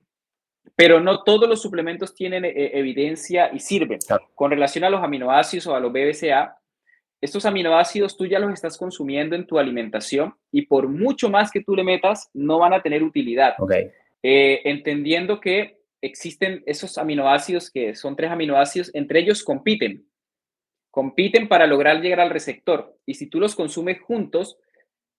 pero 0.77 1.01
no 1.01 1.23
todos 1.23 1.49
los 1.49 1.63
suplementos 1.63 2.15
tienen 2.15 2.45
eh, 2.45 2.73
evidencia 2.75 3.51
y 3.55 3.59
sirven. 3.59 4.01
Con 4.35 4.51
relación 4.51 4.85
a 4.85 4.91
los 4.91 5.03
aminoácidos 5.03 5.67
o 5.67 5.75
a 5.75 5.81
los 5.81 5.91
BBCA, 5.91 6.59
estos 7.23 7.47
aminoácidos 7.47 8.19
tú 8.19 8.27
ya 8.27 8.39
los 8.39 8.53
estás 8.53 8.77
consumiendo 8.77 9.35
en 9.35 9.47
tu 9.47 9.59
alimentación 9.59 10.35
y 10.53 10.67
por 10.67 10.89
mucho 10.89 11.31
más 11.31 11.51
que 11.51 11.65
tú 11.65 11.75
le 11.75 11.83
metas, 11.83 12.29
no 12.35 12.59
van 12.59 12.75
a 12.75 12.83
tener 12.83 13.03
utilidad. 13.03 13.55
entendiendo 14.23 15.41
que 15.41 15.79
existen 16.03 16.63
esos 16.67 16.99
aminoácidos 16.99 17.71
que 17.71 17.95
son 17.95 18.15
tres 18.15 18.31
aminoácidos, 18.31 18.91
entre 18.95 19.21
ellos 19.21 19.43
compiten 19.43 20.05
compiten 20.95 21.49
para 21.49 21.67
lograr 21.67 22.01
llegar 22.01 22.21
al 22.21 22.31
receptor. 22.31 22.97
Y 23.05 23.15
si 23.15 23.27
tú 23.27 23.41
los 23.41 23.57
consumes 23.57 24.01
juntos, 24.01 24.57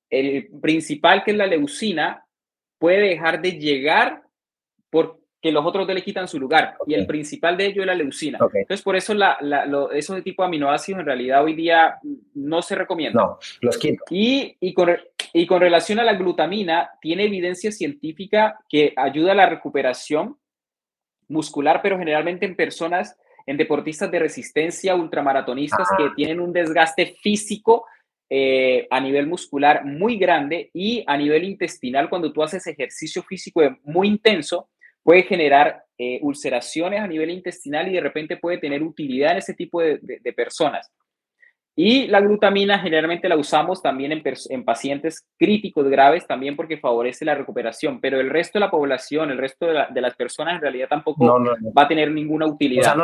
el 0.10 0.48
principal, 0.62 1.22
que 1.26 1.32
es 1.32 1.38
la 1.38 1.48
leucina, 1.48 2.26
puede 2.80 3.10
dejar 3.10 3.42
de 3.42 3.60
llegar 3.60 4.24
porque 4.90 5.52
los 5.52 5.66
otros 5.66 5.86
le 5.86 6.02
quitan 6.02 6.30
su 6.30 6.40
lugar. 6.40 6.78
Y 6.88 6.94
el 6.94 7.06
principal 7.06 7.58
de 7.58 7.66
ello 7.66 7.82
es 7.82 7.88
la 7.88 7.94
leucina. 7.94 8.40
Entonces, 8.54 8.82
por 8.82 8.96
eso 8.96 9.14
la, 9.14 9.38
esos 9.94 10.16
de 10.16 10.22
tipo 10.22 10.44
de 10.44 10.48
aminoácidos 10.48 11.02
en 11.02 11.08
realidad 11.08 11.44
hoy 11.44 11.56
día 11.56 11.98
no 12.34 12.62
se 12.62 12.76
recomiendan. 12.76 13.26
No, 13.26 13.40
los 13.60 13.78
quito. 13.78 14.02
Y, 14.10 14.56
y, 14.62 14.74
con, 14.74 14.96
y 15.34 15.46
con 15.46 15.60
relación 15.60 16.00
a 16.00 16.06
la 16.06 16.14
glutamina, 16.14 16.90
tiene 17.02 17.26
evidencia 17.26 17.70
científica 17.74 18.58
que 18.70 18.94
ayuda 18.96 19.34
a 19.34 19.36
la 19.36 19.50
recuperación 19.50 20.38
muscular, 21.28 21.82
pero 21.84 21.98
generalmente 21.98 22.46
en 22.46 22.56
personas 22.56 23.18
en 23.46 23.58
deportistas 23.58 24.12
de 24.12 24.20
resistencia, 24.20 24.96
ultramaratonistas 24.96 25.88
que 25.98 26.10
tienen 26.16 26.40
un 26.40 26.52
desgaste 26.52 27.16
físico 27.22 27.86
eh, 28.28 28.88
a 28.90 29.00
nivel 29.00 29.28
muscular 29.28 29.86
muy 29.86 30.18
grande 30.18 30.72
y 30.74 31.04
a 31.06 31.16
nivel 31.16 31.44
intestinal, 31.44 32.10
cuando 32.10 32.34
tú 32.34 32.42
haces 32.42 32.66
ejercicio 32.66 33.22
físico 33.22 33.62
muy 33.84 34.08
intenso, 34.08 34.70
puede 35.04 35.22
generar 35.24 35.84
eh, 36.00 36.20
ulceraciones 36.24 37.00
a 37.00 37.08
nivel 37.08 37.30
intestinal 37.30 37.88
y 37.88 37.94
de 37.94 38.02
repente 38.02 38.38
puede 38.38 38.58
tener 38.58 38.82
utilidad 38.82 39.34
en 39.34 39.38
ese 39.38 39.54
tipo 39.54 39.80
de, 39.80 40.00
personas. 40.36 40.92
Y 41.78 42.08
la 42.08 42.22
glutamina 42.22 42.80
generalmente 42.80 43.28
la 43.28 43.36
usamos 43.36 43.82
también 43.82 44.14
en, 44.14 44.24
en, 44.50 44.64
pacientes 44.64 45.28
críticos 45.38 45.88
graves, 45.90 46.26
también 46.26 46.56
porque 46.56 46.78
favorece 46.78 47.26
la 47.26 47.36
recuperación, 47.36 48.00
pero 48.00 48.22
el 48.22 48.30
resto 48.30 48.60
de 48.60 48.66
la 48.66 48.72
población, 48.72 49.30
el 49.30 49.38
resto 49.38 49.66
de, 49.66 50.02
las 50.02 50.16
personas 50.16 50.56
en 50.56 50.62
realidad 50.62 50.88
tampoco 50.88 51.26
va 51.78 51.82
a 51.82 51.88
tener 51.88 52.12
ninguna 52.12 52.46
utilidad. 52.46 52.96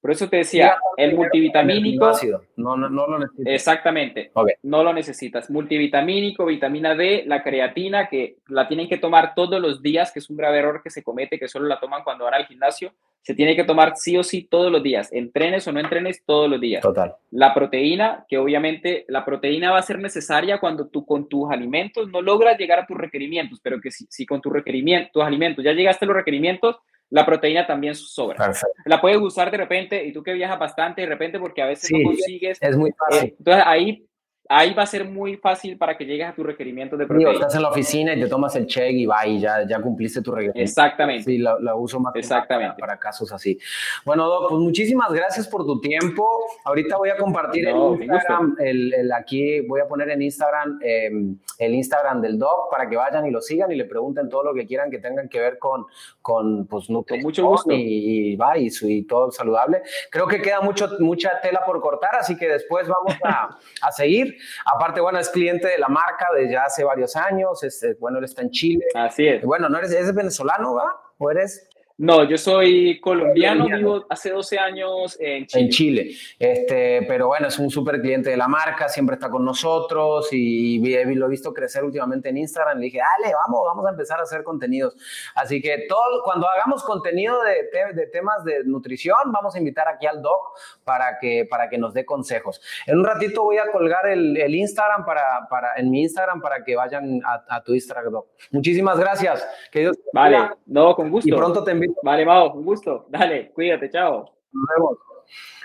Por 0.00 0.10
eso 0.12 0.28
te 0.28 0.38
decía, 0.38 0.76
el 0.96 1.16
multivitamínico... 1.16 2.12
No, 2.56 2.76
no, 2.76 2.88
no 2.88 3.06
lo 3.08 3.18
necesitas. 3.18 3.52
Exactamente, 3.52 4.30
no 4.62 4.84
lo 4.84 4.92
necesitas. 4.92 5.50
Multivitamínico, 5.50 6.46
vitamina 6.46 6.94
D, 6.94 7.24
la 7.26 7.42
creatina, 7.42 8.08
que 8.08 8.36
la 8.46 8.68
tienen 8.68 8.88
que 8.88 8.98
tomar 8.98 9.34
todos 9.34 9.60
los 9.60 9.82
días, 9.82 10.12
que 10.12 10.20
es 10.20 10.30
un 10.30 10.36
grave 10.36 10.60
error 10.60 10.82
que 10.84 10.90
se 10.90 11.02
comete, 11.02 11.38
que 11.38 11.48
solo 11.48 11.66
la 11.66 11.80
toman 11.80 12.04
cuando 12.04 12.24
van 12.24 12.34
al 12.34 12.46
gimnasio 12.46 12.92
se 13.22 13.34
tiene 13.34 13.54
que 13.54 13.64
tomar 13.64 13.92
sí 13.96 14.16
o 14.16 14.22
sí 14.22 14.48
todos 14.50 14.72
los 14.72 14.82
días, 14.82 15.12
entrenes 15.12 15.66
o 15.68 15.72
no 15.72 15.80
entrenes 15.80 16.22
todos 16.24 16.48
los 16.48 16.60
días. 16.60 16.82
Total. 16.82 17.14
La 17.30 17.52
proteína, 17.52 18.24
que 18.28 18.38
obviamente 18.38 19.04
la 19.08 19.24
proteína 19.24 19.70
va 19.70 19.78
a 19.78 19.82
ser 19.82 19.98
necesaria 19.98 20.58
cuando 20.58 20.88
tú 20.88 21.04
con 21.04 21.28
tus 21.28 21.50
alimentos 21.50 22.08
no 22.08 22.22
logras 22.22 22.58
llegar 22.58 22.78
a 22.78 22.86
tus 22.86 22.96
requerimientos, 22.96 23.60
pero 23.62 23.80
que 23.80 23.90
si, 23.90 24.26
con 24.26 24.40
tus 24.40 24.52
requerimientos, 24.52 25.12
tus 25.12 25.22
alimentos 25.22 25.64
ya 25.64 25.72
llegaste 25.72 26.04
a 26.04 26.08
los 26.08 26.16
requerimientos, 26.16 26.76
la 27.10 27.26
proteína 27.26 27.66
también 27.66 27.94
sobra. 27.94 28.36
Perfecto. 28.36 28.68
La 28.86 29.00
puedes 29.00 29.18
usar 29.18 29.50
de 29.50 29.56
repente, 29.58 30.04
y 30.04 30.12
tú 30.12 30.22
que 30.22 30.32
viajas 30.32 30.58
bastante 30.58 31.02
de 31.02 31.08
repente 31.08 31.38
porque 31.38 31.60
a 31.60 31.66
veces 31.66 31.90
no 31.92 32.02
consigues. 32.04 32.58
Es 32.60 32.76
muy 32.76 32.92
fácil. 32.92 33.28
Eh, 33.28 33.34
entonces 33.38 33.64
ahí 33.66 34.06
ahí 34.52 34.74
va 34.74 34.82
a 34.82 34.86
ser 34.86 35.04
muy 35.04 35.36
fácil 35.36 35.78
para 35.78 35.96
que 35.96 36.04
llegues 36.04 36.26
a 36.26 36.34
tu 36.34 36.42
requerimiento 36.42 36.96
de 36.96 37.06
proteína. 37.06 37.32
estás 37.32 37.54
en 37.54 37.62
la 37.62 37.68
oficina 37.68 38.14
y 38.14 38.20
te 38.20 38.26
tomas 38.26 38.56
el 38.56 38.66
check 38.66 38.90
y 38.90 39.06
va 39.06 39.24
y 39.24 39.38
ya, 39.38 39.64
ya 39.64 39.80
cumpliste 39.80 40.22
tu 40.22 40.32
requerimiento. 40.32 40.68
Exactamente. 40.68 41.22
Sí, 41.22 41.38
la, 41.38 41.74
uso 41.76 42.00
más 42.00 42.14
Exactamente. 42.16 42.80
Para, 42.80 42.98
casos 42.98 43.32
así. 43.32 43.56
Bueno, 44.04 44.26
Doc, 44.26 44.48
pues 44.48 44.60
muchísimas 44.60 45.12
gracias 45.12 45.46
por 45.46 45.64
tu 45.64 45.80
tiempo. 45.80 46.28
Ahorita 46.64 46.96
voy 46.96 47.10
a 47.10 47.16
compartir 47.16 47.68
el 47.68 47.76
Instagram, 48.02 48.56
el, 48.58 49.12
aquí 49.12 49.60
voy 49.60 49.80
a 49.80 49.86
poner 49.86 50.10
en 50.10 50.22
Instagram 50.22 50.80
em, 50.82 51.38
el 51.58 51.74
Instagram 51.74 52.20
del 52.20 52.36
Doc 52.36 52.70
para 52.72 52.88
que 52.88 52.96
vayan 52.96 53.26
y 53.26 53.30
lo 53.30 53.40
sigan 53.40 53.70
y 53.70 53.76
le 53.76 53.84
pregunten 53.84 54.28
todo 54.28 54.42
lo 54.42 54.52
que 54.52 54.66
quieran 54.66 54.90
que 54.90 54.98
tengan 54.98 55.28
que 55.28 55.38
ver 55.38 55.58
con, 55.58 55.86
con 56.20 56.66
pues, 56.66 56.90
nutrición. 56.90 57.22
mucho 57.24 57.46
gusto. 57.46 57.72
Y, 57.72 58.34
va 58.34 58.58
y, 58.58 58.68
y, 58.82 59.02
todo 59.04 59.30
saludable. 59.30 59.82
Creo 60.10 60.26
que 60.26 60.42
queda 60.42 60.60
mucho, 60.60 60.88
mucha 60.98 61.40
tela 61.40 61.62
por 61.64 61.80
cortar, 61.80 62.16
así 62.18 62.36
que 62.36 62.48
después 62.48 62.88
vamos 62.88 63.14
a, 63.22 63.56
a 63.82 63.92
seguir. 63.92 64.39
Aparte, 64.64 65.00
bueno, 65.00 65.18
es 65.18 65.28
cliente 65.30 65.68
de 65.68 65.78
la 65.78 65.88
marca 65.88 66.28
desde 66.34 66.52
ya 66.52 66.64
hace 66.64 66.84
varios 66.84 67.16
años. 67.16 67.62
Este, 67.62 67.94
bueno, 67.94 68.18
él 68.18 68.24
está 68.24 68.42
en 68.42 68.50
Chile. 68.50 68.84
Así 68.94 69.26
es. 69.26 69.42
Bueno, 69.42 69.68
¿no 69.68 69.78
eres, 69.78 69.92
eres 69.92 70.14
venezolano, 70.14 70.74
va? 70.74 71.00
¿O 71.18 71.30
eres? 71.30 71.69
No, 72.00 72.24
yo 72.24 72.38
soy 72.38 72.98
colombiano, 72.98 73.66
vivo 73.66 74.06
hace 74.08 74.30
12 74.30 74.58
años 74.58 75.18
en 75.20 75.44
Chile. 75.44 75.62
En 75.62 75.68
Chile, 75.68 76.10
este, 76.38 77.02
pero 77.06 77.26
bueno, 77.26 77.48
es 77.48 77.58
un 77.58 77.68
súper 77.68 78.00
cliente 78.00 78.30
de 78.30 78.38
la 78.38 78.48
marca, 78.48 78.88
siempre 78.88 79.16
está 79.16 79.28
con 79.28 79.44
nosotros 79.44 80.28
y, 80.32 80.78
lo 81.14 81.26
he 81.26 81.28
visto 81.28 81.52
crecer 81.52 81.84
últimamente 81.84 82.30
en 82.30 82.38
Instagram. 82.38 82.78
Le 82.78 82.86
dije, 82.86 83.00
dale, 83.00 83.34
vamos, 83.34 83.60
vamos 83.66 83.86
a 83.86 83.90
empezar 83.90 84.18
a 84.18 84.22
hacer 84.22 84.42
contenidos. 84.44 84.96
Así 85.34 85.60
que 85.60 85.84
todo, 85.90 86.22
cuando 86.24 86.48
hagamos 86.48 86.82
contenido 86.84 87.36
de, 87.42 87.68
de, 87.92 88.06
temas 88.06 88.44
de 88.44 88.64
nutrición, 88.64 89.18
vamos 89.26 89.54
a 89.54 89.58
invitar 89.58 89.86
aquí 89.86 90.06
al 90.06 90.22
doc 90.22 90.56
para 90.84 91.18
que, 91.20 91.46
para 91.50 91.68
que 91.68 91.76
nos 91.76 91.92
dé 91.92 92.06
consejos. 92.06 92.62
En 92.86 92.98
un 92.98 93.04
ratito 93.04 93.44
voy 93.44 93.58
a 93.58 93.70
colgar 93.70 94.06
el, 94.06 94.38
el 94.38 94.54
Instagram 94.54 95.04
para, 95.04 95.46
para, 95.50 95.74
en 95.76 95.90
mi 95.90 96.00
Instagram 96.00 96.40
para 96.40 96.64
que 96.64 96.76
vayan 96.76 97.20
a, 97.26 97.62
tu 97.62 97.74
Instagram, 97.74 98.10
doc. 98.10 98.26
Muchísimas 98.52 98.98
gracias. 98.98 99.46
Que 99.70 99.80
Dios 99.80 99.98
Vale, 100.14 100.48
no, 100.64 100.96
con 100.96 101.10
gusto. 101.10 101.28
Y 101.28 101.32
pronto 101.32 101.62
te 101.62 101.72
invito 101.72 101.89
Vale, 102.02 102.24
Mau, 102.24 102.56
un 102.56 102.64
gusto. 102.64 103.06
Dale, 103.08 103.52
cuídate, 103.52 103.90
chao. 103.90 104.32
Nos 104.52 104.64
vemos. 104.76 104.98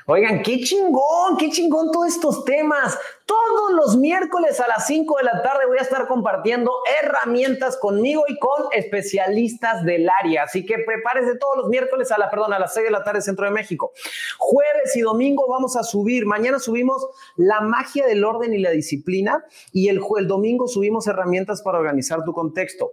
Oigan, 0.07 0.43
qué 0.43 0.59
chingón, 0.59 1.35
qué 1.39 1.49
chingón 1.49 1.91
todos 1.91 2.09
estos 2.09 2.45
temas. 2.45 2.95
Todos 3.25 3.71
los 3.73 3.97
miércoles 3.97 4.59
a 4.59 4.67
las 4.67 4.85
5 4.85 5.17
de 5.17 5.23
la 5.23 5.41
tarde 5.41 5.65
voy 5.65 5.79
a 5.79 5.81
estar 5.81 6.07
compartiendo 6.07 6.71
herramientas 7.01 7.75
conmigo 7.77 8.23
y 8.27 8.37
con 8.37 8.65
especialistas 8.71 9.83
del 9.83 10.07
área. 10.07 10.43
Así 10.43 10.63
que 10.63 10.77
prepárese 10.77 11.39
todos 11.39 11.57
los 11.57 11.69
miércoles 11.69 12.11
a 12.11 12.19
la, 12.19 12.29
perdón, 12.29 12.53
a 12.53 12.59
las 12.59 12.75
6 12.75 12.85
de 12.85 12.91
la 12.91 13.03
tarde 13.03 13.21
Centro 13.21 13.45
de 13.45 13.51
México. 13.51 13.93
Jueves 14.37 14.95
y 14.95 15.01
domingo 15.01 15.47
vamos 15.49 15.75
a 15.75 15.81
subir. 15.81 16.27
Mañana 16.27 16.59
subimos 16.59 17.03
la 17.35 17.61
magia 17.61 18.05
del 18.05 18.23
orden 18.23 18.53
y 18.53 18.59
la 18.59 18.69
disciplina 18.69 19.43
y 19.71 19.89
el, 19.89 19.99
el 20.19 20.27
domingo 20.27 20.67
subimos 20.67 21.07
herramientas 21.07 21.63
para 21.63 21.79
organizar 21.79 22.23
tu 22.23 22.31
contexto. 22.31 22.91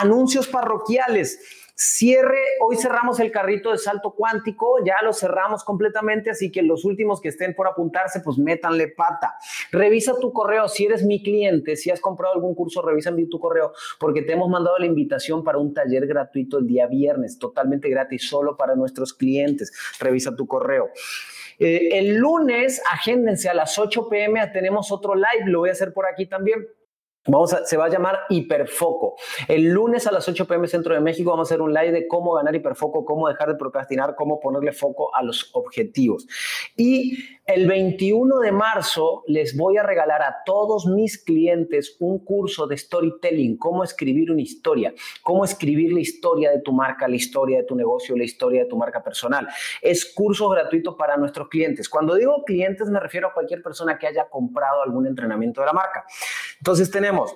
Anuncios 0.00 0.48
parroquiales. 0.48 1.61
Cierre, 1.74 2.38
hoy 2.60 2.76
cerramos 2.76 3.18
el 3.18 3.32
carrito 3.32 3.70
de 3.72 3.78
salto 3.78 4.14
cuántico, 4.14 4.76
ya 4.84 4.96
lo 5.02 5.14
cerramos 5.14 5.64
completamente, 5.64 6.30
así 6.30 6.52
que 6.52 6.62
los 6.62 6.84
últimos 6.84 7.20
que 7.20 7.30
estén 7.30 7.54
por 7.54 7.66
apuntarse, 7.66 8.20
pues 8.20 8.36
métanle 8.36 8.88
pata. 8.88 9.34
Revisa 9.70 10.12
tu 10.20 10.32
correo, 10.34 10.68
si 10.68 10.84
eres 10.84 11.02
mi 11.02 11.22
cliente, 11.22 11.76
si 11.76 11.90
has 11.90 12.00
comprado 12.00 12.34
algún 12.34 12.54
curso, 12.54 12.82
revisa 12.82 13.10
tu 13.30 13.40
correo, 13.40 13.72
porque 13.98 14.20
te 14.20 14.34
hemos 14.34 14.50
mandado 14.50 14.78
la 14.78 14.84
invitación 14.86 15.42
para 15.42 15.58
un 15.58 15.72
taller 15.72 16.06
gratuito 16.06 16.58
el 16.58 16.66
día 16.66 16.86
viernes, 16.86 17.38
totalmente 17.38 17.88
gratis, 17.88 18.28
solo 18.28 18.56
para 18.56 18.74
nuestros 18.74 19.14
clientes. 19.14 19.72
Revisa 19.98 20.36
tu 20.36 20.46
correo. 20.46 20.90
Eh, 21.58 21.98
el 21.98 22.16
lunes, 22.16 22.82
agéndense 22.90 23.48
a 23.48 23.54
las 23.54 23.78
8 23.78 24.08
pm, 24.10 24.46
tenemos 24.48 24.92
otro 24.92 25.14
live, 25.14 25.46
lo 25.46 25.60
voy 25.60 25.70
a 25.70 25.72
hacer 25.72 25.92
por 25.94 26.06
aquí 26.06 26.26
también 26.26 26.66
Vamos 27.24 27.52
a, 27.52 27.64
se 27.64 27.76
va 27.76 27.84
a 27.84 27.88
llamar 27.88 28.18
Hiperfoco. 28.30 29.14
El 29.46 29.68
lunes 29.68 30.08
a 30.08 30.12
las 30.12 30.28
8 30.28 30.44
pm 30.44 30.66
Centro 30.66 30.92
de 30.92 31.00
México 31.00 31.30
vamos 31.30 31.48
a 31.48 31.54
hacer 31.54 31.62
un 31.62 31.72
live 31.72 31.92
de 31.92 32.08
cómo 32.08 32.34
ganar 32.34 32.52
hiperfoco, 32.56 33.04
cómo 33.04 33.28
dejar 33.28 33.48
de 33.48 33.54
procrastinar, 33.54 34.16
cómo 34.16 34.40
ponerle 34.40 34.72
foco 34.72 35.14
a 35.14 35.22
los 35.22 35.50
objetivos. 35.54 36.26
Y 36.76 37.16
el 37.46 37.68
21 37.68 38.40
de 38.40 38.50
marzo 38.50 39.22
les 39.28 39.56
voy 39.56 39.76
a 39.76 39.84
regalar 39.84 40.20
a 40.20 40.38
todos 40.44 40.86
mis 40.86 41.16
clientes 41.22 41.96
un 42.00 42.24
curso 42.24 42.66
de 42.66 42.76
storytelling, 42.76 43.56
cómo 43.56 43.84
escribir 43.84 44.32
una 44.32 44.42
historia, 44.42 44.92
cómo 45.22 45.44
escribir 45.44 45.92
la 45.92 46.00
historia 46.00 46.50
de 46.50 46.60
tu 46.60 46.72
marca, 46.72 47.06
la 47.06 47.14
historia 47.14 47.58
de 47.58 47.64
tu 47.64 47.76
negocio, 47.76 48.16
la 48.16 48.24
historia 48.24 48.64
de 48.64 48.68
tu 48.68 48.76
marca 48.76 49.00
personal. 49.00 49.46
Es 49.80 50.12
curso 50.12 50.48
gratuito 50.48 50.96
para 50.96 51.16
nuestros 51.16 51.48
clientes. 51.48 51.88
Cuando 51.88 52.16
digo 52.16 52.42
clientes 52.44 52.90
me 52.90 52.98
refiero 52.98 53.28
a 53.28 53.32
cualquier 53.32 53.62
persona 53.62 53.96
que 53.96 54.08
haya 54.08 54.28
comprado 54.28 54.82
algún 54.82 55.06
entrenamiento 55.06 55.60
de 55.60 55.68
la 55.68 55.72
marca. 55.72 56.04
Entonces 56.62 56.92
tenemos 56.92 57.34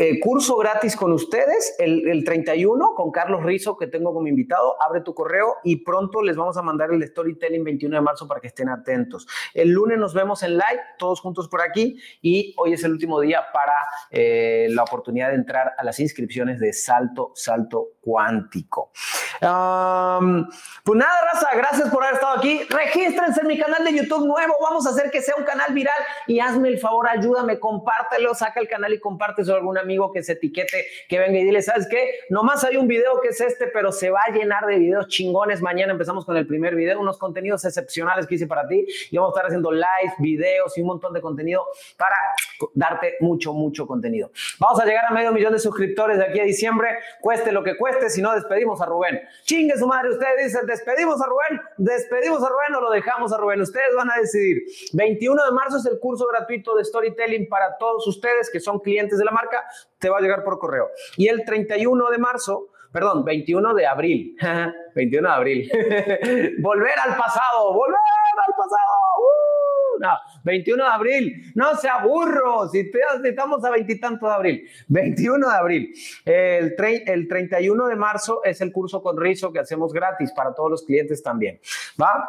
eh, 0.00 0.18
curso 0.18 0.56
gratis 0.56 0.96
con 0.96 1.12
ustedes 1.12 1.74
el, 1.78 2.08
el, 2.08 2.24
31 2.24 2.94
con 2.94 3.10
Carlos 3.10 3.42
Rizo 3.42 3.76
que 3.76 3.86
tengo 3.86 4.14
como 4.14 4.28
invitado. 4.28 4.82
Abre 4.82 5.02
tu 5.02 5.12
correo 5.12 5.56
y 5.62 5.84
pronto 5.84 6.22
les 6.22 6.38
vamos 6.38 6.56
a 6.56 6.62
mandar 6.62 6.90
el 6.90 7.06
Storytelling 7.06 7.62
21 7.62 7.96
de 7.96 8.00
marzo 8.00 8.26
para 8.26 8.40
que 8.40 8.46
estén 8.46 8.70
atentos. 8.70 9.28
El 9.52 9.68
lunes 9.68 9.98
nos 9.98 10.14
vemos 10.14 10.42
en 10.42 10.52
live, 10.52 10.80
todos 10.96 11.20
juntos 11.20 11.48
por 11.48 11.60
aquí 11.60 12.00
y 12.22 12.54
hoy 12.56 12.72
es 12.72 12.82
el 12.82 12.92
último 12.92 13.20
día 13.20 13.42
para 13.52 13.74
eh, 14.10 14.68
la 14.70 14.84
oportunidad 14.84 15.28
de 15.28 15.34
entrar 15.34 15.74
a 15.76 15.84
las 15.84 16.00
inscripciones 16.00 16.60
de 16.60 16.72
Salto, 16.72 17.32
Salto 17.34 17.88
Cuántico. 18.00 18.92
pues 19.38 20.98
nada, 20.98 21.20
raza, 21.30 21.48
gracias 21.54 21.90
por 21.90 22.02
haber 22.02 22.14
estado 22.14 22.38
aquí. 22.38 22.62
Regístrense 22.70 23.42
en 23.42 23.48
mi 23.48 23.58
canal 23.58 23.84
de 23.84 23.92
YouTube 23.98 24.26
nuevo. 24.26 24.54
Vamos 24.62 24.86
a 24.86 24.90
hacer 24.92 25.10
que 25.10 25.20
sea 25.20 25.36
un 25.36 25.44
canal 25.44 25.74
viral 25.74 26.00
y 26.26 26.40
hazme 26.40 26.68
el 26.68 26.78
favor, 26.78 27.06
ayúdame, 27.06 27.60
compártelo, 27.60 28.34
saca 28.34 28.60
el 28.60 28.68
canal 28.68 28.94
y 28.94 28.98
comparte 28.98 29.44
sobre 29.44 29.58
alguna 29.58 29.82
amigo 29.90 30.12
que 30.12 30.22
se 30.22 30.32
etiquete, 30.32 30.86
que 31.08 31.18
venga 31.18 31.38
y 31.38 31.44
dile, 31.44 31.62
¿sabes 31.62 31.88
qué? 31.90 32.20
Nomás 32.30 32.62
hay 32.64 32.76
un 32.76 32.86
video 32.86 33.20
que 33.20 33.28
es 33.28 33.40
este, 33.40 33.66
pero 33.66 33.90
se 33.90 34.10
va 34.10 34.20
a 34.26 34.32
llenar 34.32 34.66
de 34.66 34.78
videos 34.78 35.08
chingones. 35.08 35.60
Mañana 35.60 35.92
empezamos 35.92 36.24
con 36.24 36.36
el 36.36 36.46
primer 36.46 36.76
video, 36.76 37.00
unos 37.00 37.18
contenidos 37.18 37.64
excepcionales 37.64 38.26
que 38.26 38.36
hice 38.36 38.46
para 38.46 38.68
ti. 38.68 38.86
Y 39.10 39.16
vamos 39.16 39.30
a 39.30 39.32
estar 39.32 39.46
haciendo 39.46 39.72
live, 39.72 40.14
videos 40.18 40.76
y 40.78 40.80
un 40.80 40.86
montón 40.86 41.12
de 41.12 41.20
contenido 41.20 41.66
para 41.96 42.16
darte 42.74 43.16
mucho, 43.20 43.52
mucho 43.52 43.86
contenido. 43.86 44.30
Vamos 44.58 44.80
a 44.80 44.84
llegar 44.84 45.06
a 45.06 45.10
medio 45.10 45.32
millón 45.32 45.52
de 45.52 45.58
suscriptores 45.58 46.18
de 46.18 46.26
aquí 46.26 46.40
a 46.40 46.44
diciembre, 46.44 46.88
cueste 47.20 47.50
lo 47.50 47.64
que 47.64 47.76
cueste, 47.76 48.10
si 48.10 48.22
no 48.22 48.32
despedimos 48.32 48.80
a 48.80 48.86
Rubén. 48.86 49.20
Chingue 49.44 49.76
su 49.76 49.86
madre, 49.86 50.10
ustedes 50.10 50.44
dicen, 50.44 50.66
despedimos 50.66 51.20
a 51.20 51.26
Rubén, 51.26 51.60
despedimos 51.78 52.42
a 52.44 52.48
Rubén 52.48 52.74
o 52.76 52.80
lo 52.80 52.90
dejamos 52.90 53.32
a 53.32 53.38
Rubén. 53.38 53.60
Ustedes 53.60 53.94
van 53.96 54.10
a 54.10 54.18
decidir. 54.18 54.62
21 54.92 55.44
de 55.44 55.52
marzo 55.52 55.78
es 55.78 55.86
el 55.86 55.98
curso 55.98 56.26
gratuito 56.28 56.76
de 56.76 56.84
storytelling 56.84 57.48
para 57.48 57.76
todos 57.78 58.06
ustedes 58.06 58.50
que 58.50 58.60
son 58.60 58.78
clientes 58.78 59.18
de 59.18 59.24
la 59.24 59.30
marca 59.30 59.64
te 59.98 60.08
va 60.08 60.18
a 60.18 60.20
llegar 60.20 60.44
por 60.44 60.58
correo. 60.58 60.90
Y 61.16 61.28
el 61.28 61.44
31 61.44 62.10
de 62.10 62.18
marzo, 62.18 62.68
perdón, 62.92 63.24
21 63.24 63.74
de 63.74 63.86
abril, 63.86 64.36
21 64.94 65.28
de 65.28 65.34
abril, 65.34 65.70
volver 66.60 66.98
al 66.98 67.16
pasado, 67.16 67.72
volver 67.72 67.96
al 68.46 68.54
pasado. 68.54 68.92
Uh, 69.18 70.00
no, 70.00 70.12
21 70.44 70.82
de 70.82 70.90
abril, 70.90 71.52
no 71.54 71.76
sea 71.76 71.98
burro, 71.98 72.68
si, 72.68 72.90
estamos 73.24 73.64
a 73.64 73.70
veintitantos 73.70 74.28
de 74.28 74.34
abril, 74.34 74.68
21 74.88 75.48
de 75.48 75.54
abril. 75.54 75.94
El, 76.24 76.74
el 77.06 77.28
31 77.28 77.86
de 77.86 77.96
marzo 77.96 78.40
es 78.44 78.60
el 78.60 78.72
curso 78.72 79.02
con 79.02 79.18
Rizo 79.18 79.52
que 79.52 79.58
hacemos 79.58 79.92
gratis 79.92 80.32
para 80.32 80.54
todos 80.54 80.70
los 80.70 80.84
clientes 80.84 81.22
también. 81.22 81.60
¿Va? 82.00 82.28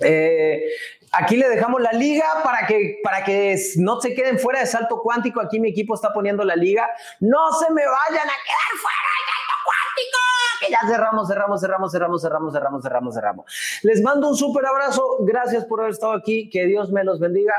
Eh, 0.00 0.64
aquí 1.12 1.36
le 1.36 1.48
dejamos 1.48 1.80
la 1.80 1.92
liga 1.92 2.26
para 2.42 2.66
que, 2.66 2.98
para 3.02 3.24
que 3.24 3.56
no 3.76 4.00
se 4.00 4.14
queden 4.14 4.38
fuera 4.38 4.60
de 4.60 4.66
salto 4.66 5.00
cuántico. 5.02 5.40
Aquí 5.40 5.60
mi 5.60 5.70
equipo 5.70 5.94
está 5.94 6.12
poniendo 6.12 6.44
la 6.44 6.56
liga. 6.56 6.88
No 7.20 7.52
se 7.52 7.72
me 7.72 7.82
vayan 7.84 8.28
a 8.28 8.36
quedar 8.44 8.72
fuera 8.80 8.98
de 9.12 9.26
salto 9.32 9.56
cuántico. 9.64 10.18
que 10.60 10.70
ya 10.70 10.80
cerramos, 10.88 11.28
cerramos, 11.28 11.60
cerramos, 11.60 11.92
cerramos, 11.92 12.22
cerramos, 12.22 12.52
cerramos, 12.52 12.82
cerramos, 12.82 13.14
cerramos. 13.14 13.80
Les 13.82 14.02
mando 14.02 14.28
un 14.28 14.36
súper 14.36 14.66
abrazo. 14.66 15.18
Gracias 15.20 15.64
por 15.64 15.80
haber 15.80 15.92
estado 15.92 16.12
aquí. 16.12 16.50
Que 16.50 16.66
Dios 16.66 16.90
me 16.90 17.04
los 17.04 17.20
bendiga. 17.20 17.54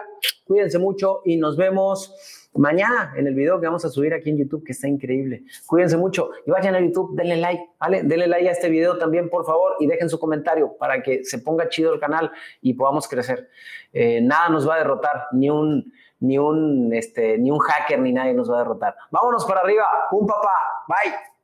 Cuídense 0.46 0.80
mucho 0.80 1.22
y 1.26 1.38
nos 1.38 1.58
vemos 1.58 2.14
mañana 2.58 3.14
en 3.16 3.28
el 3.28 3.34
video 3.34 3.60
que 3.60 3.68
vamos 3.68 3.86
a 3.86 3.90
subir 3.90 4.14
aquí 4.14 4.30
en 4.30 4.38
YouTube, 4.38 4.64
que 4.64 4.72
está 4.72 4.88
increíble. 4.88 5.44
Cuídense 5.66 5.98
mucho 5.98 6.32
y 6.46 6.52
vayan 6.52 6.76
a 6.76 6.80
YouTube, 6.80 7.16
denle 7.16 7.38
like, 7.38 7.64
¿vale? 7.80 8.04
Denle 8.04 8.28
like 8.28 8.50
a 8.50 8.52
este 8.52 8.70
video 8.70 8.98
también, 8.98 9.30
por 9.30 9.46
favor, 9.46 9.76
y 9.80 9.88
dejen 9.88 10.10
su 10.10 10.20
comentario 10.20 10.76
para 10.78 11.02
que 11.02 11.24
se 11.24 11.40
ponga 11.40 11.70
chido 11.70 11.94
el 11.94 12.00
canal 12.00 12.32
y 12.62 12.74
podamos 12.74 13.08
crecer. 13.08 13.50
Eh, 13.94 14.22
nada 14.22 14.50
nos 14.50 14.68
va 14.68 14.76
a 14.76 14.78
derrotar, 14.80 15.28
ni 15.32 15.50
un, 15.50 15.92
ni 16.20 16.38
un, 16.38 16.94
este, 16.94 17.38
ni 17.38 17.52
un 17.52 17.60
hacker, 17.60 18.00
ni 18.00 18.12
nadie 18.12 18.34
nos 18.34 18.52
va 18.52 18.56
a 18.56 18.60
derrotar. 18.60 18.96
Vámonos 19.12 19.46
para 19.46 19.62
arriba. 19.62 19.86
Un 20.12 20.26
papá. 20.26 20.54
Bye. 20.88 21.37